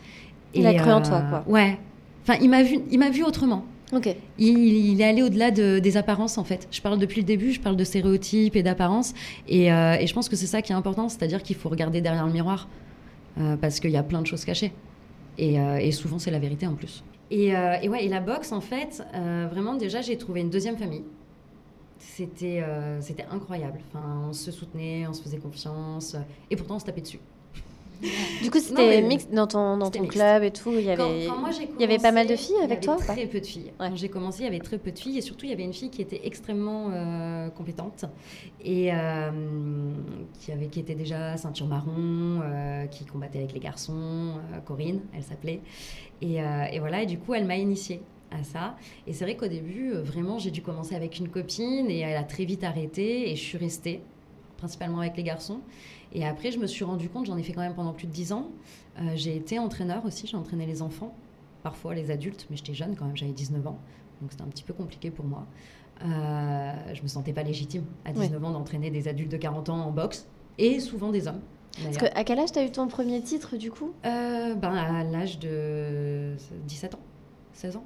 Il 0.54 0.64
a 0.64 0.74
cru 0.74 0.92
en 0.92 1.02
toi, 1.02 1.22
quoi. 1.22 1.44
Euh, 1.48 1.50
ouais. 1.50 1.78
Enfin, 2.22 2.38
il 2.40 2.48
m'a 2.48 2.62
vu, 2.62 2.78
il 2.88 3.00
m'a 3.00 3.10
vu 3.10 3.24
autrement. 3.24 3.64
Ok. 3.92 4.14
Il, 4.38 5.00
est 5.00 5.04
allé 5.04 5.24
au-delà 5.24 5.50
de, 5.50 5.80
des 5.80 5.96
apparences 5.96 6.38
en 6.38 6.44
fait. 6.44 6.68
Je 6.70 6.80
parle 6.80 6.98
depuis 6.98 7.20
le 7.20 7.26
début, 7.26 7.52
je 7.52 7.60
parle 7.60 7.76
de 7.76 7.84
stéréotypes 7.84 8.54
et 8.54 8.62
d'apparences, 8.62 9.12
et, 9.48 9.66
et, 9.66 10.06
je 10.06 10.12
pense 10.12 10.28
que 10.28 10.34
c'est 10.34 10.46
ça 10.46 10.60
qui 10.60 10.72
est 10.72 10.74
important, 10.74 11.08
c'est-à-dire 11.08 11.40
qu'il 11.40 11.54
faut 11.54 11.68
regarder 11.68 12.00
derrière 12.00 12.26
le 12.26 12.32
miroir. 12.32 12.68
Euh, 13.38 13.56
parce 13.56 13.80
qu'il 13.80 13.90
y 13.90 13.96
a 13.96 14.02
plein 14.02 14.22
de 14.22 14.26
choses 14.26 14.44
cachées. 14.44 14.72
Et, 15.38 15.60
euh, 15.60 15.90
souvent, 15.90 16.18
c'est 16.18 16.30
la 16.30 16.38
vérité 16.38 16.66
en 16.66 16.74
plus. 16.74 17.04
Euh, 17.32 17.76
et, 17.82 17.88
ouais, 17.88 18.04
et 18.04 18.08
la 18.08 18.20
boxe, 18.20 18.52
en 18.52 18.60
fait, 18.60 19.02
vraiment, 19.50 19.74
déjà, 19.74 20.00
j'ai 20.00 20.16
trouvé 20.16 20.40
une 20.40 20.50
deuxième 20.50 20.76
famille. 20.76 21.04
C'était 21.98 22.62
c'était 23.00 23.26
incroyable. 23.30 23.80
Enfin, 23.88 24.28
on 24.28 24.32
se 24.32 24.50
soutenait, 24.50 25.06
on 25.06 25.12
se 25.12 25.22
faisait 25.22 25.38
confiance, 25.38 26.16
et 26.50 26.56
pourtant, 26.56 26.76
on 26.76 26.78
se 26.78 26.84
tapait 26.84 27.00
dessus. 27.00 27.20
Du 28.42 28.50
coup, 28.50 28.58
c'était 28.58 29.02
mix 29.02 29.28
dans 29.28 29.46
ton, 29.46 29.76
dans 29.76 29.90
ton 29.90 30.06
club 30.06 30.42
et 30.42 30.50
tout. 30.50 30.72
Il 30.72 30.82
y 30.82 30.90
avait, 30.90 31.24
il 31.24 31.80
y 31.80 31.84
avait 31.84 31.98
pas 31.98 32.12
mal 32.12 32.26
de 32.26 32.36
filles 32.36 32.56
avec 32.62 32.80
toi 32.80 32.96
Très 32.96 33.26
peu 33.26 33.40
de 33.40 33.46
filles. 33.46 33.72
Quand 33.78 33.94
j'ai 33.96 34.08
commencé, 34.08 34.42
il 34.42 34.44
y 34.44 34.48
avait 34.48 34.58
très 34.58 34.78
peu 34.78 34.92
de 34.92 34.98
filles 34.98 35.18
et 35.18 35.22
surtout, 35.22 35.46
il 35.46 35.50
y 35.50 35.52
avait 35.52 35.64
une 35.64 35.72
fille 35.72 35.90
qui 35.90 36.02
était 36.02 36.20
extrêmement 36.24 36.90
euh, 36.92 37.48
compétente 37.50 38.04
et 38.62 38.92
euh, 38.92 39.30
qui, 40.40 40.52
avait, 40.52 40.66
qui 40.66 40.80
était 40.80 40.94
déjà 40.94 41.36
ceinture 41.36 41.66
marron, 41.66 42.40
euh, 42.42 42.86
qui 42.86 43.04
combattait 43.04 43.38
avec 43.38 43.52
les 43.52 43.60
garçons. 43.60 44.34
Corinne, 44.64 45.00
elle 45.14 45.22
s'appelait. 45.22 45.60
Et, 46.20 46.36
et, 46.36 46.78
voilà, 46.78 47.02
et 47.02 47.06
du 47.06 47.18
coup, 47.18 47.34
elle 47.34 47.46
m'a 47.46 47.56
initiée 47.56 48.00
à 48.30 48.42
ça. 48.42 48.76
Et 49.06 49.12
c'est 49.12 49.24
vrai 49.24 49.36
qu'au 49.36 49.48
début, 49.48 49.92
vraiment, 49.92 50.38
j'ai 50.38 50.50
dû 50.50 50.62
commencer 50.62 50.94
avec 50.94 51.18
une 51.18 51.28
copine 51.28 51.90
et 51.90 52.00
elle 52.00 52.16
a 52.16 52.24
très 52.24 52.44
vite 52.44 52.64
arrêté 52.64 53.30
et 53.30 53.36
je 53.36 53.42
suis 53.42 53.58
restée, 53.58 54.00
principalement 54.56 55.00
avec 55.00 55.16
les 55.16 55.22
garçons. 55.22 55.60
Et 56.12 56.24
après, 56.26 56.50
je 56.50 56.58
me 56.58 56.66
suis 56.66 56.84
rendu 56.84 57.08
compte, 57.08 57.26
j'en 57.26 57.36
ai 57.36 57.42
fait 57.42 57.52
quand 57.52 57.60
même 57.60 57.74
pendant 57.74 57.92
plus 57.92 58.06
de 58.06 58.12
10 58.12 58.32
ans. 58.32 58.50
Euh, 58.98 59.12
j'ai 59.14 59.36
été 59.36 59.58
entraîneur 59.58 60.04
aussi, 60.04 60.26
j'ai 60.26 60.36
entraîné 60.36 60.66
les 60.66 60.82
enfants, 60.82 61.14
parfois 61.62 61.94
les 61.94 62.10
adultes, 62.10 62.46
mais 62.50 62.56
j'étais 62.56 62.74
jeune 62.74 62.96
quand 62.96 63.04
même, 63.04 63.16
j'avais 63.16 63.32
19 63.32 63.66
ans. 63.66 63.78
Donc 64.20 64.30
c'était 64.30 64.42
un 64.42 64.48
petit 64.48 64.62
peu 64.62 64.72
compliqué 64.72 65.10
pour 65.10 65.24
moi. 65.26 65.46
Euh, 66.04 66.72
je 66.94 67.02
me 67.02 67.08
sentais 67.08 67.32
pas 67.32 67.42
légitime 67.42 67.84
à 68.04 68.12
19 68.12 68.44
ans 68.44 68.50
d'entraîner 68.50 68.90
des 68.90 69.08
adultes 69.08 69.32
de 69.32 69.36
40 69.36 69.70
ans 69.70 69.80
en 69.80 69.92
boxe 69.92 70.26
et 70.58 70.80
souvent 70.80 71.10
des 71.10 71.26
hommes. 71.26 71.40
Parce 71.82 71.98
que, 71.98 72.06
à 72.14 72.24
quel 72.24 72.38
âge 72.38 72.52
tu 72.52 72.58
as 72.58 72.64
eu 72.64 72.70
ton 72.70 72.88
premier 72.88 73.20
titre 73.20 73.56
du 73.56 73.70
coup? 73.70 73.92
Euh, 74.06 74.54
ben, 74.54 74.74
À 74.74 75.04
l'âge 75.04 75.38
de 75.38 76.34
17 76.66 76.94
ans, 76.94 77.00
16 77.52 77.76
ans. 77.76 77.84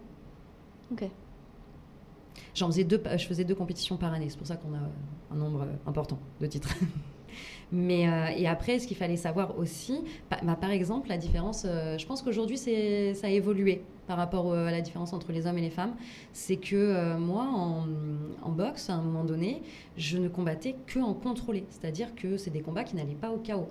Ok. 0.92 1.08
J'en 2.54 2.66
faisais 2.66 2.84
deux, 2.84 3.02
je 3.16 3.26
faisais 3.26 3.44
deux 3.44 3.54
compétitions 3.54 3.96
par 3.96 4.12
année, 4.12 4.28
c'est 4.28 4.36
pour 4.38 4.46
ça 4.46 4.56
qu'on 4.56 4.74
a 4.74 4.80
un 5.32 5.36
nombre 5.36 5.66
important 5.86 6.18
de 6.40 6.46
titres. 6.46 6.74
Mais, 7.72 8.08
euh, 8.08 8.26
et 8.36 8.48
après, 8.48 8.78
ce 8.78 8.86
qu'il 8.86 8.96
fallait 8.96 9.16
savoir 9.16 9.58
aussi, 9.58 10.02
bah, 10.30 10.38
par 10.60 10.70
exemple, 10.70 11.08
la 11.08 11.16
différence, 11.16 11.64
euh, 11.66 11.96
je 11.98 12.06
pense 12.06 12.22
qu'aujourd'hui, 12.22 12.58
ça 12.58 13.26
a 13.26 13.30
évolué 13.30 13.82
par 14.06 14.16
rapport 14.16 14.52
à 14.52 14.72
la 14.72 14.80
différence 14.80 15.12
entre 15.12 15.30
les 15.30 15.46
hommes 15.46 15.58
et 15.58 15.62
les 15.62 15.70
femmes. 15.70 15.94
C'est 16.32 16.56
que 16.56 16.74
euh, 16.74 17.16
moi, 17.16 17.44
en, 17.44 17.86
en, 18.42 18.50
boxe, 18.50 18.90
à 18.90 18.94
un 18.94 19.02
moment 19.02 19.24
donné, 19.24 19.62
je 19.96 20.18
ne 20.18 20.28
combattais 20.28 20.74
que 20.86 20.98
en 20.98 21.14
contrôlé. 21.14 21.64
C'est-à-dire 21.70 22.14
que 22.16 22.36
c'est 22.36 22.50
des 22.50 22.60
combats 22.60 22.82
qui 22.82 22.96
n'allaient 22.96 23.14
pas 23.14 23.30
au 23.30 23.38
chaos 23.38 23.68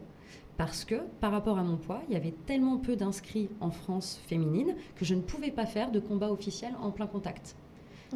parce 0.60 0.84
que 0.84 0.96
par 1.22 1.32
rapport 1.32 1.58
à 1.58 1.64
mon 1.64 1.78
poids, 1.78 2.02
il 2.10 2.14
y 2.14 2.18
avait 2.18 2.34
tellement 2.46 2.78
peu 2.78 2.98
d'inscrits 2.98 3.48
en 3.62 3.72
France 3.72 4.20
féminine 4.28 4.76
que 4.98 5.06
je 5.06 5.16
ne 5.16 5.22
pouvais 5.22 5.52
pas 5.52 5.66
faire 5.66 5.90
de 5.90 6.02
combat 6.02 6.30
officiel 6.30 6.74
en 6.82 6.92
plein 6.92 7.08
contact. 7.08 7.56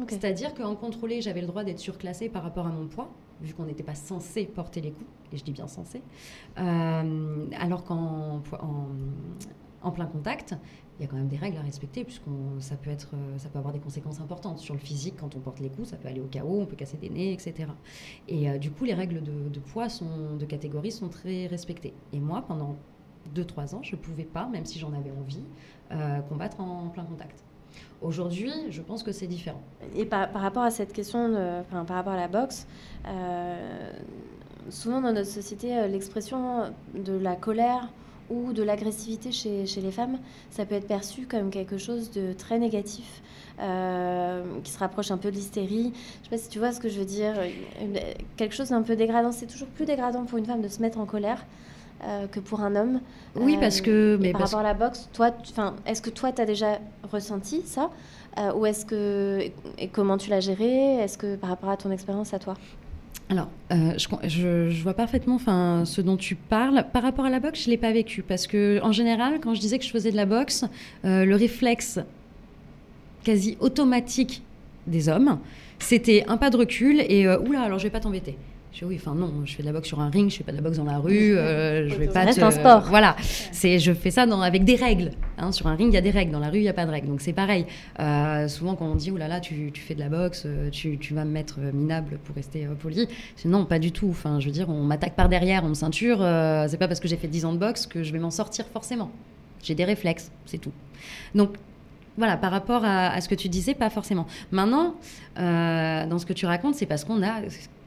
C'est-à-dire 0.08 0.52
qu'en 0.52 0.74
contrôlé, 0.74 1.22
j'avais 1.22 1.40
le 1.40 1.46
droit 1.46 1.64
d'être 1.64 1.78
surclassée 1.78 2.28
par 2.28 2.42
rapport 2.42 2.66
à 2.66 2.70
mon 2.70 2.86
poids, 2.86 3.10
vu 3.40 3.54
qu'on 3.54 3.64
n'était 3.64 3.82
pas 3.82 3.94
censé 3.94 4.44
porter 4.46 4.80
les 4.80 4.92
coups, 4.92 5.10
et 5.32 5.36
je 5.36 5.44
dis 5.44 5.52
bien 5.52 5.66
censé, 5.66 6.02
euh, 6.58 7.46
alors 7.58 7.84
qu'en 7.84 8.42
en, 9.82 9.90
plein 9.90 10.06
contact, 10.06 10.56
il 10.98 11.02
y 11.02 11.04
a 11.04 11.08
quand 11.08 11.16
même 11.16 11.28
des 11.28 11.36
règles 11.36 11.58
à 11.58 11.62
respecter, 11.62 12.04
puisque 12.04 12.22
ça 12.60 12.76
peut, 12.76 12.90
euh, 12.90 13.38
ça 13.38 13.48
peut 13.48 13.58
avoir 13.58 13.72
des 13.72 13.80
conséquences 13.80 14.20
importantes 14.20 14.58
sur 14.58 14.74
le 14.74 14.80
physique 14.80 15.16
quand 15.18 15.34
on 15.36 15.40
porte 15.40 15.60
les 15.60 15.68
coups, 15.68 15.88
ça 15.88 15.96
peut 15.96 16.08
aller 16.08 16.20
au 16.20 16.26
chaos, 16.26 16.60
on 16.60 16.66
peut 16.66 16.76
casser 16.76 16.96
des 16.96 17.10
nez, 17.10 17.32
etc. 17.32 17.68
Et 18.28 18.48
euh, 18.48 18.58
du 18.58 18.70
coup, 18.70 18.84
les 18.84 18.94
règles 18.94 19.22
de, 19.22 19.60
poids, 19.60 19.88
sont, 19.88 20.36
de 20.36 20.44
catégorie 20.46 20.92
sont 20.92 21.08
très 21.08 21.46
respectées. 21.46 21.92
Et 22.12 22.20
moi, 22.20 22.44
pendant 22.46 22.76
2-3 23.34 23.74
ans, 23.74 23.82
je 23.82 23.96
ne 23.96 24.00
pouvais 24.00 24.24
pas, 24.24 24.46
même 24.46 24.64
si 24.64 24.78
j'en 24.78 24.92
avais 24.92 25.10
envie, 25.10 25.44
combattre 26.28 26.60
en 26.60 26.88
plein 26.88 27.04
contact. 27.04 27.44
Aujourd'hui, 28.02 28.52
je 28.70 28.82
pense 28.82 29.02
que 29.02 29.12
c'est 29.12 29.26
différent. 29.26 29.62
Et 29.96 30.04
par, 30.04 30.30
rapport 30.32 30.62
à 30.62 30.70
cette 30.70 30.92
question, 30.92 31.34
enfin, 31.60 31.84
par 31.84 31.96
rapport 31.96 32.12
à 32.12 32.16
la 32.16 32.28
boxe, 32.28 32.66
souvent 34.68 35.00
dans 35.00 35.12
notre 35.12 35.30
société, 35.30 35.88
l'expression 35.88 36.72
de 36.94 37.14
la 37.14 37.34
colère 37.34 37.88
ou 38.30 38.52
de 38.52 38.62
l'agressivité 38.62 39.32
chez, 39.32 39.66
chez, 39.66 39.80
les 39.80 39.90
femmes, 39.90 40.18
ça 40.50 40.64
peut 40.64 40.74
être 40.74 40.86
perçu 40.86 41.26
comme 41.26 41.50
quelque 41.50 41.78
chose 41.78 42.10
de 42.10 42.32
très 42.32 42.58
négatif, 42.58 43.22
euh, 43.60 44.42
qui 44.62 44.72
se 44.72 44.78
rapproche 44.78 45.10
un 45.10 45.18
peu 45.18 45.30
de 45.30 45.36
l'hystérie. 45.36 45.92
Je 45.92 46.18
ne 46.18 46.24
sais 46.24 46.30
pas 46.30 46.38
si 46.38 46.48
tu 46.48 46.58
vois 46.58 46.72
ce 46.72 46.80
que 46.80 46.88
je 46.88 46.98
veux 46.98 47.04
dire. 47.04 47.34
quelque 48.36 48.54
chose 48.54 48.70
d'un 48.70 48.82
peu 48.82 48.96
dégradant. 48.96 49.32
C'est 49.32 49.46
toujours 49.46 49.68
plus 49.68 49.84
dégradant 49.84 50.24
pour 50.24 50.38
une 50.38 50.46
femme 50.46 50.62
de 50.62 50.68
se 50.68 50.80
mettre 50.80 50.98
en 50.98 51.06
colère. 51.06 51.44
Euh, 52.02 52.26
que 52.26 52.40
pour 52.40 52.60
un 52.60 52.76
homme. 52.76 53.00
Oui, 53.34 53.56
parce 53.58 53.80
que. 53.80 53.90
Euh, 53.90 54.18
mais 54.20 54.32
par 54.32 54.42
rapport 54.42 54.58
à 54.58 54.62
la 54.64 54.74
boxe, 54.74 55.08
toi, 55.14 55.30
est-ce 55.86 56.02
que 56.02 56.10
toi, 56.10 56.32
tu 56.32 56.42
as 56.42 56.44
déjà 56.44 56.78
ressenti 57.10 57.62
ça 57.64 57.90
Ou 58.54 58.66
est-ce 58.66 58.84
que. 58.84 59.40
Et 59.78 59.88
comment 59.88 60.18
tu 60.18 60.28
l'as 60.28 60.40
géré 60.40 60.96
Est-ce 60.96 61.16
que 61.16 61.36
par 61.36 61.48
rapport 61.48 61.70
à 61.70 61.76
ton 61.76 61.90
expérience 61.90 62.34
à 62.34 62.38
toi? 62.38 62.56
Alors, 63.30 63.48
euh, 63.72 63.94
je, 63.96 64.68
je, 64.70 64.82
vois 64.82 64.94
parfaitement 64.94 65.38
ce 65.38 66.00
dont 66.00 66.16
tu 66.16 66.34
parles. 66.34 66.84
Par 66.92 67.02
rapport 67.02 67.24
à 67.24 67.30
la 67.30 67.40
boxe, 67.40 67.62
je 67.62 67.68
ne 67.68 67.70
l'ai 67.70 67.78
pas 67.78 67.92
vécu 67.92 68.22
parce 68.22 68.46
que, 68.46 68.80
en 68.82 68.92
général, 68.92 69.40
quand 69.40 69.54
je 69.54 69.60
disais 69.60 69.78
que 69.78 69.84
je 69.84 69.90
faisais 69.90 70.10
de 70.10 70.16
la 70.16 70.26
boxe, 70.26 70.64
euh, 71.04 71.24
le 71.24 71.34
réflexe 71.34 72.00
quasi 73.22 73.56
automatique 73.60 74.42
des 74.86 75.08
hommes, 75.08 75.38
c'était 75.78 76.24
un 76.28 76.36
pas 76.36 76.50
de 76.50 76.58
recul 76.58 77.00
et 77.00 77.26
euh, 77.26 77.40
oula, 77.40 77.62
alors 77.62 77.78
je 77.78 77.84
vais 77.84 77.90
pas 77.90 78.00
t'embêter. 78.00 78.36
Je 78.74 78.80
dis 78.80 78.84
oui, 78.86 78.96
enfin 79.00 79.14
non, 79.14 79.32
je 79.44 79.54
fais 79.54 79.62
de 79.62 79.68
la 79.68 79.72
boxe 79.72 79.86
sur 79.86 80.00
un 80.00 80.10
ring, 80.10 80.28
je 80.28 80.36
fais 80.38 80.42
pas 80.42 80.50
de 80.50 80.56
la 80.56 80.62
boxe 80.62 80.78
dans 80.78 80.84
la 80.84 80.98
rue, 80.98 81.36
euh, 81.36 81.88
je 81.88 81.94
vais 81.94 82.08
pas. 82.08 82.32
C'est 82.32 82.42
un 82.42 82.50
sport. 82.50 82.82
Voilà, 82.88 83.14
c'est 83.52 83.78
je 83.78 83.92
fais 83.92 84.10
ça 84.10 84.26
dans, 84.26 84.40
avec 84.40 84.64
des 84.64 84.74
règles. 84.74 85.12
Hein. 85.38 85.52
Sur 85.52 85.68
un 85.68 85.76
ring, 85.76 85.92
il 85.92 85.94
y 85.94 85.96
a 85.96 86.00
des 86.00 86.10
règles, 86.10 86.32
dans 86.32 86.40
la 86.40 86.50
rue, 86.50 86.58
il 86.58 86.64
y 86.64 86.68
a 86.68 86.72
pas 86.72 86.84
de 86.84 86.90
règles. 86.90 87.06
Donc 87.06 87.20
c'est 87.20 87.32
pareil. 87.32 87.66
Euh, 88.00 88.48
souvent 88.48 88.74
quand 88.74 88.86
on 88.86 88.96
dit 88.96 89.12
oh 89.12 89.16
là 89.16 89.28
là, 89.28 89.38
tu, 89.38 89.70
tu 89.72 89.80
fais 89.80 89.94
de 89.94 90.00
la 90.00 90.08
boxe, 90.08 90.42
euh, 90.46 90.70
tu, 90.70 90.98
tu, 90.98 91.14
vas 91.14 91.24
me 91.24 91.30
mettre 91.30 91.60
minable 91.60 92.18
pour 92.24 92.34
rester 92.34 92.66
poli. 92.82 93.06
Non, 93.44 93.64
pas 93.64 93.78
du 93.78 93.92
tout. 93.92 94.08
Enfin, 94.10 94.40
je 94.40 94.46
veux 94.46 94.52
dire, 94.52 94.68
on 94.68 94.82
m'attaque 94.82 95.14
par 95.14 95.28
derrière, 95.28 95.62
on 95.62 95.68
me 95.68 95.74
ceinture. 95.74 96.18
c'est 96.68 96.78
pas 96.78 96.88
parce 96.88 96.98
que 96.98 97.06
j'ai 97.06 97.16
fait 97.16 97.28
10 97.28 97.44
ans 97.44 97.52
de 97.52 97.58
boxe 97.58 97.86
que 97.86 98.02
je 98.02 98.12
vais 98.12 98.18
m'en 98.18 98.32
sortir 98.32 98.66
forcément. 98.66 99.12
J'ai 99.62 99.76
des 99.76 99.84
réflexes, 99.84 100.32
c'est 100.46 100.58
tout. 100.58 100.72
Donc 101.36 101.50
voilà, 102.16 102.36
par 102.36 102.50
rapport 102.50 102.84
à, 102.84 103.10
à, 103.10 103.20
ce 103.20 103.28
que 103.28 103.36
tu 103.36 103.48
disais, 103.48 103.74
pas 103.74 103.90
forcément. 103.90 104.26
Maintenant, 104.50 104.96
dans 105.36 106.18
ce 106.18 106.26
que 106.26 106.32
tu 106.32 106.46
racontes, 106.46 106.74
c'est 106.74 106.86
parce 106.86 107.04
qu'on 107.04 107.22
a 107.22 107.40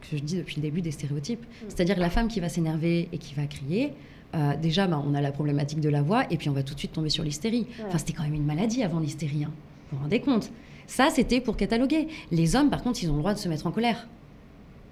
que 0.10 0.18
je 0.18 0.24
dis 0.24 0.38
depuis 0.38 0.56
le 0.58 0.62
début 0.62 0.82
des 0.82 0.92
stéréotypes. 0.92 1.42
Mm. 1.42 1.66
C'est-à-dire 1.70 2.00
la 2.00 2.10
femme 2.10 2.28
qui 2.28 2.40
va 2.40 2.50
s'énerver 2.50 3.10
et 3.12 3.18
qui 3.18 3.34
va 3.34 3.46
crier, 3.46 3.94
euh, 4.36 4.56
déjà, 4.58 4.88
bah, 4.88 5.02
on 5.06 5.14
a 5.14 5.22
la 5.22 5.32
problématique 5.32 5.80
de 5.80 5.90
la 5.90 6.02
voix, 6.02 6.26
et 6.30 6.38
puis 6.38 6.50
on 6.50 6.54
va 6.54 6.64
tout 6.64 6.74
de 6.74 6.80
suite 6.80 6.92
tomber 6.92 7.10
sur 7.10 7.24
l'hystérie. 7.24 7.68
Enfin, 7.88 7.98
c'était 7.98 8.14
quand 8.14 8.24
même 8.24 8.34
une 8.34 8.46
maladie 8.46 8.84
avant 8.84 9.00
l'hystérie. 9.00 9.46
Hein. 9.46 9.52
Vous 9.92 9.98
vous 9.98 10.04
rendez 10.04 10.20
compte 10.20 10.52
Ça, 10.86 11.10
c'était 11.10 11.40
pour 11.40 11.56
cataloguer. 11.56 12.08
Les 12.32 12.56
hommes, 12.56 12.70
par 12.70 12.84
contre, 12.84 13.02
ils 13.04 13.10
ont 13.10 13.14
le 13.14 13.20
droit 13.20 13.34
de 13.34 13.40
se 13.40 13.48
mettre 13.48 13.68
en 13.68 13.72
colère. 13.72 14.08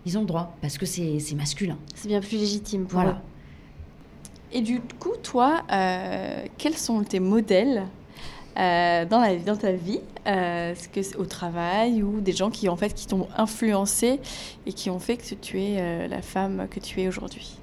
Ils 0.06 0.18
ont 0.18 0.22
le 0.22 0.28
droit, 0.28 0.56
parce 0.62 0.78
que 0.78 0.86
c'est 0.86 1.20
masculin. 1.36 1.78
C'est 1.96 2.08
bien 2.08 2.22
plus 2.22 2.38
légitime 2.38 2.86
pour 2.86 3.02
voilà. 3.02 3.22
Et 4.54 4.62
du 4.62 4.80
coup, 5.00 5.16
toi, 5.22 5.64
euh, 5.72 6.46
quels 6.58 6.78
sont 6.78 7.04
tes 7.04 7.20
modèles 7.20 7.84
euh, 8.58 9.06
dans, 9.06 9.20
la, 9.20 9.36
dans 9.36 9.58
ta 9.58 9.74
vie, 9.74 10.00
euh, 10.28 10.74
que 10.94 11.18
au 11.18 11.26
travail 11.26 12.02
ou 12.04 12.22
des 12.22 12.32
gens 12.32 12.50
qui 12.50 12.70
en 12.70 12.78
fait 12.78 12.94
qui 12.94 13.06
t'ont 13.06 13.28
influencé 13.38 14.20
et 14.66 14.72
qui 14.72 14.90
ont 14.90 15.00
fait 15.00 15.18
que 15.18 15.36
tu 15.36 15.62
es 15.62 15.76
euh, 15.78 16.08
la 16.08 16.22
femme 16.22 16.68
que 16.70 16.80
tu 16.80 17.02
es 17.02 17.08
aujourd'hui? 17.08 17.58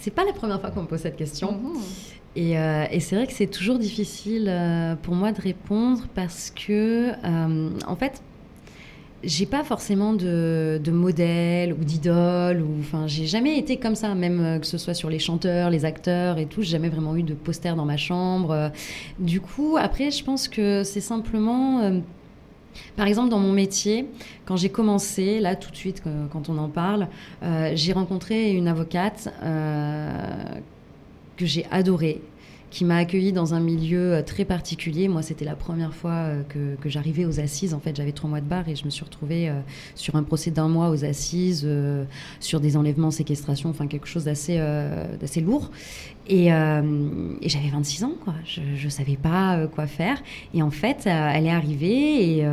C'est 0.00 0.10
pas 0.10 0.24
la 0.24 0.34
première 0.34 0.60
fois 0.60 0.70
qu'on 0.70 0.82
me 0.82 0.86
pose 0.86 1.00
cette 1.00 1.16
question. 1.16 1.52
Mhm. 1.52 1.80
Et, 2.36 2.52
et 2.52 3.00
c'est 3.00 3.16
vrai 3.16 3.26
que 3.26 3.32
c'est 3.32 3.46
toujours 3.46 3.78
difficile 3.78 4.52
pour 5.02 5.14
moi 5.14 5.32
de 5.32 5.40
répondre 5.40 6.02
parce 6.14 6.50
que, 6.50 7.12
en 7.86 7.96
fait, 7.96 8.20
j'ai 9.24 9.46
pas 9.46 9.64
forcément 9.64 10.12
de, 10.12 10.80
de 10.82 10.90
modèle 10.90 11.72
ou 11.72 11.84
d'idole 11.84 12.60
ou 12.62 12.80
enfin 12.80 13.06
j'ai 13.06 13.26
jamais 13.26 13.58
été 13.58 13.76
comme 13.76 13.94
ça 13.94 14.14
même 14.14 14.40
euh, 14.40 14.58
que 14.58 14.66
ce 14.66 14.78
soit 14.78 14.94
sur 14.94 15.10
les 15.10 15.18
chanteurs 15.18 15.70
les 15.70 15.84
acteurs 15.84 16.38
et 16.38 16.46
tout 16.46 16.62
j'ai 16.62 16.70
jamais 16.70 16.88
vraiment 16.88 17.16
eu 17.16 17.22
de 17.22 17.34
poster 17.34 17.74
dans 17.74 17.84
ma 17.84 17.96
chambre 17.96 18.70
du 19.18 19.40
coup 19.40 19.76
après 19.78 20.10
je 20.10 20.24
pense 20.24 20.48
que 20.48 20.82
c'est 20.84 21.00
simplement 21.00 21.80
euh, 21.80 22.00
par 22.96 23.06
exemple, 23.06 23.28
dans 23.28 23.38
mon 23.38 23.52
métier, 23.52 24.08
quand 24.46 24.56
j'ai 24.56 24.68
commencé, 24.68 25.38
là 25.38 25.54
tout 25.54 25.70
de 25.70 25.76
suite, 25.76 26.02
quand 26.32 26.48
on 26.48 26.58
en 26.58 26.68
parle, 26.68 27.06
euh, 27.44 27.70
j'ai 27.76 27.92
rencontré 27.92 28.50
une 28.50 28.66
avocate 28.66 29.32
que 31.36 31.46
j'ai 31.46 31.66
adorée, 31.70 32.20
qui 32.74 32.84
m'a 32.84 32.96
accueilli 32.96 33.32
dans 33.32 33.54
un 33.54 33.60
milieu 33.60 34.14
euh, 34.14 34.22
très 34.22 34.44
particulier. 34.44 35.06
Moi, 35.06 35.22
c'était 35.22 35.44
la 35.44 35.54
première 35.54 35.94
fois 35.94 36.10
euh, 36.10 36.42
que, 36.42 36.88
j'arrivais 36.88 37.24
aux 37.24 37.38
assises. 37.38 37.72
En 37.72 37.78
fait, 37.78 37.94
j'avais 37.94 38.10
trois 38.10 38.28
mois 38.28 38.40
de 38.40 38.46
bar 38.46 38.68
et 38.68 38.74
je 38.74 38.84
me 38.84 38.90
suis 38.90 39.04
retrouvée 39.04 39.48
euh, 39.48 39.60
sur 39.94 40.16
un 40.16 40.24
procès 40.24 40.50
d'un 40.50 40.66
mois 40.66 40.90
aux 40.90 41.04
assises, 41.04 41.68
sur 42.40 42.58
des 42.58 42.76
enlèvements, 42.76 43.12
séquestrations, 43.12 43.70
enfin 43.70 43.86
quelque 43.86 44.08
chose 44.08 44.24
d'assez 44.24 44.58
lourd. 45.40 45.70
Et, 46.26 46.46
et 46.46 47.48
j'avais 47.48 47.68
26 47.70 48.04
ans, 48.04 48.14
quoi. 48.24 48.34
Je 48.44 48.84
ne 48.84 48.90
savais 48.90 49.16
pas 49.16 49.66
quoi 49.68 49.86
faire. 49.86 50.20
Et 50.52 50.62
en 50.62 50.70
fait, 50.70 51.02
elle 51.06 51.46
est 51.46 51.50
arrivée 51.50 52.38
et 52.38 52.46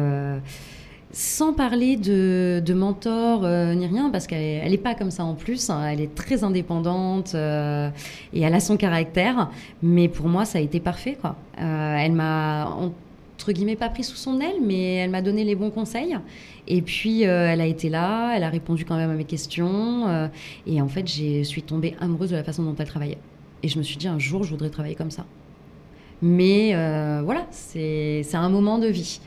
sans 1.14 1.54
parler 1.54 1.98
de, 1.98 2.74
mentor 2.74 3.44
euh, 3.44 3.74
ni 3.74 3.86
rien, 3.86 4.10
parce 4.10 4.28
qu'elle 4.28 4.70
n'est 4.70 4.78
pas 4.78 4.96
comme 4.96 5.12
ça 5.12 5.24
en 5.24 5.36
plus. 5.36 5.70
Hein. 5.70 5.88
elle 5.88 6.02
est 6.02 6.16
très 6.16 6.44
indépendante 6.44 7.34
euh, 7.36 7.90
et 8.34 8.42
elle 8.42 8.54
a 8.54 8.60
son 8.60 8.78
caractère. 8.78 9.50
Mais 9.82 10.08
pour 10.08 10.28
moi, 10.28 10.46
ça 10.46 10.60
a 10.60 10.62
été 10.62 10.80
parfait. 10.80 11.18
Euh, 11.24 11.96
elle 11.98 12.14
m'a, 12.14 12.68
entre 12.68 13.52
guillemets, 13.52 13.76
pas 13.76 13.90
pris 13.90 14.04
sous 14.04 14.16
son 14.16 14.40
aile, 14.40 14.62
mais 14.64 14.96
elle 14.96 15.10
m'a 15.10 15.22
donné 15.22 15.44
les 15.44 15.56
bons 15.56 15.70
conseils. 15.70 16.18
Et 16.68 16.82
puis, 16.82 17.24
elle 17.24 17.60
a 17.60 17.66
été 17.66 17.90
là, 17.90 18.34
elle 18.36 18.44
a 18.44 18.50
répondu 18.50 18.86
quand 18.86 18.96
même 18.96 19.10
à 19.10 19.16
mes 19.16 19.26
questions. 19.26 20.30
et 20.68 20.82
en 20.82 20.88
fait, 20.88 21.08
je 21.08 21.44
suis 21.44 21.64
tombée 21.64 21.96
amoureuse 22.00 22.30
de 22.30 22.36
la 22.36 22.44
façon 22.44 22.64
dont 22.64 22.76
elle 22.78 22.88
travaillait. 22.88 23.18
Et 23.64 23.68
je 23.68 23.78
me 23.78 23.84
suis 23.84 23.98
dit, 23.98 24.08
un 24.08 24.20
jour, 24.20 24.44
je 24.44 24.52
voudrais 24.52 24.70
travailler 24.70 24.96
comme 24.96 25.12
ça. 25.12 25.26
Mais 26.22 26.74
voilà, 27.24 27.48
c'est 27.52 28.24
un 28.34 28.50
moment 28.50 28.78
de 28.78 28.88
vie. 28.88 29.20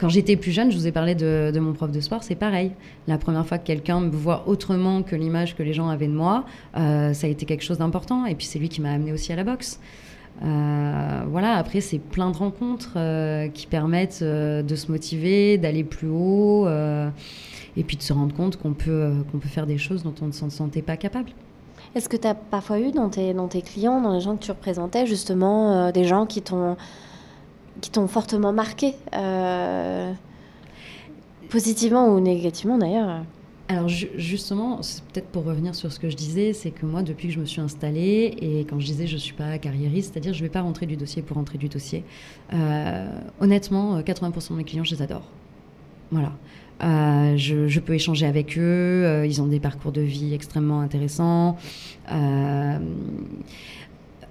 Quand 0.00 0.08
j'étais 0.08 0.36
plus 0.36 0.50
jeune, 0.50 0.72
je 0.72 0.78
vous 0.78 0.86
ai 0.86 0.92
parlé 0.92 1.14
de, 1.14 1.58
mon 1.60 1.74
prof 1.74 1.90
de 1.90 2.00
sport, 2.00 2.22
c'est 2.22 2.34
pareil. 2.34 2.72
La 3.06 3.18
première 3.18 3.46
fois 3.46 3.58
que 3.58 3.66
quelqu'un 3.66 4.00
me 4.00 4.08
voit 4.08 4.48
autrement 4.48 5.02
que 5.02 5.14
l'image 5.14 5.54
que 5.54 5.62
les 5.62 5.74
gens 5.74 5.90
avaient 5.90 6.06
de 6.06 6.14
moi, 6.14 6.46
euh, 6.78 7.12
ça 7.12 7.26
a 7.26 7.30
été 7.30 7.44
quelque 7.44 7.62
chose 7.62 7.76
d'important. 7.76 8.24
Et 8.24 8.34
puis 8.34 8.46
c'est 8.46 8.58
lui 8.58 8.70
qui 8.70 8.80
m'a 8.80 8.92
amené 8.92 9.12
aussi 9.12 9.30
à 9.30 9.36
la 9.36 9.44
boxe. 9.44 9.78
Euh, 10.42 11.22
voilà, 11.28 11.56
après, 11.56 11.82
c'est 11.82 11.98
plein 11.98 12.30
de 12.30 12.36
rencontres 12.38 12.94
euh, 12.96 13.48
qui 13.48 13.66
permettent 13.66 14.22
de 14.22 14.74
se 14.74 14.90
motiver, 14.90 15.58
d'aller 15.58 15.84
plus 15.84 16.08
haut, 16.08 16.66
et 17.76 17.84
puis 17.84 17.98
de 17.98 18.02
se 18.02 18.14
rendre 18.14 18.34
compte 18.34 18.56
qu'on 18.56 18.72
peut, 18.72 19.12
peut 19.30 19.48
faire 19.48 19.66
des 19.66 19.76
choses 19.76 20.02
dont 20.02 20.14
on 20.22 20.28
ne 20.28 20.32
s'en 20.32 20.48
sentait 20.48 20.82
pas 20.82 20.96
capable. 20.96 21.28
Est-ce 21.94 22.08
que 22.08 22.16
tu 22.16 22.26
as 22.26 22.34
parfois 22.34 22.80
eu 22.80 22.90
dans 22.90 23.10
tes, 23.10 23.34
dans 23.34 23.48
tes 23.48 23.60
clients, 23.60 24.00
dans 24.00 24.14
les 24.14 24.20
gens 24.20 24.36
que 24.36 24.42
tu 24.44 24.50
représentais, 24.50 25.04
justement, 25.04 25.92
des 25.92 26.04
gens 26.04 26.24
qui 26.24 26.40
t'ont 26.40 26.78
qui 27.80 27.90
t'ont 27.90 28.06
fortement 28.08 28.52
marqué, 28.52 28.94
euh, 29.14 30.12
positivement 31.48 32.08
ou 32.08 32.20
négativement 32.20 32.78
d'ailleurs 32.78 33.22
alors 33.68 33.86
justement, 33.86 34.82
c'est 34.82 35.04
peut-être 35.04 35.28
pour 35.28 35.44
revenir 35.44 35.76
sur 35.76 35.92
ce 35.92 36.00
que 36.00 36.10
je 36.10 36.16
disais, 36.16 36.52
c'est 36.52 36.72
que 36.72 36.84
moi, 36.84 37.04
depuis 37.04 37.28
que 37.28 37.34
je 37.34 37.38
me 37.38 37.44
suis 37.44 37.60
installée, 37.60 38.34
et 38.42 38.66
quand 38.68 38.80
je 38.80 38.86
disais 38.86 39.06
je 39.06 39.14
ne 39.14 39.20
suis 39.20 39.32
pas 39.32 39.58
carriériste, 39.58 40.12
c'est-à-dire 40.12 40.32
je 40.32 40.40
ne 40.40 40.46
vais 40.46 40.50
pas 40.50 40.62
rentrer 40.62 40.86
du 40.86 40.96
dossier 40.96 41.22
pour 41.22 41.36
rentrer 41.36 41.56
du 41.56 41.68
dossier, 41.68 42.02
euh, 42.52 43.08
honnêtement, 43.40 44.00
80% 44.00 44.50
de 44.50 44.54
mes 44.56 44.64
clients, 44.64 44.82
je 44.82 44.96
les 44.96 45.02
adore. 45.02 45.22
Voilà. 46.10 46.32
Euh, 46.82 47.36
je, 47.36 47.78
peux 47.78 47.94
échanger 47.94 48.26
avec 48.26 48.58
eux, 48.58 49.22
ils 49.24 49.40
ont 49.40 49.46
des 49.46 49.60
parcours 49.60 49.92
de 49.92 50.00
vie 50.00 50.34
extrêmement 50.34 50.80
intéressants. 50.80 51.56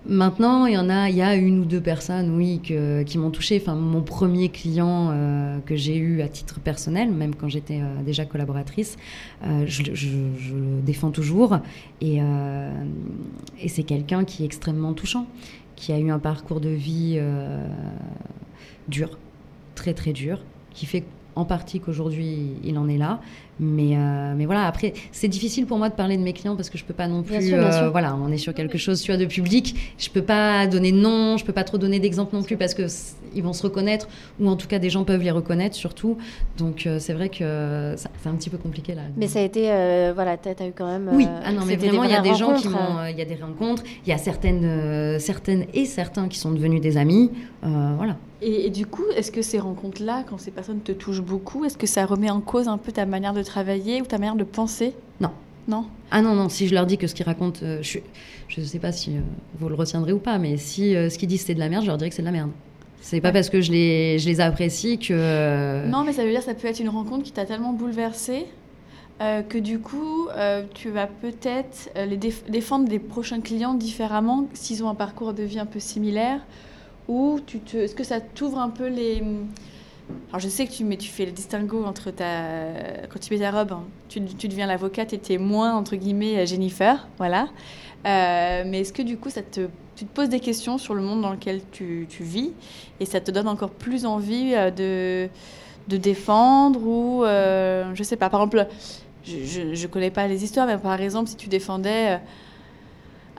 Maintenant, 0.05 0.65
il 0.65 0.73
y 0.73 0.77
en 0.77 0.89
a, 0.89 1.09
il 1.09 1.15
y 1.17 1.21
a 1.21 1.35
une 1.35 1.59
ou 1.59 1.65
deux 1.65 1.81
personnes, 1.81 2.35
oui, 2.35 2.61
qui 2.61 3.17
m'ont 3.17 3.31
touché. 3.31 3.59
Enfin, 3.61 3.75
mon 3.75 4.01
premier 4.01 4.49
client 4.49 5.09
euh, 5.11 5.59
que 5.65 5.75
j'ai 5.75 5.97
eu 5.97 6.21
à 6.21 6.29
titre 6.29 6.59
personnel, 6.59 7.11
même 7.11 7.35
quand 7.35 7.49
j'étais 7.49 7.81
euh, 7.81 8.01
déjà 8.03 8.25
collaboratrice, 8.25 8.97
euh, 9.43 9.65
je, 9.67 9.83
le 9.83 10.81
défends 10.81 11.11
toujours. 11.11 11.59
Et, 12.01 12.19
et 13.59 13.67
c'est 13.67 13.83
quelqu'un 13.83 14.23
qui 14.23 14.43
est 14.43 14.45
extrêmement 14.45 14.93
touchant, 14.93 15.27
qui 15.75 15.91
a 15.91 15.99
eu 15.99 16.09
un 16.09 16.19
parcours 16.19 16.61
de 16.61 16.69
vie 16.69 17.19
dur, 18.87 19.19
très 19.75 19.93
très 19.93 20.13
dur, 20.13 20.39
qui 20.73 20.85
fait 20.85 21.03
en 21.35 21.45
partie 21.45 21.79
qu'aujourd'hui 21.79 22.53
il 22.63 22.77
en 22.77 22.87
est 22.87 22.97
là. 22.97 23.19
Mais, 23.59 23.95
euh, 23.97 24.33
mais 24.37 24.45
voilà, 24.45 24.65
après, 24.65 24.93
c'est 25.11 25.27
difficile 25.27 25.65
pour 25.65 25.77
moi 25.77 25.89
de 25.89 25.93
parler 25.95 26.15
de 26.17 26.21
mes 26.23 26.33
clients 26.33 26.55
parce 26.55 26.69
que 26.69 26.77
je 26.77 26.85
peux 26.85 26.93
pas 26.93 27.07
non 27.07 27.23
plus. 27.23 27.37
Bien 27.39 27.47
sûr, 27.47 27.57
bien 27.59 27.71
sûr. 27.71 27.91
Voilà, 27.91 28.15
on 28.15 28.31
est 28.31 28.37
sur 28.37 28.53
quelque 28.53 28.77
chose 28.77 29.01
tu 29.01 29.11
vois, 29.11 29.17
de 29.19 29.25
public. 29.25 29.75
Je 29.97 30.09
peux 30.09 30.21
pas 30.21 30.65
donner 30.67 30.91
de 30.91 30.97
nom, 30.97 31.35
je 31.37 31.43
peux 31.45 31.51
pas 31.53 31.63
trop 31.65 31.77
donner 31.77 31.99
d'exemples 31.99 32.35
non 32.35 32.41
plus 32.43 32.55
parce 32.57 32.73
que 32.73 32.83
ils 33.35 33.43
vont 33.43 33.53
se 33.53 33.61
reconnaître 33.61 34.07
ou 34.39 34.47
en 34.49 34.55
tout 34.55 34.67
cas 34.67 34.79
des 34.79 34.89
gens 34.89 35.03
peuvent 35.03 35.21
les 35.21 35.29
reconnaître 35.31 35.75
surtout. 35.75 36.17
Donc 36.57 36.87
euh, 36.87 36.97
c'est 36.99 37.13
vrai 37.13 37.29
que 37.29 37.95
c'est 37.97 38.29
un 38.29 38.33
petit 38.35 38.49
peu 38.49 38.57
compliqué 38.57 38.95
là. 38.95 39.01
Mais 39.17 39.27
ça 39.27 39.39
a 39.39 39.43
été, 39.43 39.69
euh, 39.71 40.13
voilà, 40.15 40.37
t'as 40.37 40.51
as 40.59 40.67
eu 40.67 40.71
quand 40.75 40.87
même. 40.87 41.09
Oui, 41.13 41.25
euh, 41.27 41.41
ah 41.43 41.51
non, 41.51 41.65
mais 41.65 41.75
vraiment, 41.75 42.03
il 42.05 42.11
y 42.11 42.15
a 42.15 42.21
des 42.21 42.33
gens 42.35 42.53
qui 42.53 42.67
rencontres, 42.67 42.91
m'ont. 42.91 42.97
euh. 42.99 43.03
euh, 43.07 43.11
Il 43.11 43.17
y 43.19 43.21
a 43.21 43.25
des 43.25 43.35
rencontres, 43.35 43.83
il 44.05 44.09
y 44.09 44.13
a 44.13 44.17
certaines, 44.17 44.63
euh, 44.63 45.19
certaines 45.19 45.65
et 45.73 45.85
certains 45.85 46.27
qui 46.27 46.39
sont 46.39 46.51
devenus 46.51 46.81
des 46.81 46.97
amis. 46.97 47.29
euh, 47.65 47.93
voilà. 47.97 48.15
Et, 48.41 48.67
et 48.67 48.69
du 48.69 48.85
coup, 48.85 49.03
est-ce 49.17 49.33
que 49.33 49.41
ces 49.41 49.59
rencontres-là, 49.59 50.23
quand 50.29 50.37
ces 50.39 50.51
personnes 50.51 50.79
te 50.79 50.93
touchent 50.93 51.19
beaucoup, 51.21 51.65
est-ce 51.65 51.77
que 51.77 51.85
ça 51.87 52.05
remet 52.05 52.29
en 52.29 52.39
cause 52.39 52.69
un 52.69 52.77
peu 52.77 52.93
ta 52.93 53.05
manière 53.05 53.33
de 53.33 53.43
travailler 53.49 54.01
ou 54.01 54.05
ta 54.05 54.17
manière 54.17 54.35
de 54.35 54.43
penser? 54.43 54.93
Non. 55.19 55.31
Non? 55.67 55.85
Ah 56.11 56.21
non, 56.21 56.33
non, 56.35 56.49
si 56.49 56.67
je 56.67 56.73
leur 56.73 56.85
dis 56.85 56.97
que 56.97 57.07
ce 57.07 57.13
qu'ils 57.15 57.25
racontent, 57.25 57.59
euh, 57.63 57.81
je 57.83 57.99
ne 58.61 58.65
sais 58.65 58.79
pas 58.79 58.91
si 58.91 59.11
euh, 59.17 59.19
vous 59.59 59.69
le 59.69 59.75
retiendrez 59.75 60.13
ou 60.13 60.19
pas, 60.19 60.37
mais 60.39 60.57
si 60.57 60.95
euh, 60.95 61.09
ce 61.09 61.17
qu'ils 61.17 61.27
disent 61.29 61.45
c'est 61.45 61.53
de 61.53 61.59
la 61.59 61.69
merde, 61.69 61.83
je 61.83 61.87
leur 61.87 61.97
dirais 61.97 62.09
que 62.09 62.15
c'est 62.15 62.21
de 62.23 62.27
la 62.27 62.31
merde. 62.31 62.51
C'est 63.01 63.21
pas 63.21 63.31
parce 63.31 63.49
que 63.49 63.61
je 63.61 63.71
les, 63.71 64.19
je 64.19 64.27
les 64.27 64.41
apprécie 64.41 64.97
que. 64.99 65.13
euh, 65.13 65.87
Non, 65.87 66.03
mais 66.03 66.11
ça 66.13 66.23
veut 66.23 66.31
dire 66.31 66.39
que 66.39 66.45
ça 66.45 66.53
peut 66.53 66.67
être 66.67 66.79
une 66.79 66.89
rencontre 66.89 67.23
qui 67.23 67.31
t'a 67.31 67.45
tellement 67.45 67.71
bouleversée 67.73 68.45
euh, 69.21 69.41
que 69.41 69.57
du 69.57 69.79
coup, 69.79 70.27
euh, 70.35 70.63
tu 70.73 70.89
vas 70.89 71.07
peut-être 71.07 71.89
euh, 71.97 72.05
les 72.05 72.17
déf- 72.17 72.49
défendre 72.49 72.87
des 72.89 72.99
prochains 72.99 73.41
clients 73.41 73.73
différemment 73.73 74.47
s'ils 74.53 74.83
ont 74.83 74.89
un 74.89 74.95
parcours 74.95 75.33
de 75.33 75.43
vie 75.43 75.59
un 75.59 75.65
peu 75.65 75.79
similaire. 75.79 76.39
Ou 77.07 77.39
tu 77.45 77.59
te, 77.59 77.77
est-ce 77.77 77.95
que 77.95 78.03
ça 78.03 78.19
t'ouvre 78.21 78.59
un 78.59 78.69
peu 78.69 78.87
les. 78.87 79.21
Alors 80.29 80.39
je 80.39 80.47
sais 80.49 80.65
que 80.67 80.71
tu, 80.71 80.97
tu 80.97 81.09
fais 81.09 81.25
le 81.25 81.31
distinguo 81.31 81.83
entre 81.83 82.11
ta. 82.11 82.43
Quand 83.09 83.19
tu 83.19 83.33
mets 83.33 83.39
ta 83.39 83.51
robe, 83.51 83.71
hein, 83.71 83.83
tu, 84.09 84.23
tu 84.23 84.47
deviens 84.47 84.67
l'avocate 84.67 85.13
et 85.13 85.17
t'es 85.17 85.37
moins, 85.37 85.75
entre 85.75 85.95
guillemets, 85.95 86.37
euh, 86.39 86.45
Jennifer. 86.45 87.07
Voilà. 87.17 87.47
Euh, 88.05 88.63
mais 88.65 88.81
est-ce 88.81 88.93
que 88.93 89.01
du 89.01 89.17
coup, 89.17 89.29
ça 89.29 89.41
te, 89.41 89.67
tu 89.95 90.05
te 90.05 90.13
poses 90.13 90.29
des 90.29 90.39
questions 90.39 90.77
sur 90.77 90.93
le 90.93 91.01
monde 91.01 91.21
dans 91.21 91.31
lequel 91.31 91.61
tu, 91.71 92.05
tu 92.09 92.23
vis 92.23 92.51
et 92.99 93.05
ça 93.05 93.19
te 93.21 93.31
donne 93.31 93.47
encore 93.47 93.71
plus 93.71 94.05
envie 94.05 94.53
euh, 94.53 94.71
de, 94.71 95.29
de 95.87 95.97
défendre 95.97 96.79
ou. 96.85 97.23
euh, 97.25 97.91
je 97.95 98.03
sais 98.03 98.15
pas, 98.15 98.29
par 98.29 98.41
exemple, 98.41 98.67
je, 99.25 99.73
je 99.73 99.87
connais 99.87 100.11
pas 100.11 100.27
les 100.27 100.43
histoires, 100.43 100.67
mais 100.67 100.77
par 100.77 101.01
exemple, 101.01 101.29
si 101.29 101.35
tu 101.35 101.49
défendais. 101.49 102.19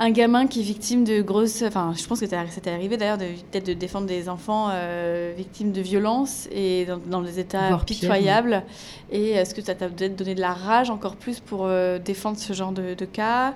Un 0.00 0.10
gamin 0.10 0.46
qui 0.46 0.60
est 0.60 0.64
victime 0.64 1.04
de 1.04 1.20
grosses. 1.20 1.62
Enfin, 1.62 1.92
je 1.96 2.04
pense 2.06 2.18
que 2.20 2.26
ça 2.26 2.42
t'est 2.62 2.70
arrivé 2.70 2.96
d'ailleurs 2.96 3.18
de- 3.18 3.26
peut-être 3.50 3.66
de 3.66 3.74
défendre 3.74 4.06
des 4.06 4.28
enfants 4.28 4.68
euh, 4.72 5.32
victimes 5.36 5.72
de 5.72 5.80
violences 5.82 6.48
et 6.50 6.86
dans, 6.86 6.96
dans 6.98 7.22
des 7.22 7.38
états 7.38 7.68
pire, 7.68 7.84
pitoyables. 7.84 8.64
Et 9.12 9.30
est-ce 9.30 9.54
que 9.54 9.62
ça 9.62 9.74
t'a 9.74 9.88
peut-être 9.88 10.16
donné 10.16 10.34
de 10.34 10.40
la 10.40 10.54
rage 10.54 10.90
encore 10.90 11.16
plus 11.16 11.38
pour 11.40 11.66
euh, 11.66 11.98
défendre 11.98 12.38
ce 12.38 12.52
genre 12.54 12.72
de, 12.72 12.94
de 12.94 13.04
cas? 13.04 13.54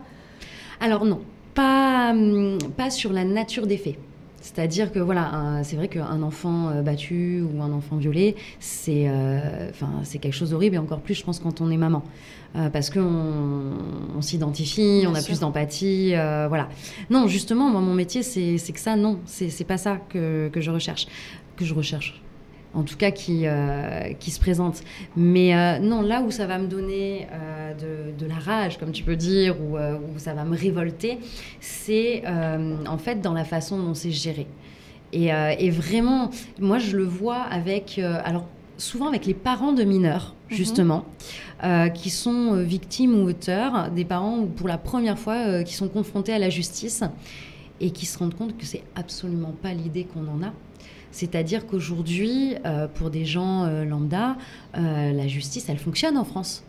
Alors 0.81 1.05
non, 1.07 1.21
pas, 1.55 2.11
hum, 2.13 2.59
pas 2.77 2.91
sur 2.91 3.13
la 3.13 3.25
nature 3.25 3.67
des 3.67 3.79
faits. 3.79 3.97
C'est-à-dire 4.43 4.93
que 4.93 4.99
voilà, 4.99 5.61
c'est 5.63 5.75
vrai 5.77 5.89
qu'un 5.89 6.21
enfant 6.21 6.69
euh, 6.69 6.83
battu 6.83 7.43
ou 7.43 7.63
un 7.63 7.73
enfant 7.73 7.97
violé, 7.97 8.37
c'est 8.61 9.05
euh, 9.09 9.71
enfin, 9.71 9.89
c'est 10.03 10.19
quelque 10.19 10.35
chose 10.35 10.51
d'horrible 10.51 10.77
et 10.77 10.79
encore 10.79 11.01
plus, 11.01 11.15
je 11.15 11.25
pense, 11.25 11.39
quand 11.39 11.63
on 11.63 11.71
est 11.71 11.79
maman. 11.79 12.03
Euh, 12.57 12.69
parce 12.71 12.89
qu'on 12.89 13.73
on 14.17 14.23
s'identifie, 14.23 15.01
Bien 15.01 15.11
on 15.11 15.15
a 15.15 15.21
sûr. 15.21 15.27
plus 15.31 15.41
d'empathie, 15.41 16.13
euh, 16.15 16.47
voilà. 16.49 16.69
Non, 17.11 17.27
justement, 17.27 17.69
moi, 17.69 17.81
mon 17.81 17.95
métier, 17.95 18.23
c'est 18.23 18.59
c'est 18.59 18.73
que 18.73 18.79
ça, 18.79 18.95
non, 18.95 19.19
c'est 19.27 19.51
c'est 19.51 19.65
pas 19.65 19.77
ça 19.77 19.99
que, 20.09 20.49
que 20.53 20.61
je 20.61 20.71
recherche, 20.71 21.07
que 21.57 21.65
je 21.65 21.75
recherche. 21.75 22.21
En 22.73 22.83
tout 22.83 22.97
cas, 22.97 23.13
qui, 23.13 23.43
euh, 23.47 24.13
qui 24.19 24.33
se 24.33 24.41
présente. 24.41 24.83
Mais 25.17 25.79
non, 25.81 26.03
là 26.03 26.23
où 26.23 26.33
ça 26.33 26.47
va 26.47 26.59
me 26.59 26.67
donner 26.67 27.29
de, 27.81 28.11
de 28.21 28.29
la 28.29 28.35
rage, 28.35 28.79
comme 28.79 28.91
tu 28.91 29.05
peux 29.05 29.15
dire, 29.15 29.55
ou 29.61 29.77
où 29.77 30.19
ça 30.19 30.35
va 30.35 30.43
me 30.45 30.57
révolter, 30.57 31.19
c'est 31.61 32.25
en 32.27 32.99
fait 32.99 33.21
dans 33.21 33.33
la 33.33 33.45
façon 33.45 33.79
dont 33.81 33.95
c'est 33.95 34.11
géré. 34.11 34.49
Et, 35.13 35.27
et 35.59 35.71
vraiment, 35.71 36.31
moi, 36.61 36.79
je 36.79 36.97
le 36.97 37.05
vois 37.05 37.43
avec, 37.43 38.01
alors 38.25 38.47
souvent 38.77 39.07
avec 39.07 39.25
les 39.27 39.35
parents 39.35 39.73
de 39.73 39.85
mineurs, 39.85 40.35
Mhm. 40.51 40.57
justement, 40.57 41.05
euh, 41.65 41.89
qui 41.89 42.11
sont 42.11 42.57
euh, 42.57 42.63
victimes 42.63 43.15
ou 43.15 43.27
auteurs, 43.27 43.91
des 43.91 44.05
parents 44.05 44.45
pour 44.45 44.69
la 44.69 44.77
première 44.77 45.19
fois, 45.19 45.37
euh, 45.37 45.63
qui 45.63 45.73
sont 45.73 45.89
confrontés 45.89 46.35
à 46.35 46.39
la 46.39 46.51
justice 46.51 47.03
et 47.81 47.91
qui 47.91 48.05
se 48.05 48.19
rendent 48.19 48.35
compte 48.35 48.59
que 48.59 48.67
c'est 48.67 48.83
absolument 48.97 49.55
pas 49.63 49.73
l'idée 49.73 50.05
qu'on 50.05 50.29
en 50.29 50.43
a. 50.43 50.53
C'est-à-dire 51.11 51.67
qu'aujourd'hui, 51.67 52.57
pour 52.95 53.09
des 53.09 53.25
gens 53.25 53.67
lambda, 53.85 54.37
la 54.75 55.29
justice, 55.29 55.69
elle 55.69 55.79
fonctionne 55.79 56.17
en 56.19 56.25
France. 56.25 56.65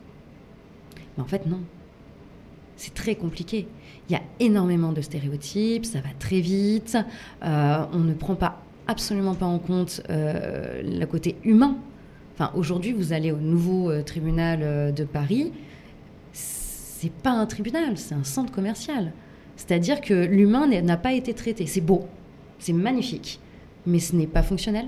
Mais 1.17 1.23
en 1.23 1.27
fait, 1.27 1.47
non. 1.47 1.59
C'est 2.75 2.93
très 2.93 3.15
compliqué. 3.15 3.67
Il 4.07 4.13
y 4.13 4.15
a 4.15 4.21
énormément 4.39 4.91
de 4.91 5.01
stéréotypes, 5.01 5.85
ça 5.85 5.99
va 5.99 6.09
très 6.19 6.41
vite, 6.41 6.97
on 7.41 7.99
ne 7.99 8.13
prend 8.13 8.35
pas 8.35 8.61
absolument 8.87 9.33
pas 9.33 9.47
en 9.47 9.57
compte 9.59 10.01
le 10.09 11.05
côté 11.05 11.37
humain. 11.43 11.77
Aujourd'hui, 12.53 12.91
vous 12.91 13.13
allez 13.13 13.31
au 13.31 13.38
nouveau 13.38 13.89
euh, 13.89 14.03
tribunal 14.03 14.59
euh, 14.61 14.91
de 14.91 15.05
Paris, 15.05 15.53
c'est 16.33 17.11
pas 17.11 17.31
un 17.31 17.45
tribunal, 17.45 17.97
c'est 17.97 18.13
un 18.13 18.23
centre 18.23 18.51
commercial. 18.51 19.13
C'est-à-dire 19.55 20.01
que 20.01 20.25
l'humain 20.25 20.67
n'a 20.67 20.97
pas 20.97 21.13
été 21.13 21.33
traité. 21.33 21.65
C'est 21.65 21.81
beau, 21.81 22.05
c'est 22.59 22.73
magnifique, 22.73 23.39
mais 23.86 23.99
ce 23.99 24.15
n'est 24.15 24.27
pas 24.27 24.43
fonctionnel. 24.43 24.88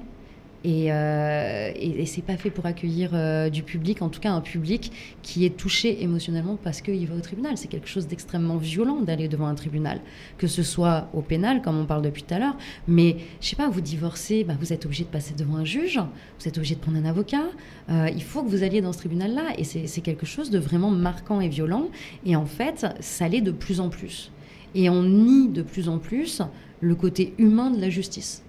Et, 0.64 0.92
euh, 0.92 1.72
et, 1.76 2.06
c'est 2.08 2.24
pas 2.24 2.36
fait 2.36 2.50
pour 2.50 2.66
accueillir 2.66 3.12
euh, 3.14 3.50
du 3.50 3.62
public, 3.62 4.02
en 4.02 4.10
tout 4.10 4.20
cas 4.20 4.32
un 4.32 4.42
public 4.42 4.92
qui 5.22 5.46
est 5.46 5.56
touché 5.56 6.04
émotionnellement 6.04 6.58
parce 6.62 6.82
qu'il 6.82 7.06
va 7.08 7.16
au 7.16 7.20
tribunal. 7.20 7.58
C'est 7.58 7.68
quelque 7.68 7.88
chose 7.88 8.08
d'extrêmement 8.08 8.58
violent 8.58 9.02
d'aller 9.02 9.28
devant 9.28 9.46
un 9.46 9.56
tribunal, 9.56 10.02
que 10.38 10.48
ce 10.48 10.64
soit 10.64 11.10
au 11.14 11.22
pénal, 11.22 11.62
comme 11.62 11.78
on 11.78 11.86
parle 11.86 12.02
depuis 12.02 12.24
tout 12.24 12.34
à 12.34 12.40
l'heure, 12.40 12.58
mais 12.88 13.18
je 13.40 13.50
sais 13.50 13.56
pas, 13.56 13.70
vous 13.70 13.82
divorcez, 13.82 14.44
bah, 14.44 14.56
vous 14.60 14.74
êtes 14.74 14.86
obligé 14.86 15.04
de 15.04 15.10
passer 15.10 15.36
devant 15.36 15.58
un 15.58 15.66
juge, 15.66 16.00
vous 16.40 16.48
êtes 16.48 16.58
obligé 16.58 16.76
de 16.76 16.80
prendre 16.80 16.98
un 16.98 17.06
avocat, 17.06 17.44
euh, 17.90 18.10
il 18.14 18.24
faut 18.24 18.42
que 18.44 18.50
vous 18.50 18.64
alliez 18.64 18.82
dans 18.82 18.94
ce 18.94 18.98
tribunal-là, 19.00 19.54
et 19.58 19.64
c'est 19.64 20.02
quelque 20.02 20.26
chose 20.26 20.50
de 20.50 20.60
vraiment 20.60 20.90
marquant 20.90 21.40
et 21.40 21.50
violent, 21.50 21.90
et 22.26 22.36
en 22.36 22.46
fait, 22.46 22.88
ça 23.00 23.28
l'est 23.28 23.42
de 23.42 23.52
plus 23.52 23.80
en 23.80 23.90
plus. 23.90 24.32
Et 24.74 24.90
on 24.90 25.04
nie 25.04 25.50
de 25.50 25.62
plus 25.62 25.88
en 25.88 26.00
plus 26.00 26.42
le 26.82 26.96
côté 26.96 27.34
humain 27.38 27.70
de 27.70 27.80
la 27.80 27.90
justice. 27.90 28.44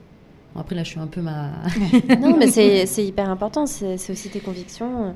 Bon, 0.58 0.62
après, 0.62 0.74
là, 0.74 0.82
je 0.82 0.88
suis 0.88 0.98
un 0.98 1.06
peu 1.06 1.20
ma... 1.20 1.52
non, 2.20 2.36
mais 2.36 2.48
c'est 2.48 3.04
hyper 3.06 3.30
important, 3.30 3.64
c'est 3.66 4.10
aussi 4.10 4.28
tes 4.28 4.40
convictions. 4.40 5.14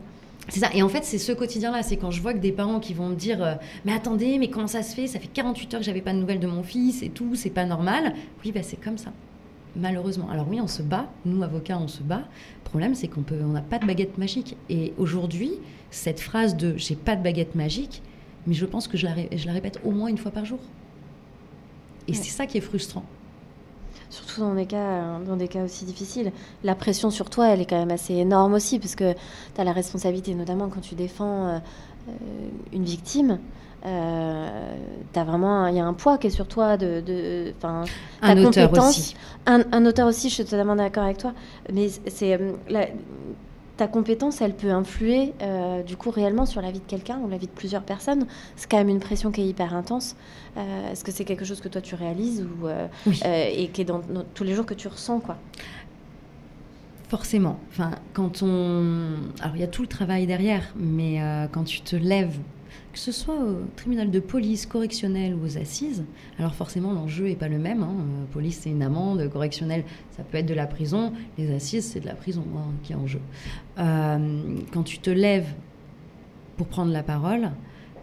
C'est 0.48 0.60
ça. 0.60 0.70
Et 0.72 0.84
en 0.84 0.88
fait, 0.88 1.04
c'est 1.04 1.18
ce 1.18 1.32
quotidien-là. 1.32 1.82
C'est 1.82 1.96
quand 1.96 2.12
je 2.12 2.22
vois 2.22 2.32
que 2.32 2.38
des 2.38 2.52
parents 2.52 2.78
qui 2.78 2.94
vont 2.94 3.08
me 3.08 3.16
dire 3.16 3.42
euh, 3.42 3.54
Mais 3.84 3.92
attendez, 3.92 4.38
mais 4.38 4.50
comment 4.50 4.68
ça 4.68 4.84
se 4.84 4.94
fait? 4.94 5.08
Ça 5.08 5.18
fait 5.18 5.26
48 5.26 5.74
heures 5.74 5.80
que 5.80 5.86
j'avais 5.86 6.00
pas 6.00 6.12
de 6.12 6.18
nouvelles 6.18 6.38
de 6.38 6.46
mon 6.46 6.62
fils 6.62 7.02
et 7.02 7.08
tout, 7.08 7.34
c'est 7.34 7.50
pas 7.50 7.64
normal. 7.64 8.14
Oui, 8.44 8.52
bah, 8.52 8.62
c'est 8.62 8.80
comme 8.80 8.98
ça. 8.98 9.12
Malheureusement. 9.74 10.28
Alors, 10.30 10.46
oui, 10.48 10.60
on 10.60 10.68
se 10.68 10.82
bat. 10.82 11.08
Nous, 11.24 11.42
avocats, 11.42 11.78
on 11.78 11.88
se 11.88 12.04
bat. 12.04 12.22
Le 12.64 12.64
problème, 12.64 12.94
c'est 12.94 13.08
qu'on 13.08 13.22
peut, 13.22 13.40
on 13.42 13.48
n'a 13.48 13.62
pas 13.62 13.80
de 13.80 13.86
baguette 13.86 14.18
magique. 14.18 14.56
Et 14.70 14.92
aujourd'hui, 14.96 15.52
cette 15.90 16.20
phrase 16.20 16.56
de 16.56 16.76
J'ai 16.76 16.94
pas 16.96 17.16
de 17.16 17.22
baguette 17.22 17.56
magique, 17.56 18.00
mais 18.46 18.54
je 18.54 18.64
pense 18.64 18.86
que 18.86 18.96
je 18.96 19.06
la, 19.06 19.14
je 19.34 19.46
la 19.46 19.52
répète 19.52 19.80
au 19.84 19.90
moins 19.90 20.08
une 20.08 20.18
fois 20.18 20.30
par 20.30 20.44
jour. 20.44 20.60
Et 22.06 22.14
c'est 22.14 22.30
ça 22.30 22.46
qui 22.46 22.58
est 22.58 22.62
frustrant. 22.62 23.04
Surtout 24.12 24.42
dans 24.42 24.54
des, 24.54 24.66
cas, 24.66 25.18
dans 25.26 25.36
des 25.36 25.48
cas 25.48 25.64
aussi 25.64 25.86
difficiles. 25.86 26.32
La 26.64 26.74
pression 26.74 27.10
sur 27.10 27.30
toi, 27.30 27.48
elle 27.48 27.62
est 27.62 27.64
quand 27.64 27.78
même 27.78 27.90
assez 27.90 28.12
énorme 28.12 28.52
aussi, 28.52 28.78
parce 28.78 28.94
que 28.94 29.14
tu 29.54 29.60
as 29.60 29.64
la 29.64 29.72
responsabilité, 29.72 30.34
notamment 30.34 30.68
quand 30.68 30.82
tu 30.82 30.94
défends 30.94 31.46
euh, 31.46 31.58
euh, 32.08 32.12
une 32.74 32.84
victime. 32.84 33.38
Euh, 33.86 34.76
t'as 35.12 35.24
vraiment 35.24 35.66
il 35.66 35.74
y 35.76 35.80
a 35.80 35.84
un 35.84 35.94
poids 35.94 36.16
qui 36.18 36.28
est 36.28 36.30
sur 36.30 36.46
toi 36.46 36.76
de, 36.76 37.00
de 37.00 37.52
enfin 37.56 37.82
Un 38.20 38.36
ta 38.36 38.42
auteur 38.68 38.72
aussi. 38.78 39.16
un, 39.46 39.64
un 39.72 39.86
auteur 39.86 40.06
aussi 40.06 40.28
je 40.28 40.34
suis 40.34 40.44
totalement 40.44 40.76
d'accord 40.76 41.02
avec 41.02 41.18
toi 41.18 41.32
mais 41.72 41.88
c'est 42.06 42.34
euh, 42.40 42.52
ta 43.76 43.86
compétence 43.88 44.40
elle 44.42 44.54
peut 44.54 44.70
influer 44.70 45.32
euh, 45.42 45.82
du 45.82 45.96
coup 45.96 46.10
réellement 46.10 46.44
sur 46.46 46.60
la 46.60 46.70
vie 46.70 46.80
de 46.80 46.84
quelqu'un 46.86 47.18
ou 47.20 47.28
la 47.28 47.38
vie 47.38 47.46
de 47.46 47.52
plusieurs 47.52 47.82
personnes 47.82 48.26
c'est 48.54 48.70
quand 48.70 48.76
même 48.76 48.90
une 48.90 49.00
pression 49.00 49.30
qui 49.32 49.40
est 49.42 49.46
hyper 49.48 49.74
intense 49.74 50.14
Euh, 50.58 50.92
est-ce 50.92 51.02
que 51.04 51.10
c'est 51.12 51.24
quelque 51.24 51.46
chose 51.46 51.60
que 51.62 51.68
toi 51.68 51.80
tu 51.80 51.94
réalises 51.94 52.44
ou 52.44 52.66
euh, 52.66 52.86
Oui. 53.06 53.18
et 53.24 53.68
qui 53.68 53.80
est 53.80 53.84
dans, 53.86 54.00
dans 54.00 54.24
tous 54.34 54.44
les 54.44 54.54
jours 54.54 54.66
que 54.66 54.74
tu 54.74 54.86
ressens 54.88 55.20
quoi? 55.20 55.38
Forcément. 57.08 57.58
Enfin, 57.70 57.90
quand 58.14 58.42
on. 58.42 59.16
Alors, 59.42 59.54
il 59.56 59.60
y 59.60 59.64
a 59.64 59.66
tout 59.66 59.82
le 59.82 59.88
travail 59.88 60.26
derrière, 60.26 60.62
mais 60.76 61.20
quand 61.52 61.64
tu 61.64 61.82
te 61.82 61.94
lèves, 61.96 62.38
que 62.92 62.98
ce 62.98 63.12
soit 63.12 63.36
au 63.42 63.62
tribunal 63.76 64.10
de 64.10 64.20
police, 64.20 64.66
correctionnel 64.66 65.34
ou 65.34 65.44
aux 65.44 65.58
assises, 65.58 66.04
alors 66.38 66.54
forcément, 66.54 66.92
l'enjeu 66.92 67.24
n'est 67.26 67.36
pas 67.36 67.48
le 67.48 67.58
même. 67.58 67.82
hein. 67.82 67.94
Euh, 67.98 68.24
Police, 68.32 68.60
c'est 68.62 68.70
une 68.70 68.82
amende. 68.82 69.28
Correctionnel, 69.30 69.84
ça 70.16 70.22
peut 70.22 70.38
être 70.38 70.46
de 70.46 70.54
la 70.54 70.66
prison. 70.66 71.12
Les 71.38 71.54
assises, 71.54 71.84
c'est 71.86 72.00
de 72.00 72.06
la 72.06 72.14
prison 72.14 72.44
hein, 72.56 72.72
qui 72.82 72.92
est 72.92 72.96
en 72.96 73.06
jeu. 73.06 73.20
Euh, 73.78 74.58
quand 74.72 74.82
tu 74.82 74.98
te 74.98 75.10
lèves 75.10 75.48
pour 76.56 76.66
prendre 76.66 76.92
la 76.92 77.02
parole, 77.02 77.50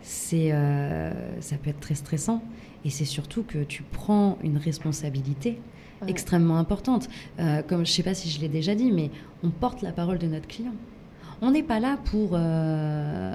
c'est, 0.02 0.52
euh, 0.52 1.12
ça 1.42 1.58
peut 1.58 1.70
être 1.70 1.80
très 1.80 1.96
stressant. 1.96 2.42
Et 2.86 2.90
c'est 2.90 3.06
surtout 3.06 3.44
que 3.44 3.64
tu 3.64 3.84
prends 3.84 4.38
une 4.44 4.58
responsabilité 4.58 5.60
Ouais. 6.02 6.10
extrêmement 6.12 6.58
importante. 6.60 7.10
Euh, 7.42 7.62
comme 7.62 7.80
je 7.86 7.92
ne 7.92 7.94
sais 7.94 8.04
pas 8.04 8.14
si 8.14 8.30
je 8.30 8.40
l'ai 8.40 8.48
déjà 8.48 8.74
dit, 8.74 8.90
mais 8.90 9.12
on 9.44 9.50
porte 9.50 9.82
la 9.82 9.92
parole 9.92 10.18
de 10.18 10.28
notre 10.28 10.48
client. 10.48 10.72
On 11.42 11.52
n'est 11.52 11.64
pas 11.64 11.80
là 11.80 11.98
pour, 12.06 12.32
euh, 12.34 13.34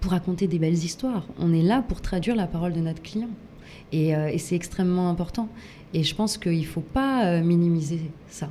pour 0.00 0.12
raconter 0.12 0.46
des 0.46 0.58
belles 0.58 0.74
histoires. 0.74 1.26
On 1.38 1.52
est 1.54 1.62
là 1.62 1.82
pour 1.86 2.00
traduire 2.00 2.36
la 2.36 2.46
parole 2.46 2.72
de 2.72 2.80
notre 2.80 3.02
client. 3.02 3.30
Et, 3.92 4.14
euh, 4.14 4.36
c'est 4.38 4.56
extrêmement 4.56 5.08
important. 5.08 5.48
Et 5.94 6.02
je 6.02 6.14
pense 6.14 6.36
qu'il 6.36 6.60
ne 6.60 6.64
faut 6.64 6.80
pas 6.80 7.26
euh, 7.26 7.42
minimiser 7.42 8.00
ça. 8.28 8.50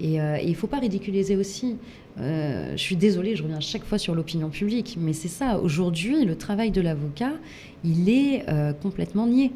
Et, 0.00 0.16
il 0.16 0.50
ne 0.50 0.54
faut 0.54 0.66
pas 0.66 0.78
ridiculiser 0.78 1.36
aussi. 1.36 1.76
Je 2.18 2.76
suis 2.76 2.96
désolée, 2.96 3.34
je 3.34 3.42
reviens 3.42 3.60
chaque 3.60 3.84
fois 3.84 3.98
sur 3.98 4.14
l'opinion 4.14 4.50
publique, 4.50 4.98
mais 5.00 5.14
c'est 5.14 5.28
ça. 5.28 5.58
Aujourd'hui, 5.58 6.24
le 6.24 6.36
travail 6.36 6.70
de 6.70 6.82
l'avocat, 6.82 7.32
il 7.82 8.10
est 8.10 8.44
complètement 8.82 9.26
nié. 9.26 9.52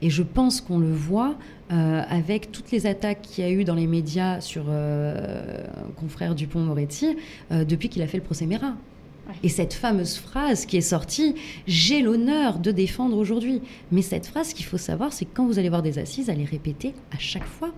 Et 0.00 0.08
je 0.08 0.22
pense 0.22 0.62
qu'on 0.62 0.78
le 0.78 0.92
voit 0.92 1.36
euh, 1.72 2.02
avec 2.08 2.50
toutes 2.50 2.72
les 2.72 2.86
attaques 2.86 3.22
qu'il 3.22 3.44
y 3.44 3.46
a 3.46 3.50
eu 3.50 3.62
dans 3.62 3.76
les 3.76 3.86
médias 3.86 4.40
sur 4.40 4.64
euh, 4.68 5.64
confrère 5.96 6.34
Dupont-Moretti 6.34 7.16
euh, 7.52 7.64
depuis 7.64 7.88
qu'il 7.88 8.02
a 8.02 8.08
fait 8.08 8.16
le 8.16 8.24
procès 8.24 8.46
Mera. 8.46 8.74
Et 9.44 9.48
cette 9.48 9.74
fameuse 9.74 10.16
phrase 10.16 10.66
qui 10.66 10.76
est 10.76 10.80
sortie, 10.80 11.36
j'ai 11.68 12.02
l'honneur 12.02 12.58
de 12.58 12.72
défendre 12.72 13.16
aujourd'hui. 13.16 13.62
Mais 13.92 14.02
cette 14.02 14.26
phrase, 14.26 14.48
ce 14.48 14.54
qu'il 14.56 14.66
faut 14.66 14.78
savoir, 14.78 15.12
c'est 15.12 15.26
que 15.26 15.30
quand 15.32 15.46
vous 15.46 15.60
allez 15.60 15.68
voir 15.68 15.82
des 15.82 16.00
assises, 16.00 16.28
elle 16.28 16.40
est 16.40 16.44
répétée 16.44 16.92
à 17.12 17.18
chaque 17.18 17.46
fois 17.46 17.70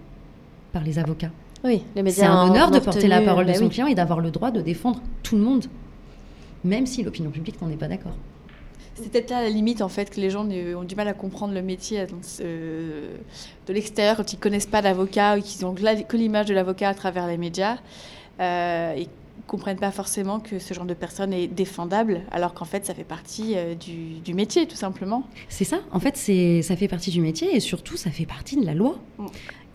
par 0.73 0.83
les 0.83 0.99
avocats. 0.99 1.31
Oui, 1.63 1.83
les 1.95 2.03
médias 2.03 2.23
C'est 2.23 2.27
un 2.27 2.49
honneur 2.49 2.71
de 2.71 2.79
porter 2.79 3.09
la 3.09 3.21
parole 3.21 3.45
de 3.45 3.53
bah 3.53 3.59
son 3.59 3.65
oui. 3.65 3.71
client 3.71 3.87
et 3.87 3.95
d'avoir 3.95 4.21
le 4.21 4.31
droit 4.31 4.51
de 4.51 4.63
défendre 4.63 5.03
tout 5.23 5.37
le 5.37 5.43
monde, 5.43 5.67
même 6.65 6.87
si 6.87 7.03
l'opinion 7.03 7.31
publique 7.31 7.61
n'en 7.61 7.69
est 7.69 7.77
pas 7.77 7.89
d'accord. 7.89 8.17
C'est 8.95 9.11
peut-être 9.11 9.31
là 9.31 9.43
la 9.43 9.49
limite 9.49 9.81
en 9.81 9.89
fait 9.89 10.11
que 10.11 10.21
les 10.21 10.29
gens 10.31 10.47
ont 10.47 10.85
du 10.85 10.95
mal 10.97 11.09
à 11.09 11.15
comprendre 11.15 11.55
le 11.55 11.63
métier 11.63 12.07
ce- 12.23 12.43
de 12.43 13.73
l'extérieur 13.73 14.17
quand 14.17 14.33
ils 14.33 14.39
connaissent 14.39 14.67
pas 14.67 14.83
d'avocat 14.83 15.39
ou 15.39 15.41
qu'ils 15.41 15.65
ont 15.65 15.75
que 15.75 16.17
l'image 16.17 16.47
de 16.47 16.55
l'avocat 16.55 16.91
à 16.91 16.95
travers 16.95 17.27
les 17.27 17.39
médias. 17.39 17.79
Euh, 18.41 18.95
comprennent 19.47 19.79
pas 19.79 19.91
forcément 19.91 20.41
que 20.41 20.59
ce 20.59 20.73
genre 20.73 20.85
de 20.87 20.95
personne 20.95 21.33
est 21.33 21.47
défendable 21.47 22.23
alors 22.31 22.55
qu'en 22.55 22.65
fait 22.65 22.87
ça 22.87 22.95
fait 22.95 23.05
partie 23.05 23.53
euh, 23.57 23.75
du, 23.75 24.21
du 24.25 24.35
métier 24.35 24.67
tout 24.67 24.77
simplement. 24.77 25.25
C'est 25.49 25.65
ça, 25.65 25.81
en 25.91 26.01
fait, 26.01 26.17
c'est, 26.17 26.63
ça 26.63 26.77
fait 26.77 26.89
partie 26.89 27.11
du 27.11 27.21
métier 27.21 27.55
et 27.55 27.61
surtout, 27.61 27.97
ça 27.97 28.11
fait 28.11 28.25
partie 28.27 28.57
de 28.57 28.65
la 28.65 28.73
loi. 28.75 28.99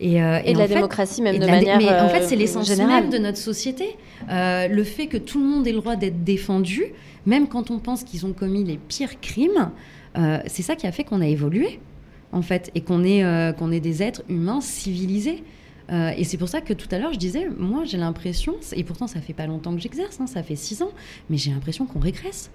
Et, 0.00 0.22
euh, 0.22 0.40
Et 0.44 0.52
de 0.54 0.58
la 0.58 0.66
fait- 0.68 0.74
démocratie, 0.74 1.22
même 1.22 1.36
et 1.36 1.38
de 1.38 1.46
la 1.46 1.52
manière, 1.52 1.78
Mais 1.78 1.88
en 1.88 2.08
fait, 2.08 2.22
euh, 2.22 2.26
c'est 2.28 2.36
l'essence 2.36 2.68
même 2.76 3.10
de 3.10 3.18
notre 3.18 3.38
société. 3.38 3.96
Euh, 4.30 4.68
le 4.68 4.84
fait 4.84 5.06
que 5.06 5.16
tout 5.16 5.38
le 5.40 5.46
monde 5.46 5.66
ait 5.66 5.72
le 5.72 5.78
droit 5.80 5.96
d'être 5.96 6.24
défendu, 6.24 6.84
même 7.26 7.46
quand 7.48 7.70
on 7.70 7.78
pense 7.78 8.04
qu'ils 8.04 8.24
ont 8.26 8.32
commis 8.32 8.64
les 8.64 8.78
pires 8.78 9.20
crimes, 9.20 9.70
euh, 10.16 10.38
c'est 10.46 10.62
ça 10.62 10.76
qui 10.76 10.86
a 10.86 10.92
fait 10.92 11.04
qu'on 11.04 11.20
a 11.20 11.26
évolué, 11.26 11.78
en 12.32 12.42
fait, 12.42 12.70
et 12.74 12.80
qu'on 12.80 13.04
est, 13.04 13.22
euh, 13.24 13.52
qu'on 13.52 13.70
est 13.72 13.80
des 13.80 14.02
êtres 14.02 14.22
humains 14.28 14.60
civilisés. 14.60 15.42
Euh, 15.90 16.12
et 16.16 16.24
c'est 16.24 16.36
pour 16.36 16.48
ça 16.48 16.60
que 16.60 16.72
tout 16.72 16.88
à 16.90 16.98
l'heure, 16.98 17.12
je 17.12 17.18
disais, 17.18 17.48
moi, 17.56 17.84
j'ai 17.84 17.98
l'impression, 17.98 18.56
et 18.72 18.84
pourtant, 18.84 19.06
ça 19.06 19.20
fait 19.20 19.32
pas 19.32 19.46
longtemps 19.46 19.74
que 19.74 19.80
j'exerce, 19.80 20.20
hein, 20.20 20.26
ça 20.26 20.42
fait 20.42 20.56
six 20.56 20.82
ans, 20.82 20.90
mais 21.30 21.36
j'ai 21.36 21.50
l'impression 21.50 21.86
qu'on 21.86 22.00
régresse 22.00 22.50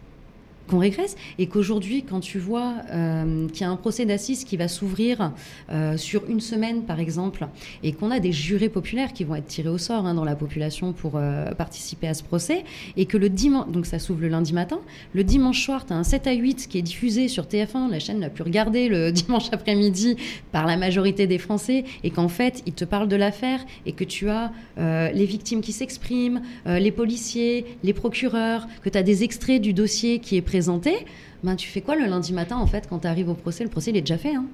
qu'on 0.67 0.79
régresse 0.79 1.15
et 1.39 1.47
qu'aujourd'hui, 1.47 2.03
quand 2.03 2.19
tu 2.19 2.39
vois 2.39 2.75
euh, 2.91 3.47
qu'il 3.49 3.61
y 3.61 3.63
a 3.63 3.69
un 3.69 3.75
procès 3.75 4.05
d'assises 4.05 4.43
qui 4.43 4.57
va 4.57 4.67
s'ouvrir 4.67 5.31
euh, 5.71 5.97
sur 5.97 6.23
une 6.29 6.39
semaine, 6.39 6.83
par 6.83 6.99
exemple, 6.99 7.47
et 7.83 7.93
qu'on 7.93 8.11
a 8.11 8.19
des 8.19 8.31
jurés 8.31 8.69
populaires 8.69 9.13
qui 9.13 9.23
vont 9.23 9.35
être 9.35 9.47
tirés 9.47 9.69
au 9.69 9.77
sort 9.77 10.05
hein, 10.05 10.13
dans 10.13 10.23
la 10.23 10.35
population 10.35 10.93
pour 10.93 11.13
euh, 11.15 11.51
participer 11.51 12.07
à 12.07 12.13
ce 12.13 12.23
procès, 12.23 12.63
et 12.97 13.05
que 13.05 13.17
le 13.17 13.29
dimanche, 13.29 13.69
donc 13.69 13.85
ça 13.85 13.99
s'ouvre 13.99 14.21
le 14.21 14.29
lundi 14.29 14.53
matin, 14.53 14.79
le 15.13 15.23
dimanche 15.23 15.63
soir, 15.63 15.85
tu 15.85 15.93
as 15.93 15.95
un 15.95 16.03
7 16.03 16.27
à 16.27 16.33
8 16.33 16.67
qui 16.67 16.77
est 16.77 16.83
diffusé 16.83 17.27
sur 17.27 17.45
TF1, 17.45 17.89
la 17.89 17.99
chaîne 17.99 18.19
la 18.19 18.29
plus 18.29 18.43
regardée 18.43 18.87
le 18.87 19.11
dimanche 19.23 19.49
après-midi 19.51 20.15
par 20.51 20.65
la 20.65 20.77
majorité 20.77 21.27
des 21.27 21.37
Français, 21.37 21.83
et 22.03 22.09
qu'en 22.09 22.29
fait, 22.29 22.63
ils 22.65 22.73
te 22.73 22.85
parlent 22.85 23.07
de 23.07 23.15
l'affaire, 23.15 23.59
et 23.85 23.91
que 23.91 24.03
tu 24.03 24.29
as 24.29 24.51
les 24.77 25.25
victimes 25.25 25.61
qui 25.61 25.71
s'expriment, 25.71 26.41
les 26.65 26.91
policiers, 26.91 27.65
les 27.83 27.93
procureurs, 27.93 28.67
que 28.83 28.89
tu 28.89 28.97
as 28.97 29.03
des 29.03 29.23
extraits 29.23 29.61
du 29.61 29.73
dossier 29.73 30.19
qui 30.19 30.37
est 30.37 30.41
présenté, 30.53 31.07
ben, 31.43 31.55
tu 31.55 31.67
fais 31.67 31.81
quoi 31.81 31.95
le 31.95 32.05
lundi 32.05 32.31
matin, 32.31 32.57
en 32.57 32.67
fait, 32.67 32.87
quand 32.87 32.99
tu 32.99 33.07
arrives 33.07 33.27
au 33.27 33.33
procès? 33.33 33.63
Le 33.63 33.71
procès, 33.71 33.89
il 33.89 33.97
est 33.97 34.01
déjà 34.01 34.19
fait. 34.19 34.35
Hein 34.35 34.45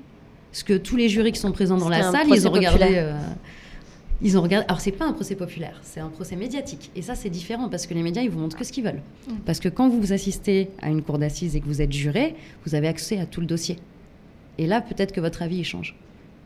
Parce 0.49 0.63
que 0.63 0.77
tous 0.77 0.95
les 0.95 1.09
jurys 1.09 1.33
qui 1.33 1.41
sont 1.41 1.51
présents 1.51 1.77
dans 1.77 1.89
la 1.89 2.03
salle, 2.09 2.27
ils 2.29 2.47
ont 2.47 2.51
regardé... 2.51 2.85
euh, 2.91 3.19
ils 4.21 4.37
ont 4.37 4.41
regardé. 4.41 4.65
Alors 4.69 4.79
c'est 4.79 4.93
pas 4.93 5.05
un 5.05 5.11
procès 5.11 5.35
populaire, 5.35 5.79
c'est 5.83 5.99
un 5.99 6.07
procès 6.07 6.37
médiatique. 6.37 6.91
Et 6.95 7.01
ça 7.01 7.15
c'est 7.15 7.29
différent 7.29 7.69
parce 7.69 7.85
que 7.87 7.93
les 7.93 8.03
médias 8.03 8.21
ils 8.21 8.29
vous 8.29 8.39
montrent 8.39 8.57
que 8.57 8.65
ce 8.65 8.71
qu'ils 8.73 8.83
veulent. 8.83 9.01
Mm. 9.27 9.33
Parce 9.45 9.59
que 9.61 9.69
quand 9.69 9.87
vous 9.87 9.99
vous 9.99 10.11
assistez 10.11 10.69
à 10.81 10.89
une 10.89 11.01
cour 11.01 11.19
d'assises 11.19 11.55
et 11.55 11.61
que 11.61 11.65
vous 11.65 11.81
êtes 11.81 11.93
juré, 11.93 12.35
vous 12.65 12.75
avez 12.75 12.89
accès 12.89 13.17
à 13.17 13.25
tout 13.25 13.39
le 13.39 13.47
dossier. 13.47 13.77
Et 14.57 14.67
là 14.67 14.81
peut-être 14.81 15.13
que 15.13 15.21
votre 15.21 15.41
avis 15.41 15.57
il 15.59 15.63
change. 15.63 15.95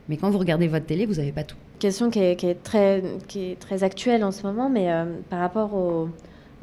Mais 0.08 0.18
quand 0.18 0.30
vous 0.30 0.38
regardez 0.38 0.68
votre 0.68 0.86
télé, 0.86 1.08
vous 1.08 1.16
n'avez 1.16 1.32
pas 1.32 1.44
tout. 1.44 1.58
question 1.80 2.12
qui 2.12 2.20
est, 2.20 2.36
qui 2.36 2.46
est 2.46 2.62
très, 2.62 3.02
qui 3.28 3.40
est 3.52 3.60
très 3.60 3.84
actuelle 3.84 4.24
en 4.24 4.32
ce 4.32 4.44
moment, 4.44 4.70
mais 4.70 4.92
euh, 4.92 5.06
par 5.32 5.40
rapport 5.40 5.74
aux, 5.74 6.10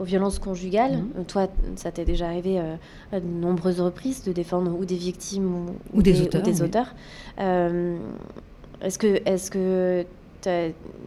aux 0.01 0.05
violences 0.05 0.39
conjugales, 0.39 0.99
Mhm. 0.99 1.09
euh, 1.19 1.23
toi, 1.29 1.49
ça 1.77 1.93
t'est 1.93 2.05
déjà 2.07 2.27
arrivé 2.27 2.59
euh, 2.59 2.75
à 3.13 3.21
de 3.21 3.27
nombreuses 3.27 3.81
reprises 3.81 4.25
de 4.25 4.33
défendre 4.33 4.75
ou 4.79 4.85
des 4.87 4.97
victimes 4.97 5.67
ou, 5.93 5.99
Ou 5.99 6.03
des 6.03 6.23
auteurs, 6.23 6.43
oui. 6.47 6.63
auteurs. 6.63 6.95
Euh, 7.39 7.97
est-ce 8.81 8.99
que, 8.99 9.21
est-ce 9.27 9.51
que 9.51 10.05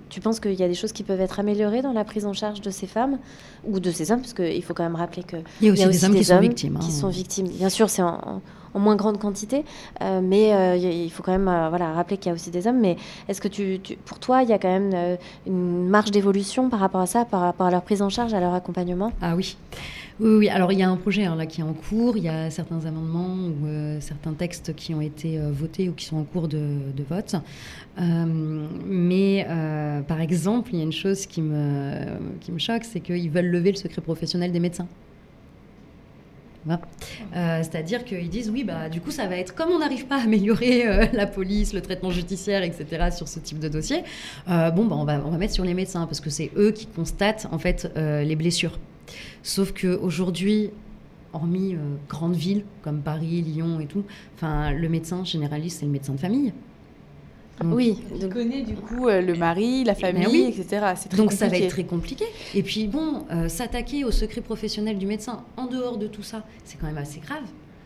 tu 0.10 0.22
penses 0.22 0.40
qu'il 0.40 0.54
y 0.54 0.62
a 0.64 0.68
des 0.68 0.76
choses 0.76 0.92
qui 0.92 1.02
peuvent 1.02 1.20
être 1.22 1.40
améliorées 1.40 1.82
dans 1.82 1.92
la 1.94 2.04
prise 2.04 2.28
en 2.28 2.34
charge 2.34 2.62
de 2.62 2.70
ces 2.70 2.86
femmes 2.86 3.18
ou 3.66 3.80
de 3.80 3.90
ces 3.90 4.12
hommes? 4.12 4.22
Parce 4.22 4.34
qu'il 4.34 4.62
faut 4.64 4.76
quand 4.76 4.84
même 4.84 4.96
rappeler 4.96 5.24
que 5.24 5.38
Il 5.60 5.66
y 5.66 5.70
a 5.70 5.74
aussi 5.74 5.88
des 5.90 6.06
hommes 6.06 6.16
qui 6.16 6.24
sont 6.24 6.40
victimes, 6.40 6.78
Qui 6.80 6.88
hein. 6.92 6.92
sont 6.92 7.10
victimes. 7.10 7.48
Bien 7.48 7.70
sûr, 7.70 7.90
c'est 7.90 8.04
en, 8.04 8.20
en- 8.24 8.42
en 8.74 8.80
moins 8.80 8.96
grande 8.96 9.20
quantité, 9.20 9.64
euh, 10.02 10.22
mais 10.22 10.54
euh, 10.54 10.76
il 10.76 11.12
faut 11.12 11.24
quand 11.24 11.32
même 11.32 11.48
euh, 11.48 11.70
voilà, 11.70 11.94
rappeler 11.94 12.18
qu'il 12.18 12.30
y 12.30 12.32
a 12.32 12.34
aussi 12.34 12.52
des 12.52 12.68
hommes. 12.68 12.80
Mais 12.80 12.98
est-ce 13.28 13.42
que 13.42 13.48
tu, 13.48 13.80
pour 14.06 14.20
toi, 14.20 14.44
il 14.44 14.50
y 14.50 14.54
a 14.54 14.60
quand 14.60 14.80
même 14.80 15.18
une 15.48 15.88
marge 15.88 16.12
d'évolution 16.12 16.70
par 16.70 16.80
rapport 16.80 17.02
à 17.02 17.08
ça, 17.08 17.26
par 17.26 17.42
rapport 17.42 17.68
à 17.68 17.72
leur 17.72 17.84
prise 17.84 18.02
en 18.02 18.10
charge, 18.10 18.34
à 18.34 18.40
leur 18.40 18.54
accompagnement? 18.54 19.12
Ah 19.22 19.36
oui. 19.36 19.58
Oui, 20.20 20.38
oui. 20.38 20.50
Alors, 20.50 20.72
il 20.72 20.78
y 20.78 20.84
a 20.84 20.90
un 20.90 20.96
projet 20.96 21.26
hein, 21.26 21.36
là 21.36 21.48
qui 21.48 21.62
est 21.62 21.64
en 21.64 21.74
cours. 21.74 22.18
Il 22.18 22.24
y 22.24 22.30
a 22.30 22.52
certains 22.52 22.86
amendements 22.86 23.36
ou 23.36 23.68
certains 24.00 24.34
textes 24.34 24.76
qui 24.76 24.94
ont 24.94 25.02
été 25.02 25.40
votés 25.52 25.90
ou 25.90 25.94
qui 25.94 26.06
sont 26.06 26.18
en 26.18 26.24
cours 26.24 26.48
de, 26.48 26.78
vote. 27.10 27.36
Mais, 27.98 29.48
par 30.08 30.22
exemple, 30.22 30.70
il 30.74 30.78
y 30.78 30.82
a 30.82 30.86
une 30.86 30.92
chose 30.92 31.26
qui 31.26 31.42
me, 31.42 31.96
qui 32.42 32.52
me 32.52 32.60
choque, 32.60 32.84
c'est 32.84 33.00
qu'ils 33.00 33.32
veulent 33.32 33.50
lever 33.50 33.72
le 33.72 33.78
secret 33.78 34.02
professionnel 34.02 34.52
des 34.52 34.60
médecins. 34.60 34.88
Voilà. 36.66 36.82
Euh, 37.36 37.62
C'est-à-dire 37.64 38.06
qu'ils 38.06 38.30
disent 38.30 38.50
oui, 38.50 38.64
bah 38.64 38.90
du 38.90 39.02
coup 39.02 39.12
ça 39.12 39.28
va 39.28 39.36
être 39.38 39.54
comme 39.54 39.70
on 39.70 39.80
n'arrive 39.80 40.06
pas 40.06 40.18
à 40.18 40.24
améliorer 40.24 40.88
euh, 40.88 41.06
la 41.14 41.28
police, 41.28 41.74
le 41.74 41.82
traitement 41.82 42.12
judiciaire, 42.12 42.64
etc. 42.64 43.10
sur 43.16 43.28
ce 43.28 43.40
type 43.40 43.60
de 43.60 43.68
dossier. 43.68 44.04
euh, 44.50 44.72
bon, 44.72 44.86
bah, 44.86 44.96
on 44.98 45.06
va 45.06 45.22
on 45.26 45.30
va 45.30 45.38
mettre 45.38 45.54
sur 45.54 45.66
les 45.66 45.74
médecins 45.74 46.06
parce 46.06 46.22
que 46.22 46.30
c'est 46.30 46.52
eux 46.56 46.72
qui 46.72 46.88
constatent 46.88 47.48
en 47.52 47.60
fait 47.60 47.92
les 47.96 48.36
blessures. 48.36 48.80
Sauf 49.42 49.74
que 49.74 49.88
aujourd'hui, 49.98 50.70
hormis 51.34 51.76
grandes 52.08 52.36
villes 52.36 52.64
comme 52.82 53.02
Paris, 53.02 53.42
Lyon 53.42 53.80
et 53.80 53.86
tout, 53.86 54.06
le 54.42 54.88
médecin 54.88 55.24
généraliste 55.24 55.80
c'est 55.80 55.86
le 55.86 55.92
médecin 55.92 56.14
de 56.14 56.20
famille. 56.20 56.54
Donc- 57.62 57.76
Oui, 57.76 57.98
Tu 58.20 58.28
connais 58.30 58.62
du 58.64 58.74
coup 58.76 59.08
euh, 59.08 59.22
le 59.22 59.36
mari, 59.36 59.84
la 59.84 59.96
famille, 59.96 60.24
Ben 60.24 60.32
oui. 60.32 60.46
etc. 60.58 60.86
C'est 60.96 61.10
très 61.10 61.18
Donc 61.18 61.32
ça 61.32 61.48
va 61.48 61.58
être 61.58 61.70
très 61.70 61.84
compliqué. 61.84 62.26
Et 62.56 62.64
puis 62.64 62.88
bon, 62.88 63.26
euh, 63.32 63.48
s'attaquer 63.48 64.04
au 64.04 64.12
secret 64.12 64.42
professionnel 64.42 64.98
du 64.98 65.06
médecin 65.06 65.44
en 65.58 65.68
dehors 65.68 65.98
de 65.98 66.08
tout 66.08 66.24
ça, 66.24 66.44
c'est 66.66 66.80
quand 66.80 66.88
même 66.88 66.98
assez 66.98 67.20
grave. 67.20 67.44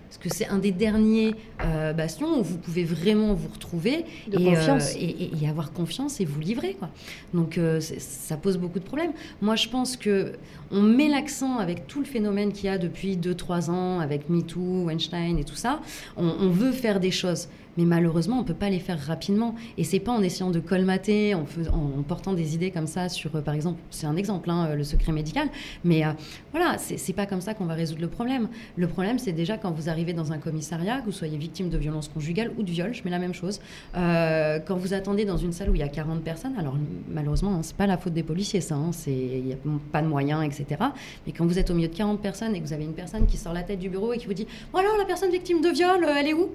Parce 0.09 0.20
que 0.20 0.30
c'est 0.34 0.47
un 0.47 0.57
des 0.57 0.72
derniers 0.72 1.36
euh, 1.65 1.91
bastions 1.91 2.39
où 2.39 2.41
vous 2.43 2.57
pouvez 2.57 2.86
vraiment 2.86 3.34
vous 3.34 3.49
retrouver 3.53 4.05
De 4.30 4.39
et, 4.39 4.43
confiance. 4.45 4.95
et, 4.95 4.99
et- 5.03 5.32
et 5.43 5.49
avoir 5.49 5.74
confiance 5.74 6.22
et 6.22 6.26
vous 6.26 6.39
livrer. 6.39 6.76
Quoi. 6.80 6.88
Donc 7.34 7.57
euh, 7.57 7.82
ça 7.82 8.38
pose 8.38 8.57
beaucoup 8.57 8.80
de 8.80 8.86
problèmes. 8.86 9.11
Moi 9.41 9.57
je 9.57 9.68
pense 9.68 9.97
que 9.97 10.32
on 10.72 10.82
met 10.82 11.09
l'accent 11.09 11.57
avec 11.57 11.88
tout 11.88 11.99
le 11.99 12.05
phénomène 12.05 12.53
qu'il 12.53 12.65
y 12.65 12.70
a 12.70 12.78
depuis 12.78 13.18
2-3 13.18 13.70
ans 13.70 13.99
avec 13.99 14.30
MeToo, 14.30 14.86
Weinstein 14.86 15.38
et 15.38 15.43
tout 15.43 15.55
ça. 15.55 15.82
On, 16.15 16.26
on 16.39 16.49
veut 16.51 16.72
faire 16.72 17.01
des 17.01 17.11
choses. 17.11 17.49
Mais 17.78 17.86
malheureusement, 17.86 18.38
on 18.38 18.41
ne 18.41 18.45
peut 18.47 18.53
pas 18.53 18.69
les 18.69 18.80
faire 18.80 18.99
rapidement. 18.99 19.55
Et 19.78 19.84
c'est 19.84 19.99
pas 19.99 20.11
en 20.11 20.21
essayant 20.21 20.49
de 20.51 20.59
colmater, 20.59 21.34
en, 21.36 21.45
en- 21.71 22.03
portant 22.03 22.34
des 22.34 22.55
idées 22.55 22.71
comme 22.71 22.88
ça 22.88 23.09
sur, 23.09 23.36
euh, 23.36 23.41
par 23.41 23.53
exemple, 23.53 23.80
c'est 23.91 24.07
un 24.07 24.15
exemple, 24.15 24.49
hein, 24.49 24.73
le 24.75 24.84
secret 24.84 25.11
médical. 25.11 25.47
Mais 25.84 26.05
euh, 26.05 26.09
voilà, 26.51 26.78
c'est 26.78 27.13
pas 27.13 27.25
comme 27.25 27.41
ça 27.41 27.53
qu'on 27.53 27.65
va 27.65 27.73
résoudre 27.75 28.01
le 28.01 28.07
problème. 28.07 28.47
Le 28.75 28.88
problème, 28.88 29.19
c'est 29.19 29.32
déjà 29.32 29.57
quand 29.57 29.71
vous 29.71 29.89
arrivez 29.89 30.13
dans 30.13 30.32
un 30.34 30.38
commissariat, 30.38 30.99
que 31.01 31.05
vous 31.05 31.11
soyez 31.11 31.38
victime 31.38 31.69
de 31.69 31.78
violence 31.78 32.07
conjugale 32.07 32.51
ou 32.57 32.63
de 32.63 32.71
viol, 32.71 32.93
je 32.93 33.03
mets 33.03 33.11
la 33.11 33.19
même 33.19 33.34
chose. 33.34 33.59
Euh, 33.95 34.59
quand 34.65 34.75
vous 34.75 34.93
attendez 34.93 35.25
dans 35.25 35.38
une 35.38 35.51
salle 35.53 35.69
où 35.69 35.75
il 35.75 35.80
y 35.80 35.84
a 35.84 35.88
40 35.88 36.21
personnes, 36.23 36.53
alors 36.57 36.78
malheureusement, 37.09 37.53
hein, 37.55 37.59
c'est 37.63 37.75
pas 37.75 37.88
la 37.88 37.97
faute 37.97 38.13
des 38.13 38.23
policiers, 38.23 38.61
ça. 38.61 38.75
hein, 38.75 38.91
Il 39.07 39.43
n'y 39.43 39.53
a 39.53 39.57
pas 39.91 40.01
de 40.01 40.07
moyens, 40.07 40.43
etc. 40.43 40.82
Mais 41.25 41.32
quand 41.34 41.45
vous 41.45 41.59
êtes 41.59 41.69
au 41.69 41.73
milieu 41.73 41.88
de 41.89 41.95
40 41.95 42.21
personnes 42.21 42.55
et 42.55 42.59
que 42.61 42.65
vous 42.65 42.73
avez 42.73 42.84
une 42.86 42.93
personne 42.93 43.25
qui 43.28 43.38
sort 43.38 43.53
la 43.53 43.63
tête 43.63 43.80
du 43.80 43.89
bureau 43.89 44.13
et 44.13 44.17
qui 44.17 44.25
vous 44.25 44.34
dit 44.34 44.47
Bon 44.73 44.80
alors, 44.80 44.97
la 44.97 45.05
personne 45.05 45.32
victime 45.32 45.61
de 45.61 45.69
viol, 45.69 46.03
euh, 46.03 46.13
elle 46.17 46.28
est 46.28 46.34
où? 46.34 46.49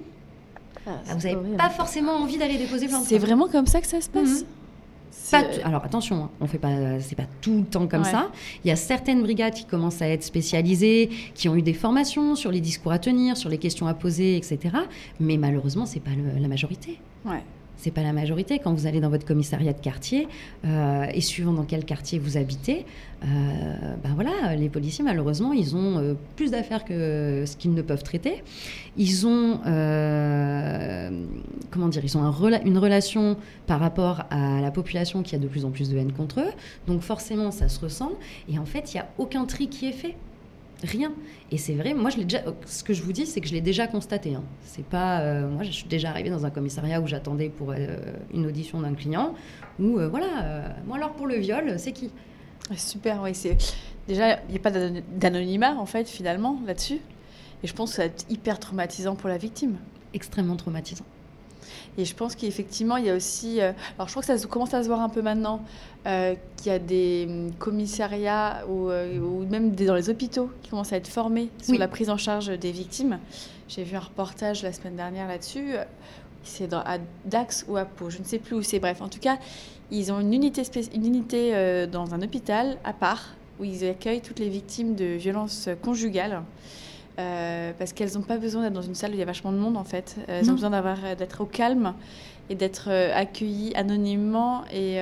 Ah, 0.87 0.91
Ah, 1.09 1.15
Vous 1.15 1.29
n'avez 1.29 1.57
pas 1.57 1.71
forcément 1.71 2.13
envie 2.17 2.39
d'aller 2.39 2.59
déposer 2.59 2.89
plainte. 2.89 3.05
C'est 3.05 3.19
vraiment 3.19 3.49
comme 3.49 3.67
ça 3.67 3.81
que 3.81 3.87
ça 3.87 4.01
se 4.01 4.09
passe 4.11 4.41
Mhm. 4.41 4.47
C'est- 5.15 5.37
Pas 5.37 5.43
tout- 5.45 5.61
alors 5.65 5.85
attention, 5.85 6.25
hein, 6.25 6.31
on 6.41 6.47
fait 6.47 6.59
pas, 6.59 6.99
c'est 7.01 7.15
pas 7.15 7.27
tout 7.43 7.59
le 7.59 7.65
temps 7.65 7.87
comme 7.87 8.03
Ouais. 8.03 8.11
ça. 8.11 8.31
Il 8.65 8.69
y 8.69 8.71
a 8.71 8.77
certaines 8.77 9.23
brigades 9.23 9.53
qui 9.55 9.65
commencent 9.67 10.01
à 10.03 10.09
être 10.09 10.23
spécialisées, 10.25 11.11
qui 11.35 11.49
ont 11.49 11.55
eu 11.55 11.63
des 11.63 11.75
formations 11.75 12.35
sur 12.35 12.51
les 12.51 12.61
discours 12.61 12.93
à 12.93 12.99
tenir, 12.99 13.37
sur 13.37 13.49
les 13.51 13.59
questions 13.59 13.87
à 13.87 13.95
poser, 13.95 14.37
etc. 14.37 14.59
Mais 15.21 15.37
malheureusement, 15.37 15.85
c'est 15.87 16.01
pas 16.01 16.11
le- 16.11 16.41
la 16.41 16.49
majorité. 16.49 16.99
Ouais. 17.27 17.43
C'est 17.77 17.91
pas 17.91 18.03
la 18.03 18.13
majorité. 18.13 18.59
Quand 18.59 18.73
vous 18.73 18.87
allez 18.87 19.01
dans 19.01 19.11
votre 19.11 19.27
commissariat 19.27 19.73
de 19.73 19.81
quartier, 19.81 20.29
euh, 20.65 21.07
et 21.13 21.21
suivant 21.21 21.53
dans 21.53 21.65
quel 21.65 21.85
quartier 21.85 22.19
vous 22.19 22.37
habitez, 22.37 22.87
euh, 23.25 23.27
ben 24.03 24.15
voilà, 24.15 24.55
les 24.57 24.69
policiers, 24.69 25.05
malheureusement, 25.05 25.53
ils 25.53 25.75
ont 25.77 25.99
euh, 25.99 26.15
plus 26.37 26.51
d'affaires 26.53 26.85
que 26.85 27.45
ce 27.47 27.57
qu'ils 27.57 27.75
ne 27.75 27.83
peuvent 27.83 28.03
traiter. 28.03 28.43
Ils 28.97 29.27
ont, 29.27 29.59
comment 31.71 31.89
dire, 31.89 32.05
ils 32.05 32.17
ont 32.17 32.23
un 32.23 32.33
une 32.65 32.79
relation 32.79 33.37
par 33.67 33.81
rapport 33.81 34.25
à 34.31 34.61
la 34.61 34.71
population 34.71 35.23
qui 35.23 35.35
a 35.35 35.39
de 35.39 35.49
plus 35.49 35.65
en 35.65 35.71
plus 35.71 35.89
de 35.89 35.97
haine 35.97 36.13
contre 36.13 36.41
eux. 36.41 36.53
Donc 36.87 37.01
forcément, 37.01 37.51
ça 37.51 37.69
se 37.69 37.81
ressent. 37.81 38.13
Et 38.49 38.59
en 38.59 38.67
fait, 38.67 38.93
il 38.93 38.97
n'y 38.97 39.01
a 39.01 39.09
aucun 39.19 39.45
tri 39.45 39.69
qui 39.69 39.87
est 39.87 39.93
fait. 39.93 40.17
Rien. 40.83 41.13
Et 41.53 41.59
c'est 41.59 41.75
vrai, 41.75 41.95
moi, 41.95 42.11
je 42.11 42.17
l'ai 42.17 42.25
déjà. 42.25 42.43
Ce 42.67 42.83
que 42.83 42.93
je 42.93 43.03
vous 43.03 43.13
dis, 43.13 43.25
c'est 43.25 43.41
que 43.41 43.47
je 43.47 43.53
l'ai 43.53 43.61
déjà 43.61 43.87
constaté. 43.87 44.35
Hein. 44.35 44.43
C'est 44.63 44.85
pas. 44.85 45.21
Euh, 45.21 45.49
moi, 45.49 45.63
je 45.63 45.71
suis 45.71 45.87
déjà 45.87 46.11
arrivée 46.11 46.31
dans 46.31 46.45
un 46.45 46.51
commissariat 46.51 47.01
où 47.01 47.07
j'attendais 47.07 47.51
pour 47.51 47.71
euh, 47.71 47.97
une 48.35 48.47
audition 48.47 48.81
d'un 48.81 48.95
client. 48.95 49.35
Où, 49.79 49.99
euh, 49.99 50.09
voilà, 50.09 50.75
moi, 50.87 50.97
alors 50.97 51.13
pour 51.13 51.29
le 51.29 51.37
viol, 51.37 51.79
c'est 51.79 51.93
qui? 51.93 52.11
Super, 52.77 53.23
oui. 53.23 53.35
C'est 53.35 53.57
déjà, 54.09 54.41
il 54.49 54.51
n'y 54.51 54.57
a 54.57 54.61
pas 54.61 54.73
d'anonymat 54.73 55.77
en 55.77 55.87
fait, 55.87 56.09
finalement, 56.09 56.61
là-dessus. 56.67 56.99
Et 57.63 57.67
je 57.69 57.75
pense 57.75 57.91
que 57.91 57.97
ça 57.97 58.03
va 58.03 58.07
être 58.07 58.25
hyper 58.29 58.59
traumatisant 58.59 59.15
pour 59.15 59.29
la 59.29 59.39
victime. 59.39 59.77
Extrêmement 60.15 60.57
traumatisant. 60.57 61.05
Et 61.99 62.05
je 62.05 62.15
pense 62.15 62.35
qu'effectivement, 62.35 62.97
il 62.97 63.05
y 63.05 63.11
a 63.11 63.15
aussi. 63.15 63.61
Euh, 63.61 63.73
alors, 63.99 64.09
je 64.09 64.13
crois 64.13 64.23
que 64.23 64.39
ça 64.39 64.49
commence 64.49 64.73
à 64.73 64.83
se 64.83 64.89
voir 64.89 65.01
un 65.01 65.09
peu 65.09 65.21
maintenant, 65.21 65.63
euh, 66.07 66.35
qu'il 66.57 66.73
y 66.73 66.75
a 66.75 66.79
des 66.79 67.27
hum, 67.29 67.53
commissariats 67.59 68.65
ou, 68.69 68.89
euh, 68.89 69.19
ou, 69.19 69.45
même 69.47 69.73
dans 69.75 69.95
les 69.95 70.09
hôpitaux 70.09 70.51
qui 70.63 70.71
commencent 70.71 70.93
à 70.93 70.97
être 70.97 71.09
formés 71.09 71.51
sur 71.63 71.79
la 71.79 71.89
prise 71.89 72.09
en 72.09 72.17
charge 72.17 72.47
des 72.59 72.73
victimes. 72.73 73.19
J'ai 73.69 73.85
vu 73.85 73.97
un 73.97 74.01
reportage 74.01 74.63
la 74.63 74.73
semaine 74.73 74.97
dernière 74.97 75.29
là-dessus. 75.29 75.75
C'est 76.45 76.73
à 76.73 76.99
Dax 77.25 77.65
ou 77.69 77.77
à 77.77 77.85
Pau, 77.85 78.11
je 78.11 78.19
ne 78.19 78.25
sais 78.25 78.39
plus 78.39 78.57
où 78.57 78.63
c'est. 78.63 78.81
Bref, 78.81 79.01
en 79.01 79.09
tout 79.09 79.21
cas, 79.21 79.39
ils 79.91 80.11
ont 80.11 80.19
une 80.19 80.33
unité, 80.33 80.63
une 80.93 81.07
unité 81.07 81.87
dans 81.87 82.15
un 82.15 82.23
hôpital 82.23 82.79
à 82.85 82.93
part 82.93 83.35
où 83.61 83.65
ils 83.65 83.87
accueillent 83.87 84.21
toutes 84.21 84.41
les 84.41 84.49
victimes 84.49 84.97
de 84.97 85.05
violences 85.05 85.69
conjugales. 85.83 86.43
Euh, 87.19 87.73
parce 87.79 87.93
qu'elles 87.93 88.15
n'ont 88.15 88.23
pas 88.23 88.39
besoin 88.39 88.63
d'être 88.63 88.73
dans 88.73 88.81
une 88.81 88.95
salle 88.95 89.11
où 89.11 89.15
il 89.15 89.19
y 89.19 89.23
a 89.23 89.27
vachement 89.27 89.53
de 89.53 89.59
monde 89.59 89.77
en 89.77 89.85
fait. 89.85 90.17
Euh, 90.19 90.41
elles 90.41 90.51
ont 90.51 90.55
besoin 90.55 90.73
euh, 90.73 91.15
d'être 91.15 91.43
au 91.43 91.45
calme 91.45 91.95
et 92.49 92.55
d'être 92.55 92.91
accueillies 92.91 93.73
anonymement 93.75 94.65
et 94.73 94.97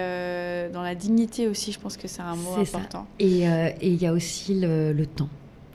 dans 0.73 0.83
la 0.83 0.95
dignité 0.95 1.49
aussi. 1.49 1.73
Je 1.73 1.81
pense 1.81 1.97
que 1.97 2.09
c'est 2.09 2.23
un 2.23 2.37
mot 2.37 2.55
important. 2.57 3.07
Et 3.19 3.45
il 3.83 3.95
y 3.95 4.07
a 4.07 4.13
aussi 4.13 4.55
le, 4.55 5.05
temps, 5.05 5.29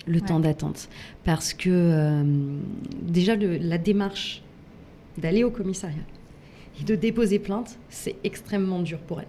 le 0.05 0.21
temps 0.21 0.39
d'attente, 0.39 0.89
parce 1.23 1.53
que 1.53 2.23
déjà 3.01 3.35
la 3.35 3.77
démarche 3.77 4.43
d'aller 5.17 5.43
au 5.43 5.49
commissariat 5.49 5.97
et 6.79 6.83
de 6.83 6.95
déposer 6.95 7.39
plainte, 7.39 7.77
c'est 7.89 8.15
extrêmement 8.23 8.79
dur 8.79 8.99
pour 8.99 9.21
elles. 9.21 9.27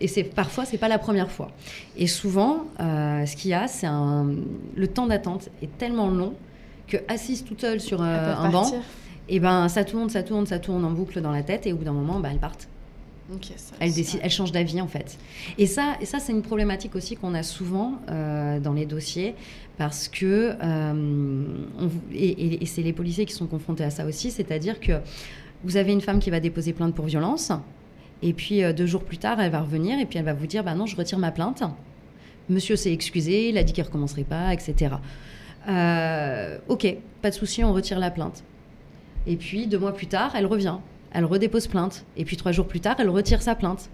Et 0.00 0.08
c'est 0.08 0.24
parfois, 0.24 0.64
c'est 0.64 0.78
pas 0.78 0.88
la 0.88 0.98
première 0.98 1.30
fois. 1.30 1.50
Et 1.96 2.06
souvent, 2.06 2.66
euh, 2.80 3.24
ce 3.24 3.36
qu'il 3.36 3.50
y 3.50 3.54
a, 3.54 3.68
c'est 3.68 3.86
un 3.86 4.26
le 4.74 4.88
temps 4.88 5.06
d'attente 5.06 5.48
est 5.62 5.78
tellement 5.78 6.08
long 6.08 6.34
que 6.86 6.98
assise 7.08 7.44
toute 7.44 7.60
seule 7.60 7.80
sur 7.80 8.02
euh, 8.02 8.34
un 8.34 8.50
banc, 8.50 8.70
et 9.28 9.36
eh 9.36 9.40
ben 9.40 9.68
ça 9.68 9.84
tourne, 9.84 10.08
ça 10.08 10.22
tourne, 10.22 10.46
ça 10.46 10.58
tourne 10.58 10.84
en 10.84 10.90
boucle 10.90 11.20
dans 11.20 11.32
la 11.32 11.42
tête, 11.42 11.66
et 11.66 11.72
au 11.72 11.76
bout 11.76 11.84
d'un 11.84 11.92
moment, 11.92 12.20
bah, 12.20 12.28
elles 12.30 12.38
partent. 12.38 12.68
elles 13.80 13.92
décident, 13.92 14.22
elles 14.22 14.30
changent 14.30 14.52
d'avis 14.52 14.80
en 14.80 14.86
fait. 14.86 15.18
Et 15.58 15.66
ça, 15.66 15.96
et 16.00 16.04
ça 16.04 16.20
c'est 16.20 16.30
une 16.30 16.42
problématique 16.42 16.94
aussi 16.94 17.16
qu'on 17.16 17.34
a 17.34 17.42
souvent 17.42 17.94
euh, 18.08 18.60
dans 18.60 18.72
les 18.72 18.86
dossiers 18.86 19.34
parce 19.78 20.06
que 20.06 20.54
on, 20.62 21.90
et, 22.12 22.62
et 22.62 22.66
c'est 22.66 22.82
les 22.82 22.92
policiers 22.92 23.26
qui 23.26 23.34
sont 23.34 23.48
confrontés 23.48 23.82
à 23.82 23.90
ça 23.90 24.06
aussi, 24.06 24.30
c'est-à-dire 24.30 24.78
que 24.78 24.92
vous 25.64 25.76
avez 25.76 25.92
une 25.92 26.00
femme 26.00 26.20
qui 26.20 26.30
va 26.30 26.38
déposer 26.38 26.72
plainte 26.72 26.94
pour 26.94 27.06
violence. 27.06 27.50
Et 28.26 28.32
puis 28.32 28.64
euh, 28.64 28.72
deux 28.72 28.86
jours 28.86 29.04
plus 29.04 29.18
tard, 29.18 29.40
elle 29.40 29.52
va 29.52 29.60
revenir 29.60 30.00
et 30.00 30.04
puis 30.04 30.18
elle 30.18 30.24
va 30.24 30.34
vous 30.34 30.48
dire 30.48 30.64
bah 30.64 30.74
non, 30.74 30.84
je 30.84 30.96
retire 30.96 31.18
ma 31.18 31.30
plainte. 31.30 31.62
Monsieur 32.48 32.74
s'est 32.74 32.92
excusé, 32.92 33.50
il 33.50 33.56
a 33.56 33.62
dit 33.62 33.72
qu'il 33.72 33.84
recommencerait 33.84 34.24
pas, 34.24 34.52
etc. 34.52 34.96
Euh, 35.68 36.58
ok, 36.66 36.96
pas 37.22 37.30
de 37.30 37.34
souci, 37.36 37.62
on 37.62 37.72
retire 37.72 38.00
la 38.00 38.10
plainte. 38.10 38.42
Et 39.28 39.36
puis 39.36 39.68
deux 39.68 39.78
mois 39.78 39.94
plus 39.94 40.08
tard, 40.08 40.34
elle 40.34 40.46
revient, 40.46 40.76
elle 41.12 41.24
redépose 41.24 41.68
plainte. 41.68 42.04
Et 42.16 42.24
puis 42.24 42.36
trois 42.36 42.50
jours 42.50 42.66
plus 42.66 42.80
tard, 42.80 42.96
elle 42.98 43.10
retire 43.10 43.42
sa 43.42 43.54
plainte. 43.54 43.90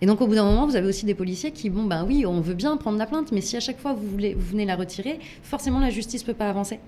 Et 0.00 0.06
donc 0.06 0.22
au 0.22 0.26
bout 0.26 0.34
d'un 0.34 0.44
moment, 0.44 0.66
vous 0.66 0.76
avez 0.76 0.88
aussi 0.88 1.04
des 1.04 1.14
policiers 1.14 1.50
qui, 1.50 1.68
bon 1.68 1.84
ben 1.84 2.06
oui, 2.06 2.24
on 2.24 2.40
veut 2.40 2.54
bien 2.54 2.74
prendre 2.78 2.96
la 2.96 3.06
plainte, 3.06 3.32
mais 3.32 3.42
si 3.42 3.54
à 3.58 3.60
chaque 3.60 3.78
fois 3.78 3.92
vous, 3.92 4.08
voulez, 4.08 4.32
vous 4.32 4.46
venez 4.46 4.64
la 4.64 4.76
retirer, 4.76 5.18
forcément 5.42 5.78
la 5.78 5.90
justice 5.90 6.22
ne 6.22 6.26
peut 6.28 6.38
pas 6.38 6.48
avancer. 6.48 6.80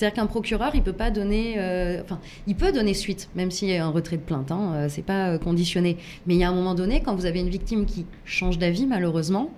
C'est-à-dire 0.00 0.16
qu'un 0.16 0.28
procureur, 0.28 0.70
il 0.72 0.82
peut 0.82 0.94
pas 0.94 1.10
donner, 1.10 1.56
euh, 1.58 2.00
enfin, 2.02 2.20
il 2.46 2.56
peut 2.56 2.72
donner 2.72 2.94
suite, 2.94 3.28
même 3.34 3.50
s'il 3.50 3.68
y 3.68 3.76
a 3.76 3.84
un 3.84 3.90
retrait 3.90 4.16
de 4.16 4.22
plainte, 4.22 4.50
hein, 4.50 4.72
euh, 4.72 4.86
c'est 4.88 5.02
pas 5.02 5.28
euh, 5.28 5.38
conditionné. 5.38 5.98
Mais 6.26 6.36
il 6.36 6.40
y 6.40 6.44
a 6.44 6.48
un 6.48 6.54
moment 6.54 6.74
donné, 6.74 7.02
quand 7.02 7.14
vous 7.14 7.26
avez 7.26 7.40
une 7.40 7.50
victime 7.50 7.84
qui 7.84 8.06
change 8.24 8.56
d'avis, 8.56 8.86
malheureusement, 8.86 9.50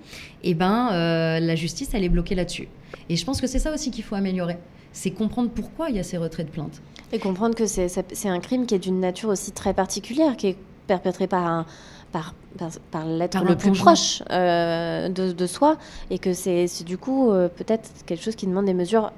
et 0.43 0.51
eh 0.51 0.55
ben, 0.55 0.89
la 1.39 1.55
justice, 1.55 1.91
elle 1.95 2.03
est 2.03 2.09
bloquée 2.09 2.35
là-dessus. 2.35 2.67
Et 3.09 3.15
je 3.15 3.25
pense 3.25 3.41
que 3.41 3.47
c'est 3.47 3.61
ça 3.61 3.73
aussi 3.73 3.93
qu'il 3.93 4.03
faut 4.03 4.17
améliorer, 4.17 4.57
c'est 4.91 5.13
comprendre 5.13 5.49
pourquoi 5.55 5.91
il 5.91 5.95
y 5.95 6.01
a 6.01 6.03
ces 6.03 6.19
retraits 6.19 6.47
de 6.47 6.51
plainte. 6.51 6.83
Et 7.13 7.21
comprendre 7.21 7.55
que 7.55 7.67
c'est 7.67 8.29
un 8.29 8.41
crime 8.41 8.67
qui 8.67 8.75
est 8.75 8.81
d'une 8.81 8.99
nature 8.99 9.29
aussi 9.29 9.53
très 9.53 9.75
particulière, 9.75 10.37
qui 10.37 10.49
est 10.49 10.57
perpétré 10.89 11.29
par 11.29 11.47
un, 11.47 11.67
par, 12.11 12.35
par, 12.91 13.07
l'être 13.07 13.45
le 13.45 13.57
plus 13.57 13.71
proche 13.71 14.25
de, 14.29 15.33
de, 15.33 15.47
soi 15.47 15.77
et 16.11 16.19
que 16.19 16.33
c'est 16.33 16.67
du 16.85 16.99
coup 16.99 17.31
peut-être 17.57 17.89
quelque 18.07 18.25
chose 18.25 18.35
qui 18.35 18.49
demande 18.49 18.67
des 18.67 18.75
mesures 18.75 19.13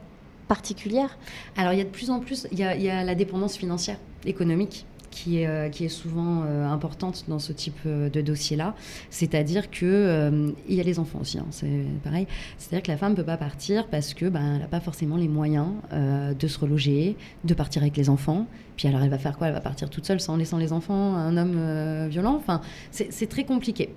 particulière 0.49 1.18
Alors 1.57 1.72
il 1.72 1.78
y 1.78 1.82
a 1.82 1.84
de 1.84 1.90
plus 1.90 2.11
en 2.11 2.20
plus, 2.20 2.47
il 2.53 2.59
y 2.59 2.62
a, 2.62 3.05
la 3.05 3.14
dépendance 3.14 3.57
financière, 3.57 3.99
économique. 4.24 4.86
Qui 5.11 5.38
est, 5.38 5.47
euh, 5.47 5.68
qui 5.68 5.84
est 5.84 5.88
souvent 5.88 6.42
euh, 6.42 6.66
importante 6.66 7.26
dans 7.28 7.38
ce 7.38 7.53
type 7.53 7.78
euh, 7.86 8.11
de 8.11 8.20
dossier-là. 8.20 8.74
C'est-à-dire 9.11 9.70
que 9.70 10.53
y 10.68 10.80
a 10.80 10.82
les 10.82 10.99
enfants 10.99 11.20
aussi, 11.20 11.38
hein, 11.38 11.47
c'est 11.53 11.84
pareil. 12.03 12.26
C'est-à-dire 12.59 12.82
que 12.82 12.90
la 12.90 12.97
femme 12.97 13.12
ne 13.12 13.16
peut 13.16 13.24
pas 13.24 13.36
partir 13.36 13.86
parce 13.86 14.12
que 14.12 14.26
ben, 14.26 14.59
n'a 14.59 14.66
pas 14.66 14.80
forcément 14.80 15.16
les 15.16 15.28
moyens 15.28 15.68
de 15.92 16.49
se 16.49 16.59
reloger, 16.59 17.16
de 17.45 17.55
partir 17.55 17.82
avec 17.82 17.97
les 17.97 18.11
enfants. 18.11 18.49
Puis 18.76 18.88
alors 18.88 19.03
elle 19.03 19.09
va 19.09 19.18
faire 19.18 19.38
quoi? 19.38 19.47
Elle 19.47 19.53
va 19.53 19.61
partir 19.61 19.88
toute 19.88 20.05
seule 20.05 20.20
sans 20.20 20.36
laissant 20.36 20.59
les 20.59 20.72
enfants 20.72 21.14
à 21.14 21.18
un 21.18 21.36
homme 21.36 22.09
violent? 22.09 22.34
Enfin, 22.34 22.61
c'est 22.90 23.28
très 23.28 23.45
compliqué. 23.45 23.90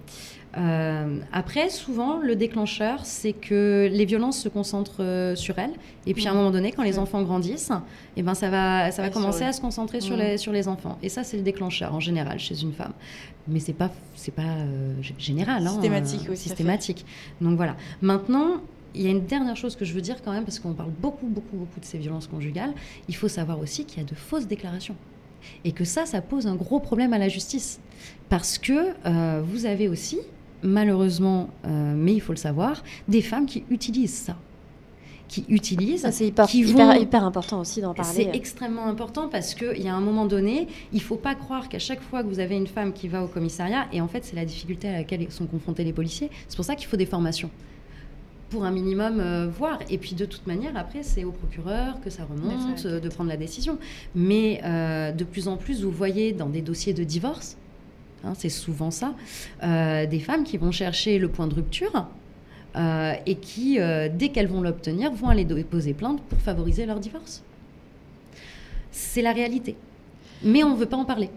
Euh, 0.55 1.19
après, 1.33 1.69
souvent, 1.69 2.19
le 2.19 2.35
déclencheur, 2.35 3.05
c'est 3.05 3.33
que 3.33 3.89
les 3.91 4.05
violences 4.05 4.39
se 4.39 4.49
concentrent 4.49 5.03
euh, 5.03 5.35
sur 5.35 5.59
elles. 5.59 5.73
Et 6.05 6.13
puis, 6.13 6.27
à 6.27 6.31
un 6.31 6.33
moment 6.33 6.51
donné, 6.51 6.71
quand 6.71 6.83
les 6.83 6.99
enfants 6.99 7.21
grandissent, 7.21 7.71
et 7.71 8.19
eh 8.19 8.23
ben, 8.23 8.33
ça 8.33 8.49
va, 8.49 8.91
ça 8.91 9.01
va 9.01 9.09
commencer 9.09 9.43
à 9.43 9.53
se 9.53 9.61
concentrer 9.61 10.01
sur, 10.01 10.15
les, 10.15 10.37
sur 10.37 10.51
les 10.51 10.67
enfants. 10.67 10.97
Et 11.03 11.09
ça, 11.09 11.23
c'est 11.23 11.37
le 11.37 11.43
déclencheur, 11.43 11.93
en 11.93 11.99
général, 11.99 12.39
chez 12.39 12.61
une 12.61 12.73
femme. 12.73 12.93
Mais 13.47 13.59
c'est 13.59 13.73
pas, 13.73 13.91
c'est 14.15 14.33
pas 14.33 14.41
euh, 14.41 14.93
général. 15.17 15.67
Hein, 15.67 15.71
systématique, 15.71 16.27
oui. 16.29 16.37
Systématique. 16.37 17.05
Donc, 17.41 17.57
voilà. 17.57 17.75
Maintenant, 18.01 18.61
il 18.95 19.01
y 19.01 19.07
a 19.07 19.11
une 19.11 19.25
dernière 19.25 19.57
chose 19.57 19.75
que 19.75 19.85
je 19.85 19.93
veux 19.93 20.01
dire 20.01 20.23
quand 20.23 20.31
même, 20.31 20.45
parce 20.45 20.59
qu'on 20.59 20.73
parle 20.73 20.91
beaucoup, 20.91 21.27
beaucoup, 21.27 21.57
beaucoup 21.57 21.79
de 21.79 21.85
ces 21.85 21.97
violences 21.97 22.27
conjugales. 22.27 22.73
Il 23.09 23.15
faut 23.15 23.27
savoir 23.27 23.59
aussi 23.59 23.85
qu'il 23.85 23.99
y 23.99 24.01
a 24.01 24.09
de 24.09 24.15
fausses 24.15 24.47
déclarations. 24.47 24.95
Et 25.63 25.71
que 25.71 25.85
ça, 25.85 26.05
ça 26.05 26.21
pose 26.21 26.47
un 26.47 26.55
gros 26.55 26.79
problème 26.79 27.13
à 27.13 27.19
la 27.19 27.27
justice. 27.27 27.79
Parce 28.27 28.57
que 28.57 29.41
vous 29.41 29.65
avez 29.65 29.87
aussi 29.87 30.19
malheureusement, 30.63 31.49
euh, 31.65 31.93
mais 31.95 32.13
il 32.13 32.19
faut 32.19 32.33
le 32.33 32.37
savoir, 32.37 32.83
des 33.07 33.21
femmes 33.21 33.45
qui 33.45 33.63
utilisent 33.69 34.17
ça 34.17 34.35
qui 35.27 35.43
utilisent. 35.49 36.07
c'est 36.11 36.27
hyper, 36.27 36.47
hyper, 36.95 37.25
important 37.25 37.59
aussi 37.59 37.81
d'en 37.81 37.93
parler. 37.93 38.13
C'est 38.13 38.33
extrêmement 38.33 38.85
important 38.85 39.27
parce 39.27 39.55
qu'il 39.55 39.81
y 39.81 39.89
a 39.89 39.93
un 39.93 39.99
moment 39.99 40.25
donné, 40.25 40.69
il 40.93 40.99
ne 40.99 41.01
faut 41.01 41.17
pas 41.17 41.35
croire 41.35 41.67
qu'à 41.67 41.79
chaque 41.79 42.01
fois 42.01 42.23
que 42.23 42.29
vous 42.29 42.39
avez 42.39 42.55
une 42.55 42.65
femme 42.65 42.93
qui 42.93 43.09
va 43.09 43.21
au 43.21 43.27
commissariat, 43.27 43.87
et 43.91 43.99
en 43.99 44.07
fait 44.07 44.23
c'est 44.23 44.37
la 44.37 44.45
difficulté 44.45 44.87
à 44.87 44.93
laquelle 44.93 45.29
sont 45.29 45.45
confrontés 45.45 45.83
les 45.83 45.91
policiers, 45.91 46.29
c'est 46.47 46.55
pour 46.55 46.63
ça 46.63 46.75
qu'il 46.75 46.87
faut 46.87 46.95
des 46.95 47.05
formations 47.05 47.49
pour 48.49 48.63
un 48.63 48.71
minimum 48.71 49.19
euh, 49.19 49.49
voir. 49.49 49.79
Et 49.89 49.97
puis 49.97 50.15
de 50.15 50.23
toute 50.23 50.47
manière, 50.47 50.77
après, 50.77 51.03
c'est 51.03 51.25
au 51.25 51.33
procureur 51.33 51.99
que 51.99 52.09
ça 52.09 52.23
remonte 52.23 52.85
euh, 52.85 53.01
de 53.01 53.09
prendre 53.09 53.29
la 53.29 53.35
décision. 53.35 53.77
Mais 54.15 54.61
de 54.63 55.23
plus 55.25 55.49
en 55.49 55.57
plus, 55.57 55.83
vous 55.83 55.91
voyez 55.91 56.31
dans 56.31 56.47
des 56.47 56.61
dossiers 56.61 56.93
de 56.93 57.03
divorce, 57.03 57.57
Hein, 58.23 58.33
c'est 58.35 58.49
souvent 58.49 58.91
ça, 58.91 59.13
euh, 59.63 60.05
des 60.05 60.19
femmes 60.19 60.43
qui 60.43 60.57
vont 60.57 60.71
chercher 60.71 61.19
le 61.19 61.29
point 61.29 61.47
de 61.47 61.53
rupture 61.53 62.07
euh, 62.75 63.13
et 63.25 63.35
qui, 63.35 63.79
euh, 63.79 64.09
dès 64.11 64.29
qu'elles 64.29 64.47
vont 64.47 64.61
l'obtenir, 64.61 65.11
vont 65.11 65.29
aller 65.29 65.45
déposer 65.45 65.93
plainte 65.93 66.21
pour 66.21 66.39
favoriser 66.39 66.85
leur 66.85 66.99
divorce. 66.99 67.43
C'est 68.91 69.21
la 69.21 69.33
réalité. 69.33 69.75
Mais 70.43 70.63
on 70.63 70.71
ne 70.71 70.77
veut 70.77 70.87
pas 70.87 70.97
en 70.97 71.05
parler. 71.05 71.29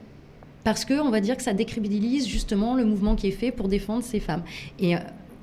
Parce 0.65 0.85
qu'on 0.85 1.11
va 1.11 1.21
dire 1.21 1.37
que 1.37 1.43
ça 1.43 1.55
décrédibilise 1.55 2.27
justement 2.27 2.75
le 2.75 2.85
mouvement 2.85 3.15
qui 3.15 3.29
est 3.29 3.33
fait 3.33 3.51
pour 3.51 3.69
défendre 3.69 4.03
ces 4.03 4.21
femmes. 4.21 4.43
Et 4.79 4.95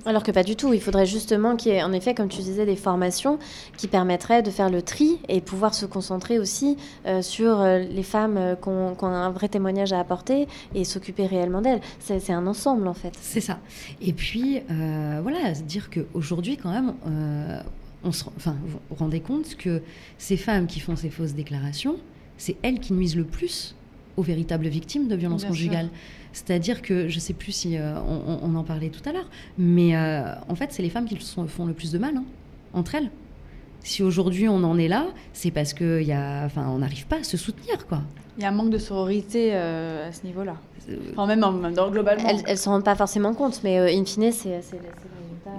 alors 0.08 0.24
que 0.24 0.32
pas 0.32 0.44
du 0.44 0.56
tout. 0.56 0.74
Il 0.74 0.82
faudrait 0.82 1.06
justement 1.06 1.56
qu'il 1.56 1.72
y 1.72 1.76
ait, 1.76 1.84
en 1.84 1.94
effet, 1.94 2.16
comme 2.16 2.30
tu 2.30 2.42
disais, 2.42 2.66
des 2.66 2.76
formations 2.76 3.38
qui 3.78 3.88
permettraient 3.88 4.42
de 4.42 4.50
faire 4.50 4.70
le 4.70 4.82
tri 4.82 5.20
et 5.28 5.42
pouvoir 5.42 5.74
se 5.74 5.86
concentrer 5.86 6.40
aussi 6.40 6.78
euh, 7.06 7.22
sur 7.22 7.60
euh, 7.60 7.80
les 7.80 8.04
femmes 8.04 8.38
euh, 8.38 8.56
qui 8.56 8.70
ont, 8.70 8.96
un 9.04 9.30
vrai 9.32 9.50
témoignage 9.50 9.94
à 9.94 10.00
apporter 10.00 10.48
et 10.74 10.84
s'occuper 10.84 11.26
réellement 11.26 11.62
d'elles. 11.62 11.82
C'est 12.00 12.32
un 12.32 12.48
ensemble, 12.48 12.88
en 12.88 12.94
fait. 12.94 13.14
C'est 13.22 13.42
ça. 13.42 13.60
Et 14.02 14.14
puis, 14.14 14.62
voilà, 15.22 15.52
dire 15.52 15.90
qu'aujourd'hui, 15.90 16.58
quand 16.58 16.72
même, 16.72 16.94
on 18.04 18.12
se, 18.12 18.24
vous 18.24 18.52
vous 18.90 18.96
rendez 18.96 19.20
compte 19.20 19.56
que 19.56 19.82
ces 20.18 20.38
femmes 20.38 20.68
qui 20.68 20.80
font 20.80 20.96
ces 20.96 21.10
fausses 21.10 21.34
déclarations, 21.34 21.98
c'est 22.38 22.56
elles 22.64 22.80
qui 22.80 22.94
nuisent 22.94 23.16
le 23.16 23.24
plus 23.24 23.77
aux 24.18 24.22
véritables 24.24 24.68
victimes 24.68 25.08
de 25.08 25.16
violences 25.16 25.42
Bien 25.42 25.50
conjugales. 25.50 25.90
C'est-à-dire 26.34 26.82
que, 26.82 27.08
je 27.08 27.16
ne 27.16 27.20
sais 27.20 27.34
plus 27.34 27.52
si 27.52 27.78
euh, 27.78 27.96
on, 28.02 28.40
on 28.44 28.56
en 28.56 28.64
parlait 28.64 28.90
tout 28.90 29.08
à 29.08 29.14
l'heure, 29.14 29.30
mais 29.58 29.96
euh, 29.96 30.34
en 30.50 30.56
fait, 30.56 30.72
c'est 30.72 30.84
les 30.84 30.90
femmes 30.90 31.06
qui 31.06 31.18
sont- 31.22 31.48
font 31.48 31.66
le 31.66 31.74
plus 31.74 31.92
de 31.92 31.98
mal 31.98 32.18
hein, 32.18 32.24
entre 32.74 32.96
elles. 32.96 33.10
Si 33.82 34.04
aujourd'hui 34.04 34.50
on 34.50 34.64
en 34.64 34.78
est 34.78 34.88
là, 34.90 35.08
c'est 35.34 35.52
parce 35.52 35.74
que 35.74 36.02
y 36.02 36.12
a, 36.12 36.44
enfin, 36.46 36.68
on 36.70 36.80
n'arrive 36.80 37.08
pas 37.08 37.18
à 37.20 37.24
se 37.24 37.38
soutenir, 37.38 37.88
quoi. 37.88 38.02
Il 38.38 38.44
y 38.44 38.46
a 38.46 38.50
un 38.50 38.52
manque 38.52 38.70
de 38.72 38.78
sororité 38.78 39.52
euh, 39.54 40.10
à 40.10 40.12
ce 40.12 40.26
niveau-là. 40.26 40.58
Enfin, 41.12 41.26
même, 41.26 41.44
en- 41.44 41.52
même 41.54 41.74
dans, 41.74 41.90
globalement. 41.90 42.28
Elles, 42.28 42.42
elles 42.48 42.58
s'en 42.58 42.72
rendent 42.72 42.84
pas 42.86 42.96
forcément 42.96 43.34
compte, 43.34 43.62
mais 43.64 43.80
euh, 43.80 43.88
in 43.88 44.04
fine, 44.06 44.32
c'est. 44.32 44.60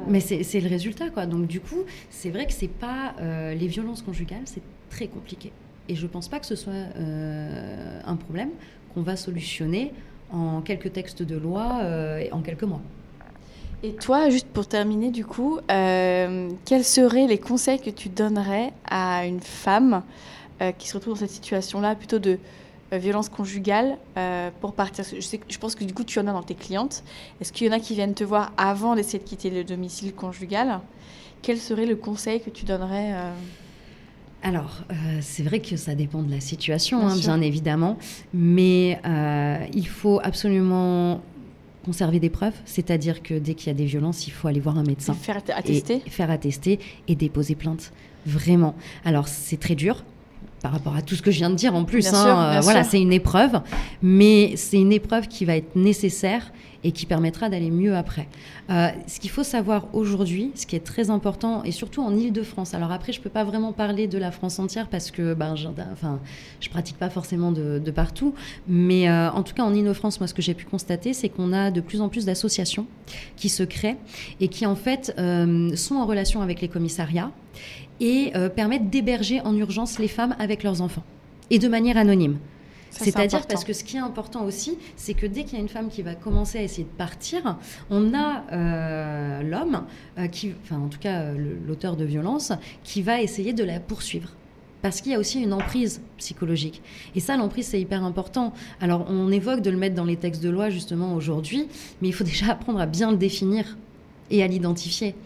Mais 0.06 0.20
c'est 0.20 0.42
c'est 0.42 0.60
le 0.60 0.68
résultat, 0.68 1.10
quoi. 1.10 1.26
Donc 1.26 1.46
du 1.46 1.60
coup, 1.60 1.82
c'est 2.10 2.30
vrai 2.30 2.46
que 2.46 2.52
c'est 2.52 2.68
pas 2.68 3.14
euh, 3.20 3.54
les 3.54 3.66
violences 3.66 4.02
conjugales, 4.02 4.42
c'est 4.44 4.62
très 4.90 5.06
compliqué. 5.06 5.50
Et 5.88 5.94
je 5.94 6.06
pense 6.06 6.28
pas 6.28 6.38
que 6.38 6.46
ce 6.46 6.56
soit 6.56 6.72
euh, 6.74 8.00
un 8.04 8.16
problème 8.16 8.50
qu'on 8.94 9.02
va 9.02 9.16
solutionner 9.16 9.92
en 10.30 10.60
quelques 10.60 10.92
textes 10.92 11.22
de 11.22 11.36
loi 11.36 11.78
euh, 11.80 12.24
en 12.32 12.40
quelques 12.40 12.64
mois. 12.64 12.80
Et 13.82 13.92
toi, 13.92 14.28
juste 14.28 14.48
pour 14.48 14.66
terminer, 14.66 15.10
du 15.10 15.24
coup, 15.24 15.60
euh, 15.70 16.50
quels 16.64 16.84
seraient 16.84 17.26
les 17.26 17.38
conseils 17.38 17.80
que 17.80 17.90
tu 17.90 18.08
donnerais 18.08 18.72
à 18.84 19.24
une 19.24 19.40
femme 19.40 20.02
euh, 20.60 20.72
qui 20.72 20.88
se 20.88 20.94
retrouve 20.94 21.14
dans 21.14 21.20
cette 21.20 21.30
situation-là, 21.30 21.94
plutôt 21.94 22.18
de 22.18 22.38
violence 22.90 23.28
conjugale, 23.28 23.98
pour 24.60 24.72
partir? 24.72 25.04
Je, 25.04 25.36
je 25.48 25.58
pense 25.58 25.74
que 25.74 25.84
du 25.84 25.92
coup, 25.92 26.04
tu 26.04 26.18
en 26.18 26.26
as 26.26 26.32
dans 26.32 26.42
tes 26.42 26.54
clientes. 26.54 27.04
Est-ce 27.38 27.52
qu'il 27.52 27.66
y 27.66 27.70
en 27.70 27.72
a 27.74 27.80
qui 27.80 27.94
viennent 27.94 28.14
te 28.14 28.24
voir 28.24 28.52
avant 28.56 28.94
d'essayer 28.94 29.18
de 29.18 29.24
quitter 29.24 29.50
le 29.50 29.62
domicile 29.62 30.14
conjugal? 30.14 30.80
Quel 31.42 31.58
serait 31.58 31.84
le 31.84 31.96
conseil 31.96 32.40
que 32.40 32.48
tu 32.48 32.64
donnerais 32.64 33.14
Alors, 34.42 34.84
euh, 34.90 35.18
c'est 35.20 35.42
vrai 35.42 35.60
que 35.60 35.76
ça 35.76 35.94
dépend 35.94 36.22
de 36.22 36.30
la 36.30 36.40
situation, 36.40 37.00
Bien 37.00 37.08
hein, 37.08 37.16
bien 37.18 37.40
évidemment, 37.40 37.98
mais 38.32 39.00
euh, 39.04 39.58
il 39.74 39.88
faut 39.88 40.20
absolument 40.22 41.20
conserver 41.84 42.20
des 42.20 42.30
preuves, 42.30 42.54
c'est-à-dire 42.64 43.22
que 43.22 43.34
dès 43.34 43.54
qu'il 43.54 43.68
y 43.68 43.70
a 43.70 43.74
des 43.74 43.86
violences, 43.86 44.26
il 44.26 44.30
faut 44.30 44.46
aller 44.46 44.60
voir 44.60 44.78
un 44.78 44.84
médecin. 44.84 45.14
Faire 45.14 45.38
attester 45.38 46.02
Et 46.06 46.10
faire 46.10 46.30
attester 46.30 46.78
et 47.08 47.14
déposer 47.14 47.54
plainte. 47.54 47.92
Vraiment. 48.26 48.74
Alors, 49.04 49.26
c'est 49.26 49.58
très 49.58 49.74
dur 49.74 50.04
par 50.62 50.72
rapport 50.72 50.96
à 50.96 51.02
tout 51.02 51.14
ce 51.14 51.22
que 51.22 51.30
je 51.30 51.38
viens 51.38 51.50
de 51.50 51.54
dire 51.54 51.74
en 51.74 51.84
plus. 51.84 52.06
Hein, 52.08 52.22
sûr, 52.22 52.38
euh, 52.38 52.60
voilà, 52.60 52.84
c'est 52.84 53.00
une 53.00 53.12
épreuve, 53.12 53.60
mais 54.02 54.52
c'est 54.56 54.78
une 54.78 54.92
épreuve 54.92 55.28
qui 55.28 55.44
va 55.44 55.56
être 55.56 55.76
nécessaire 55.76 56.52
et 56.84 56.92
qui 56.92 57.06
permettra 57.06 57.48
d'aller 57.48 57.70
mieux 57.70 57.96
après. 57.96 58.28
Euh, 58.70 58.88
ce 59.06 59.18
qu'il 59.18 59.30
faut 59.30 59.42
savoir 59.42 59.88
aujourd'hui, 59.92 60.52
ce 60.54 60.66
qui 60.66 60.76
est 60.76 60.84
très 60.84 61.10
important, 61.10 61.64
et 61.64 61.72
surtout 61.72 62.02
en 62.02 62.16
Ile-de-France, 62.16 62.74
alors 62.74 62.92
après, 62.92 63.12
je 63.12 63.18
ne 63.18 63.24
peux 63.24 63.30
pas 63.30 63.44
vraiment 63.44 63.72
parler 63.72 64.06
de 64.06 64.18
la 64.18 64.30
France 64.30 64.58
entière 64.58 64.88
parce 64.88 65.10
que 65.10 65.34
ben, 65.34 65.56
je, 65.56 65.68
enfin, 65.92 66.20
pratique 66.70 66.96
pas 66.96 67.10
forcément 67.10 67.50
de, 67.52 67.90
partout, 67.90 68.34
mais 68.68 69.08
euh, 69.08 69.30
en 69.30 69.42
tout 69.42 69.54
cas 69.54 69.64
en 69.64 69.74
Ile-de-France, 69.74 70.20
moi, 70.20 70.26
ce 70.26 70.34
que 70.34 70.42
j'ai 70.42 70.54
pu 70.54 70.66
constater, 70.66 71.14
c'est 71.14 71.28
qu'on 71.28 71.52
a 71.52 71.70
de 71.70 71.80
plus 71.80 72.00
en 72.00 72.08
plus 72.08 72.26
d'associations 72.26 72.86
qui 73.36 73.48
se 73.48 73.62
créent 73.62 73.96
et 74.40 74.48
qui, 74.48 74.66
en 74.66 74.76
fait, 74.76 75.14
euh, 75.18 75.74
sont 75.74 75.96
en 75.96 76.06
relation 76.06 76.42
avec 76.42 76.60
les 76.60 76.68
commissariats 76.68 77.32
et 78.00 78.32
permettent 78.54 78.90
d'héberger 78.90 79.40
en 79.40 79.56
urgence 79.56 79.98
les 79.98 80.06
femmes 80.06 80.36
avec 80.38 80.62
leurs 80.62 80.82
enfants, 80.82 81.02
et 81.50 81.58
de 81.58 81.66
manière 81.66 81.96
anonyme. 81.96 82.38
C'est-à-dire 82.90 83.46
parce 83.46 83.64
que 83.64 83.72
ce 83.72 83.84
qui 83.84 83.96
est 83.96 84.00
important 84.00 84.44
aussi, 84.44 84.78
c'est 84.96 85.14
que 85.14 85.26
dès 85.26 85.44
qu'il 85.44 85.54
y 85.54 85.60
a 85.60 85.60
une 85.60 85.68
femme 85.68 85.88
qui 85.88 86.02
va 86.02 86.14
commencer 86.14 86.58
à 86.58 86.62
essayer 86.62 86.84
de 86.84 86.96
partir, 86.96 87.56
on 87.90 88.14
a 88.14 88.44
euh, 88.52 89.42
l'homme, 89.42 89.84
euh, 90.18 90.26
qui, 90.28 90.52
enfin 90.62 90.80
en 90.80 90.88
tout 90.88 90.98
cas 90.98 91.20
euh, 91.20 91.56
l'auteur 91.66 91.96
de 91.96 92.04
violence, 92.04 92.52
qui 92.84 93.02
va 93.02 93.20
essayer 93.20 93.52
de 93.52 93.64
la 93.64 93.80
poursuivre. 93.80 94.30
Parce 94.80 95.00
qu'il 95.00 95.10
y 95.10 95.14
a 95.14 95.18
aussi 95.18 95.42
une 95.42 95.52
emprise 95.52 96.00
psychologique. 96.18 96.82
Et 97.16 97.20
ça, 97.20 97.36
l'emprise, 97.36 97.66
c'est 97.66 97.80
hyper 97.80 98.04
important. 98.04 98.52
Alors, 98.80 99.06
on 99.08 99.32
évoque 99.32 99.60
de 99.60 99.70
le 99.70 99.76
mettre 99.76 99.96
dans 99.96 100.04
les 100.04 100.16
textes 100.16 100.42
de 100.42 100.50
loi, 100.50 100.70
justement, 100.70 101.14
aujourd'hui, 101.14 101.66
mais 102.00 102.08
il 102.08 102.12
faut 102.12 102.24
déjà 102.24 102.52
apprendre 102.52 102.80
à 102.80 102.86
bien 102.86 103.10
le 103.10 103.16
définir 103.16 103.76
et 104.30 104.42
à 104.42 104.46
l'identifier. 104.46 105.16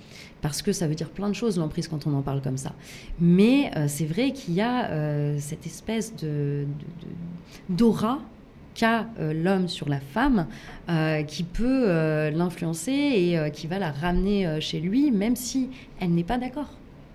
Parce 0.43 0.61
que 0.61 0.73
ça 0.73 0.89
veut 0.89 0.97
dire 0.97 1.09
plein 1.09 1.29
de 1.29 1.35
choses, 1.35 1.57
l'emprise, 1.57 1.89
quand 1.89 2.07
on 2.07 2.15
en 2.15 2.21
parle 2.21 2.43
comme 2.43 2.59
ça. 2.59 2.75
Mais 3.21 3.71
euh, 3.77 3.87
c'est 3.89 4.05
vrai 4.05 4.33
qu'il 4.33 4.55
y 4.55 4.61
a 4.61 4.91
euh, 4.91 5.37
cette 5.39 5.67
espèce 5.67 6.15
de, 6.17 6.67
d'aura 7.69 8.19
qu'a 8.75 9.07
euh, 9.21 9.33
l'homme 9.33 9.69
sur 9.69 9.89
la 9.89 10.01
femme 10.01 10.47
qui 11.27 11.45
peut 11.45 11.87
l'influencer 12.35 12.93
et 12.93 13.51
qui 13.53 13.67
va 13.67 13.79
la 13.79 13.91
ramener 13.91 14.61
chez 14.61 14.79
lui, 14.79 15.11
même 15.11 15.37
si 15.37 15.71
elle 16.01 16.11
n'est 16.11 16.25
pas 16.25 16.37
d'accord. 16.37 16.69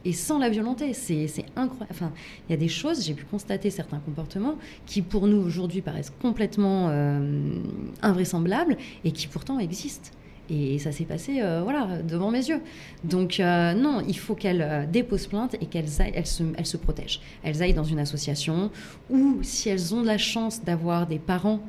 Et 0.03 0.13
sans 0.13 0.39
la 0.39 0.49
violenter, 0.49 0.93
c'est 0.93 1.27
incroyable. 1.55 1.91
Enfin, 1.91 2.11
il 2.47 2.53
y 2.53 2.55
a 2.55 2.57
des 2.57 2.69
choses, 2.69 3.05
j'ai 3.05 3.13
pu 3.13 3.25
constater 3.25 3.69
certains 3.69 3.99
comportements 3.99 4.55
qui, 4.87 5.03
pour 5.03 5.27
nous, 5.27 5.37
aujourd'hui, 5.37 5.81
paraissent 5.81 6.13
complètement 6.21 6.89
invraisemblables 8.01 8.77
et 9.03 9.11
qui 9.11 9.27
pourtant 9.27 9.59
existent. 9.59 10.09
Et 10.49 10.79
ça 10.79 10.91
s'est 10.91 11.05
passé 11.05 11.41
euh, 11.41 11.61
voilà, 11.63 12.01
devant 12.01 12.31
mes 12.31 12.47
yeux. 12.47 12.61
Donc 13.03 13.39
euh, 13.39 13.73
non, 13.73 14.01
il 14.07 14.17
faut 14.17 14.35
qu'elles 14.35 14.61
euh, 14.61 14.85
déposent 14.85 15.27
plainte 15.27 15.55
et 15.59 15.65
qu'elles 15.65 15.89
se, 15.89 16.43
elles 16.57 16.65
se 16.65 16.77
protègent. 16.77 17.19
Elles 17.43 17.61
aillent 17.61 17.73
dans 17.73 17.83
une 17.83 17.99
association 17.99 18.71
ou 19.09 19.39
si 19.41 19.69
elles 19.69 19.93
ont 19.93 20.03
la 20.03 20.17
chance 20.17 20.63
d'avoir 20.63 21.07
des 21.07 21.19
parents 21.19 21.59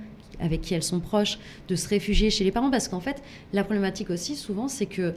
avec 0.41 0.61
qui 0.61 0.75
elles 0.75 0.85
sont 0.85 1.01
proches, 1.01 1.39
de 1.67 1.75
se 1.75 1.89
réfugier 1.89 2.31
chez 2.31 2.45
les 2.45 2.53
parents. 2.53 2.71
Parce 2.71 2.89
qu'en 2.89 3.01
fait, 3.01 3.23
la 3.53 3.65
problématique 3.65 4.11
aussi, 4.11 4.37
souvent, 4.37 4.69
c'est 4.69 4.87
que 4.87 5.15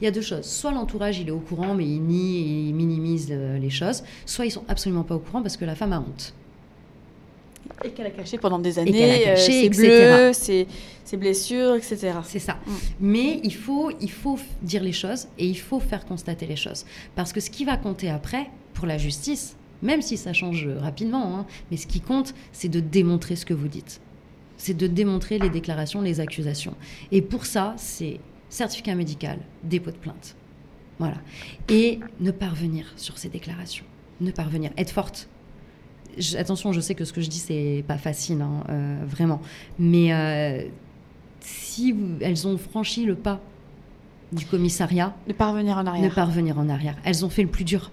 il 0.00 0.04
y 0.04 0.06
a 0.06 0.10
deux 0.10 0.20
choses. 0.20 0.44
Soit 0.44 0.70
l'entourage, 0.70 1.18
il 1.18 1.28
est 1.28 1.32
au 1.32 1.40
courant, 1.40 1.74
mais 1.74 1.84
il 1.84 2.00
nie 2.02 2.36
et 2.36 2.68
il 2.68 2.74
minimise 2.74 3.28
euh, 3.30 3.58
les 3.58 3.70
choses. 3.70 4.04
Soit 4.26 4.46
ils 4.46 4.50
sont 4.50 4.64
absolument 4.68 5.02
pas 5.02 5.16
au 5.16 5.18
courant 5.18 5.42
parce 5.42 5.56
que 5.56 5.64
la 5.64 5.74
femme 5.74 5.92
a 5.92 6.00
honte. 6.00 6.34
Et 7.84 7.90
qu'elle 7.90 8.06
a 8.06 8.10
caché 8.10 8.38
pendant 8.38 8.58
des 8.58 8.78
années, 8.78 9.22
caché, 9.24 9.28
euh, 9.28 9.36
ses 9.36 9.64
etc. 9.64 9.82
bleus, 9.82 10.32
ses, 10.32 10.66
ses 11.04 11.16
blessures, 11.16 11.74
etc. 11.76 12.12
C'est 12.24 12.38
ça. 12.38 12.54
Mm. 12.54 12.72
Mais 13.00 13.40
il 13.44 13.54
faut, 13.54 13.90
il 14.00 14.10
faut 14.10 14.38
dire 14.62 14.82
les 14.82 14.92
choses 14.92 15.28
et 15.38 15.46
il 15.46 15.58
faut 15.58 15.80
faire 15.80 16.04
constater 16.04 16.46
les 16.46 16.56
choses. 16.56 16.84
Parce 17.14 17.32
que 17.32 17.40
ce 17.40 17.50
qui 17.50 17.64
va 17.64 17.76
compter 17.76 18.10
après, 18.10 18.50
pour 18.74 18.86
la 18.86 18.98
justice, 18.98 19.56
même 19.82 20.02
si 20.02 20.16
ça 20.16 20.32
change 20.32 20.68
rapidement, 20.80 21.38
hein, 21.38 21.46
mais 21.70 21.76
ce 21.76 21.86
qui 21.86 22.00
compte, 22.00 22.34
c'est 22.52 22.68
de 22.68 22.80
démontrer 22.80 23.36
ce 23.36 23.46
que 23.46 23.54
vous 23.54 23.68
dites. 23.68 24.00
C'est 24.56 24.76
de 24.76 24.86
démontrer 24.88 25.38
les 25.38 25.50
déclarations, 25.50 26.00
les 26.00 26.20
accusations. 26.20 26.74
Et 27.12 27.22
pour 27.22 27.46
ça, 27.46 27.74
c'est 27.76 28.18
certificat 28.48 28.94
médical, 28.94 29.38
dépôt 29.62 29.92
de 29.92 29.96
plainte. 29.96 30.34
Voilà. 30.98 31.16
Et 31.68 32.00
ne 32.20 32.30
pas 32.32 32.48
revenir 32.48 32.92
sur 32.96 33.18
ces 33.18 33.28
déclarations. 33.28 33.84
Ne 34.20 34.32
pas 34.32 34.42
revenir. 34.42 34.72
Être 34.76 34.90
forte. 34.90 35.28
Je- 36.18 36.36
attention, 36.36 36.72
je 36.72 36.80
sais 36.80 36.94
que 36.94 37.04
ce 37.04 37.12
que 37.12 37.20
je 37.20 37.28
dis, 37.28 37.38
c'est 37.38 37.84
pas 37.86 37.98
facile, 37.98 38.40
hein, 38.42 38.64
euh, 38.68 38.96
vraiment. 39.06 39.40
Mais 39.78 40.12
euh, 40.12 40.62
si 41.40 41.92
vous- 41.92 42.16
elles 42.20 42.46
ont 42.46 42.56
franchi 42.58 43.04
le 43.04 43.14
pas 43.14 43.40
du 44.32 44.44
commissariat, 44.46 45.14
Ne 45.26 45.32
pas 45.32 45.50
revenir 45.50 45.76
en 45.78 45.86
arrière. 45.86 46.04
ne 46.04 46.14
pas 46.14 46.24
revenir 46.24 46.58
en 46.58 46.68
arrière. 46.68 46.96
Elles 47.04 47.24
ont 47.24 47.30
fait 47.30 47.42
le 47.42 47.48
plus 47.48 47.64
dur. 47.64 47.90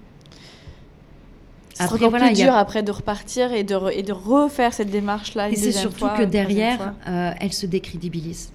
C'est 1.74 1.84
encore 1.84 2.10
voilà, 2.10 2.28
plus 2.32 2.42
a- 2.42 2.46
dur 2.46 2.54
après 2.56 2.84
de 2.84 2.92
repartir 2.92 3.52
et 3.52 3.64
de, 3.64 3.76
re- 3.76 3.92
et 3.94 4.02
de 4.02 4.14
refaire 4.14 4.74
cette 4.74 4.90
démarche-là. 4.90 5.50
Et 5.50 5.56
c'est 5.58 5.72
surtout 5.74 6.00
fois, 6.00 6.18
que 6.18 6.24
derrière, 6.24 6.94
euh, 7.08 7.32
elles 7.40 7.52
se 7.54 7.66
décrédibilisent. 7.66 8.52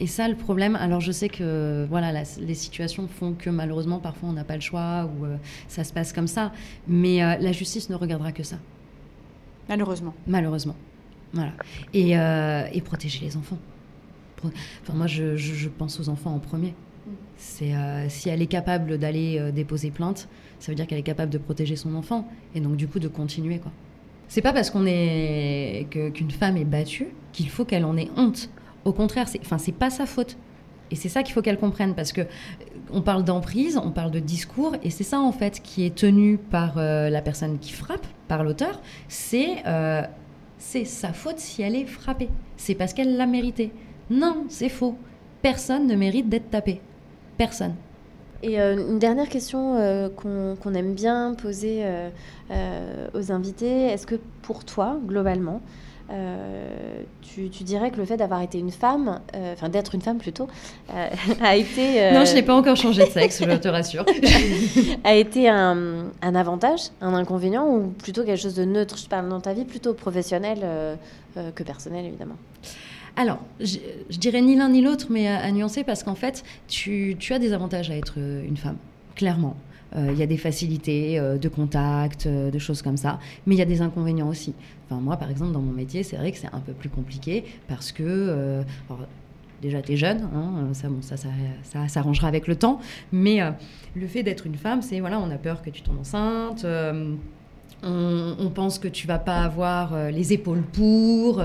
Et 0.00 0.06
ça, 0.06 0.28
le 0.28 0.34
problème, 0.36 0.76
alors 0.76 1.00
je 1.00 1.10
sais 1.12 1.28
que 1.28 1.86
voilà, 1.90 2.12
la- 2.12 2.22
les 2.40 2.54
situations 2.54 3.08
font 3.08 3.32
que 3.36 3.50
malheureusement, 3.50 3.98
parfois, 3.98 4.28
on 4.28 4.32
n'a 4.32 4.44
pas 4.44 4.54
le 4.54 4.60
choix 4.60 5.08
ou 5.18 5.24
euh, 5.24 5.36
ça 5.68 5.82
se 5.84 5.92
passe 5.92 6.12
comme 6.12 6.26
ça. 6.28 6.52
Mais 6.88 7.22
euh, 7.24 7.36
la 7.40 7.52
justice 7.52 7.90
ne 7.90 7.94
regardera 7.96 8.30
que 8.32 8.42
ça, 8.44 8.56
Malheureusement. 9.68 10.14
malheureusement. 10.26 10.76
Voilà. 11.32 11.52
Et, 11.92 12.16
euh, 12.18 12.66
et 12.72 12.80
protéger 12.80 13.24
les 13.24 13.36
enfants. 13.36 13.58
Pro- 14.36 14.50
Enfin, 14.82 14.92
moi, 14.94 15.06
je, 15.06 15.36
je- 15.36 15.54
je 15.54 15.68
pense 15.68 15.98
aux 16.00 16.08
enfants 16.08 16.34
en 16.34 16.38
premier. 16.38 16.74
C'est 17.36 17.74
euh, 17.74 18.08
si 18.08 18.28
elle 18.28 18.40
est 18.40 18.46
capable 18.46 18.98
d'aller 18.98 19.38
euh, 19.38 19.50
déposer 19.50 19.90
plainte, 19.90 20.28
ça 20.60 20.70
veut 20.70 20.76
dire 20.76 20.86
qu'elle 20.86 20.98
est 20.98 21.02
capable 21.02 21.30
de 21.32 21.38
protéger 21.38 21.76
son 21.76 21.94
enfant 21.96 22.28
et 22.54 22.60
donc 22.60 22.76
du 22.76 22.86
coup 22.86 23.00
de 23.00 23.08
continuer 23.08 23.58
quoi. 23.58 23.72
C'est 24.28 24.40
pas 24.40 24.52
parce 24.52 24.70
qu'on 24.70 24.86
est 24.86 25.86
que- 25.90 26.10
qu'une 26.10 26.30
femme 26.30 26.56
est 26.56 26.64
battue 26.64 27.08
qu'il 27.32 27.48
faut 27.48 27.64
qu'elle 27.64 27.84
en 27.84 27.96
ait 27.96 28.08
honte. 28.16 28.48
Au 28.84 28.92
contraire, 28.92 29.28
c'est 29.28 29.40
enfin 29.40 29.58
c'est 29.58 29.72
pas 29.72 29.90
sa 29.90 30.06
faute. 30.06 30.36
Et 30.94 30.96
c'est 30.96 31.08
ça 31.08 31.24
qu'il 31.24 31.34
faut 31.34 31.42
qu'elle 31.42 31.58
comprenne 31.58 31.96
parce 31.96 32.12
que 32.12 32.20
euh, 32.20 32.24
on 32.92 33.02
parle 33.02 33.24
d'emprise, 33.24 33.76
on 33.76 33.90
parle 33.90 34.12
de 34.12 34.20
discours 34.20 34.76
et 34.84 34.90
c'est 34.90 35.02
ça 35.02 35.18
en 35.18 35.32
fait 35.32 35.60
qui 35.60 35.84
est 35.84 35.92
tenu 35.92 36.38
par 36.38 36.78
euh, 36.78 37.10
la 37.10 37.20
personne 37.20 37.58
qui 37.58 37.72
frappe, 37.72 38.06
par 38.28 38.44
l'auteur, 38.44 38.80
c'est 39.08 39.56
euh, 39.66 40.02
c'est 40.56 40.84
sa 40.84 41.12
faute 41.12 41.40
si 41.40 41.62
elle 41.62 41.74
est 41.74 41.86
frappée. 41.86 42.28
C'est 42.56 42.76
parce 42.76 42.94
qu'elle 42.94 43.16
l'a 43.16 43.26
mérité. 43.26 43.72
Non, 44.08 44.44
c'est 44.48 44.68
faux. 44.68 44.96
Personne 45.42 45.88
ne 45.88 45.96
mérite 45.96 46.28
d'être 46.28 46.48
tapé. 46.48 46.80
Personne. 47.38 47.74
Et 48.44 48.60
une 48.60 49.00
dernière 49.00 49.28
question 49.28 50.10
qu'on 50.16 50.74
aime 50.74 50.94
bien 50.94 51.34
poser 51.34 51.82
aux 53.14 53.32
invités, 53.32 53.86
est-ce 53.86 54.06
que 54.06 54.16
pour 54.42 54.64
toi, 54.64 55.00
globalement, 55.06 55.60
euh, 56.10 57.02
tu, 57.22 57.48
dirais 57.48 57.90
que 57.90 57.96
le 57.96 58.04
fait 58.04 58.16
d'avoir 58.16 58.42
été 58.42 58.58
une 58.58 58.70
femme, 58.70 59.20
euh, 59.34 59.54
enfin 59.54 59.68
d'être 59.68 59.94
une 59.94 60.02
femme 60.02 60.18
plutôt, 60.18 60.48
euh, 60.92 61.08
a 61.42 61.56
été... 61.56 62.12
non, 62.12 62.24
je 62.24 62.34
n'ai 62.34 62.42
pas 62.42 62.54
encore 62.54 62.76
changé 62.76 63.04
de 63.04 63.10
sexe, 63.10 63.42
je 63.42 63.56
te 63.56 63.68
rassure. 63.68 64.04
a 65.04 65.14
été 65.14 65.48
un, 65.48 66.10
avantage, 66.22 66.80
un 67.00 67.14
inconvénient 67.14 67.66
ou 67.66 67.88
plutôt 67.88 68.24
quelque 68.24 68.40
chose 68.40 68.54
de 68.54 68.64
neutre? 68.64 68.98
Je 68.98 69.08
parle 69.08 69.28
dans 69.28 69.40
ta 69.40 69.52
vie 69.52 69.64
plutôt 69.64 69.94
professionnelle 69.94 70.98
que 71.54 71.62
personnelle, 71.62 72.06
évidemment. 72.06 72.36
Alors, 73.16 73.38
je, 73.60 73.78
dirais 74.10 74.42
ni 74.42 74.56
l'un 74.56 74.68
ni 74.68 74.82
l'autre, 74.82 75.06
mais 75.10 75.28
à, 75.28 75.50
nuancer 75.52 75.84
parce 75.84 76.02
qu'en 76.02 76.14
fait, 76.14 76.44
tu, 76.68 77.16
tu, 77.18 77.32
as 77.32 77.38
des 77.38 77.52
avantages 77.52 77.90
à 77.90 77.96
être 77.96 78.18
une 78.18 78.56
femme, 78.56 78.76
clairement. 79.14 79.56
Euh, 79.96 80.08
il 80.12 80.18
y 80.18 80.22
a 80.22 80.26
des 80.26 80.36
facilités 80.36 81.18
euh, 81.18 81.38
de 81.38 81.48
contact, 81.48 82.26
euh, 82.26 82.50
de 82.50 82.58
choses 82.58 82.82
comme 82.82 82.96
ça, 82.96 83.20
mais 83.46 83.54
il 83.54 83.58
y 83.58 83.62
a 83.62 83.66
des 83.66 83.80
inconvénients 83.80 84.28
aussi. 84.28 84.54
Enfin, 84.86 85.00
moi, 85.00 85.16
par 85.16 85.30
exemple, 85.30 85.52
dans 85.52 85.60
mon 85.60 85.72
métier, 85.72 86.02
c'est 86.02 86.16
vrai 86.16 86.32
que 86.32 86.38
c'est 86.38 86.52
un 86.52 86.60
peu 86.60 86.72
plus 86.72 86.88
compliqué 86.88 87.44
parce 87.68 87.92
que 87.92 88.64
déjà 89.62 89.80
tu 89.80 89.92
es 89.92 89.96
jeune, 89.96 90.28
hein, 90.34 90.74
ça, 90.74 90.88
bon, 90.88 91.00
ça, 91.00 91.16
ça, 91.16 91.28
ça 91.62 91.88
s'arrangera 91.88 92.28
avec 92.28 92.46
le 92.48 92.56
temps, 92.56 92.80
mais 93.12 93.40
le 93.94 94.06
fait 94.06 94.22
d'être 94.22 94.46
une 94.46 94.56
femme, 94.56 94.82
c'est 94.82 95.00
voilà, 95.00 95.18
on 95.18 95.30
a 95.30 95.38
peur 95.38 95.62
que 95.62 95.70
tu 95.70 95.82
tombes 95.82 96.00
enceinte. 96.00 96.66
On, 97.86 98.36
on, 98.38 98.50
pense 98.50 98.78
que 98.78 98.88
tu 98.88 99.06
vas 99.06 99.18
pas 99.18 99.42
avoir 99.42 100.10
les 100.10 100.32
épaules 100.32 100.62
pour, 100.62 101.42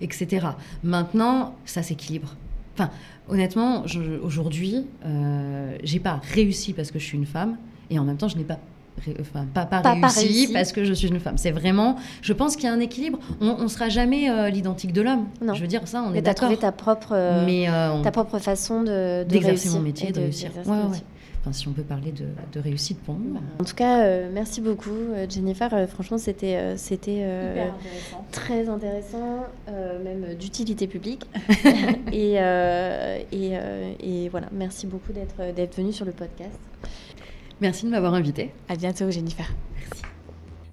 etc. 0.00 0.46
Maintenant, 0.82 1.54
ça 1.64 1.82
s'équilibre. 1.82 2.36
Enfin, 2.74 2.90
honnêtement, 3.28 3.84
aujourd'hui, 4.22 4.86
euh, 5.04 5.76
j'ai 5.82 6.00
pas 6.00 6.20
réussi 6.32 6.72
parce 6.72 6.90
que 6.90 6.98
je 6.98 7.04
suis 7.04 7.16
une 7.16 7.26
femme, 7.26 7.56
et 7.90 7.98
en 7.98 8.04
même 8.04 8.16
temps, 8.16 8.28
je 8.28 8.36
n'ai 8.36 8.44
pas 8.44 8.58
Enfin, 9.20 9.44
pas, 9.52 9.66
pas, 9.66 9.80
réussi, 9.80 10.52
parce 10.52 10.70
que 10.70 10.84
je 10.84 10.92
suis 10.92 11.08
une 11.08 11.18
femme. 11.18 11.36
C'est 11.36 11.50
vraiment, 11.50 11.96
je 12.22 12.32
pense 12.32 12.54
qu'il 12.54 12.66
y 12.66 12.68
a 12.68 12.72
un 12.72 12.78
équilibre. 12.78 13.18
On, 13.40 13.58
ne 13.58 13.66
sera 13.66 13.88
jamais 13.88 14.30
euh, 14.30 14.50
l'identique 14.50 14.92
de 14.92 15.02
l'homme. 15.02 15.26
Je 15.42 15.60
veux 15.60 15.66
dire 15.66 15.82
ça, 15.86 16.04
on 16.08 16.14
est 16.14 16.22
d'accord. 16.22 16.48
trouvé 16.48 16.56
ta 16.56 16.70
propre, 16.70 17.12
Mais, 17.44 17.68
euh, 17.68 18.00
ta 18.02 18.12
propre 18.12 18.38
façon 18.38 18.84
de, 18.84 19.24
d'exercer 19.24 19.70
mon 19.70 19.80
métier, 19.80 20.12
de, 20.12 20.20
réussir. 20.20 20.52
Ouais, 20.64 20.76
ouais 20.76 21.02
si 21.52 21.68
on 21.68 21.72
peut 21.72 21.82
parler 21.82 22.12
de, 22.12 22.60
réussite 22.60 22.98
pour 23.00 23.14
nous. 23.16 23.36
En 23.60 23.64
tout 23.64 23.74
cas, 23.74 24.04
euh, 24.04 24.30
merci 24.32 24.60
beaucoup, 24.60 24.90
euh, 24.90 25.26
Jennifer. 25.28 25.72
Euh, 25.72 25.86
franchement, 25.86 26.18
c'était 26.18 26.76
c'était 26.76 27.26
très 28.32 28.68
intéressant, 28.68 29.46
même 29.68 30.34
d'utilité 30.34 30.86
publique. 30.86 31.26
et, 32.12 32.34
et, 33.32 33.52
et, 34.00 34.28
voilà, 34.28 34.48
merci 34.52 34.86
beaucoup 34.86 35.12
d'être 35.12 35.54
d'être 35.54 35.76
venue 35.76 35.92
sur 35.92 36.04
le 36.04 36.12
podcast. 36.12 36.58
Merci 37.60 37.86
de 37.86 37.90
m'avoir 37.90 38.14
invité. 38.14 38.52
À 38.68 38.76
bientôt, 38.76 39.10
Jennifer. 39.10 39.46
Merci. 39.74 40.02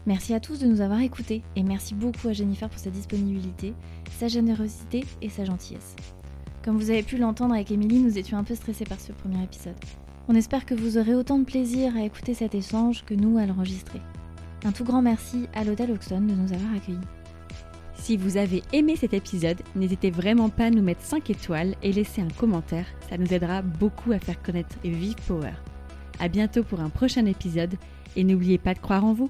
Merci 0.07 0.33
à 0.33 0.39
tous 0.39 0.59
de 0.59 0.65
nous 0.65 0.81
avoir 0.81 0.99
écoutés 1.01 1.43
et 1.55 1.63
merci 1.63 1.93
beaucoup 1.93 2.27
à 2.27 2.33
Jennifer 2.33 2.67
pour 2.69 2.79
sa 2.79 2.89
disponibilité, 2.89 3.73
sa 4.17 4.27
générosité 4.27 5.05
et 5.21 5.29
sa 5.29 5.45
gentillesse. 5.45 5.95
Comme 6.63 6.77
vous 6.77 6.89
avez 6.89 7.03
pu 7.03 7.17
l'entendre 7.17 7.53
avec 7.53 7.71
Émilie, 7.71 7.99
nous 7.99 8.17
étions 8.17 8.37
un 8.37 8.43
peu 8.43 8.55
stressés 8.55 8.85
par 8.85 8.99
ce 8.99 9.11
premier 9.11 9.43
épisode. 9.43 9.75
On 10.27 10.35
espère 10.35 10.65
que 10.65 10.75
vous 10.75 10.97
aurez 10.97 11.15
autant 11.15 11.39
de 11.39 11.45
plaisir 11.45 11.95
à 11.95 12.03
écouter 12.03 12.33
cet 12.33 12.55
échange 12.55 13.03
que 13.05 13.13
nous 13.13 13.37
à 13.37 13.45
l'enregistrer. 13.45 14.01
Un 14.63 14.71
tout 14.71 14.83
grand 14.83 15.01
merci 15.01 15.47
à 15.53 15.63
l'Hôtel 15.63 15.91
Oxon 15.91 16.21
de 16.21 16.33
nous 16.33 16.53
avoir 16.53 16.73
accueillis. 16.75 16.97
Si 17.95 18.17
vous 18.17 18.37
avez 18.37 18.63
aimé 18.73 18.95
cet 18.95 19.13
épisode, 19.13 19.61
n'hésitez 19.75 20.09
vraiment 20.09 20.49
pas 20.49 20.65
à 20.65 20.69
nous 20.69 20.81
mettre 20.81 21.01
5 21.01 21.29
étoiles 21.29 21.75
et 21.83 21.91
laisser 21.91 22.21
un 22.21 22.29
commentaire, 22.29 22.85
ça 23.09 23.17
nous 23.17 23.33
aidera 23.33 23.61
beaucoup 23.61 24.11
à 24.11 24.19
faire 24.19 24.41
connaître 24.41 24.75
Vive 24.83 25.15
Power. 25.27 25.53
A 26.19 26.27
bientôt 26.27 26.63
pour 26.63 26.79
un 26.79 26.89
prochain 26.89 27.25
épisode 27.25 27.75
et 28.15 28.23
n'oubliez 28.23 28.57
pas 28.57 28.73
de 28.73 28.79
croire 28.79 29.05
en 29.05 29.13
vous. 29.13 29.29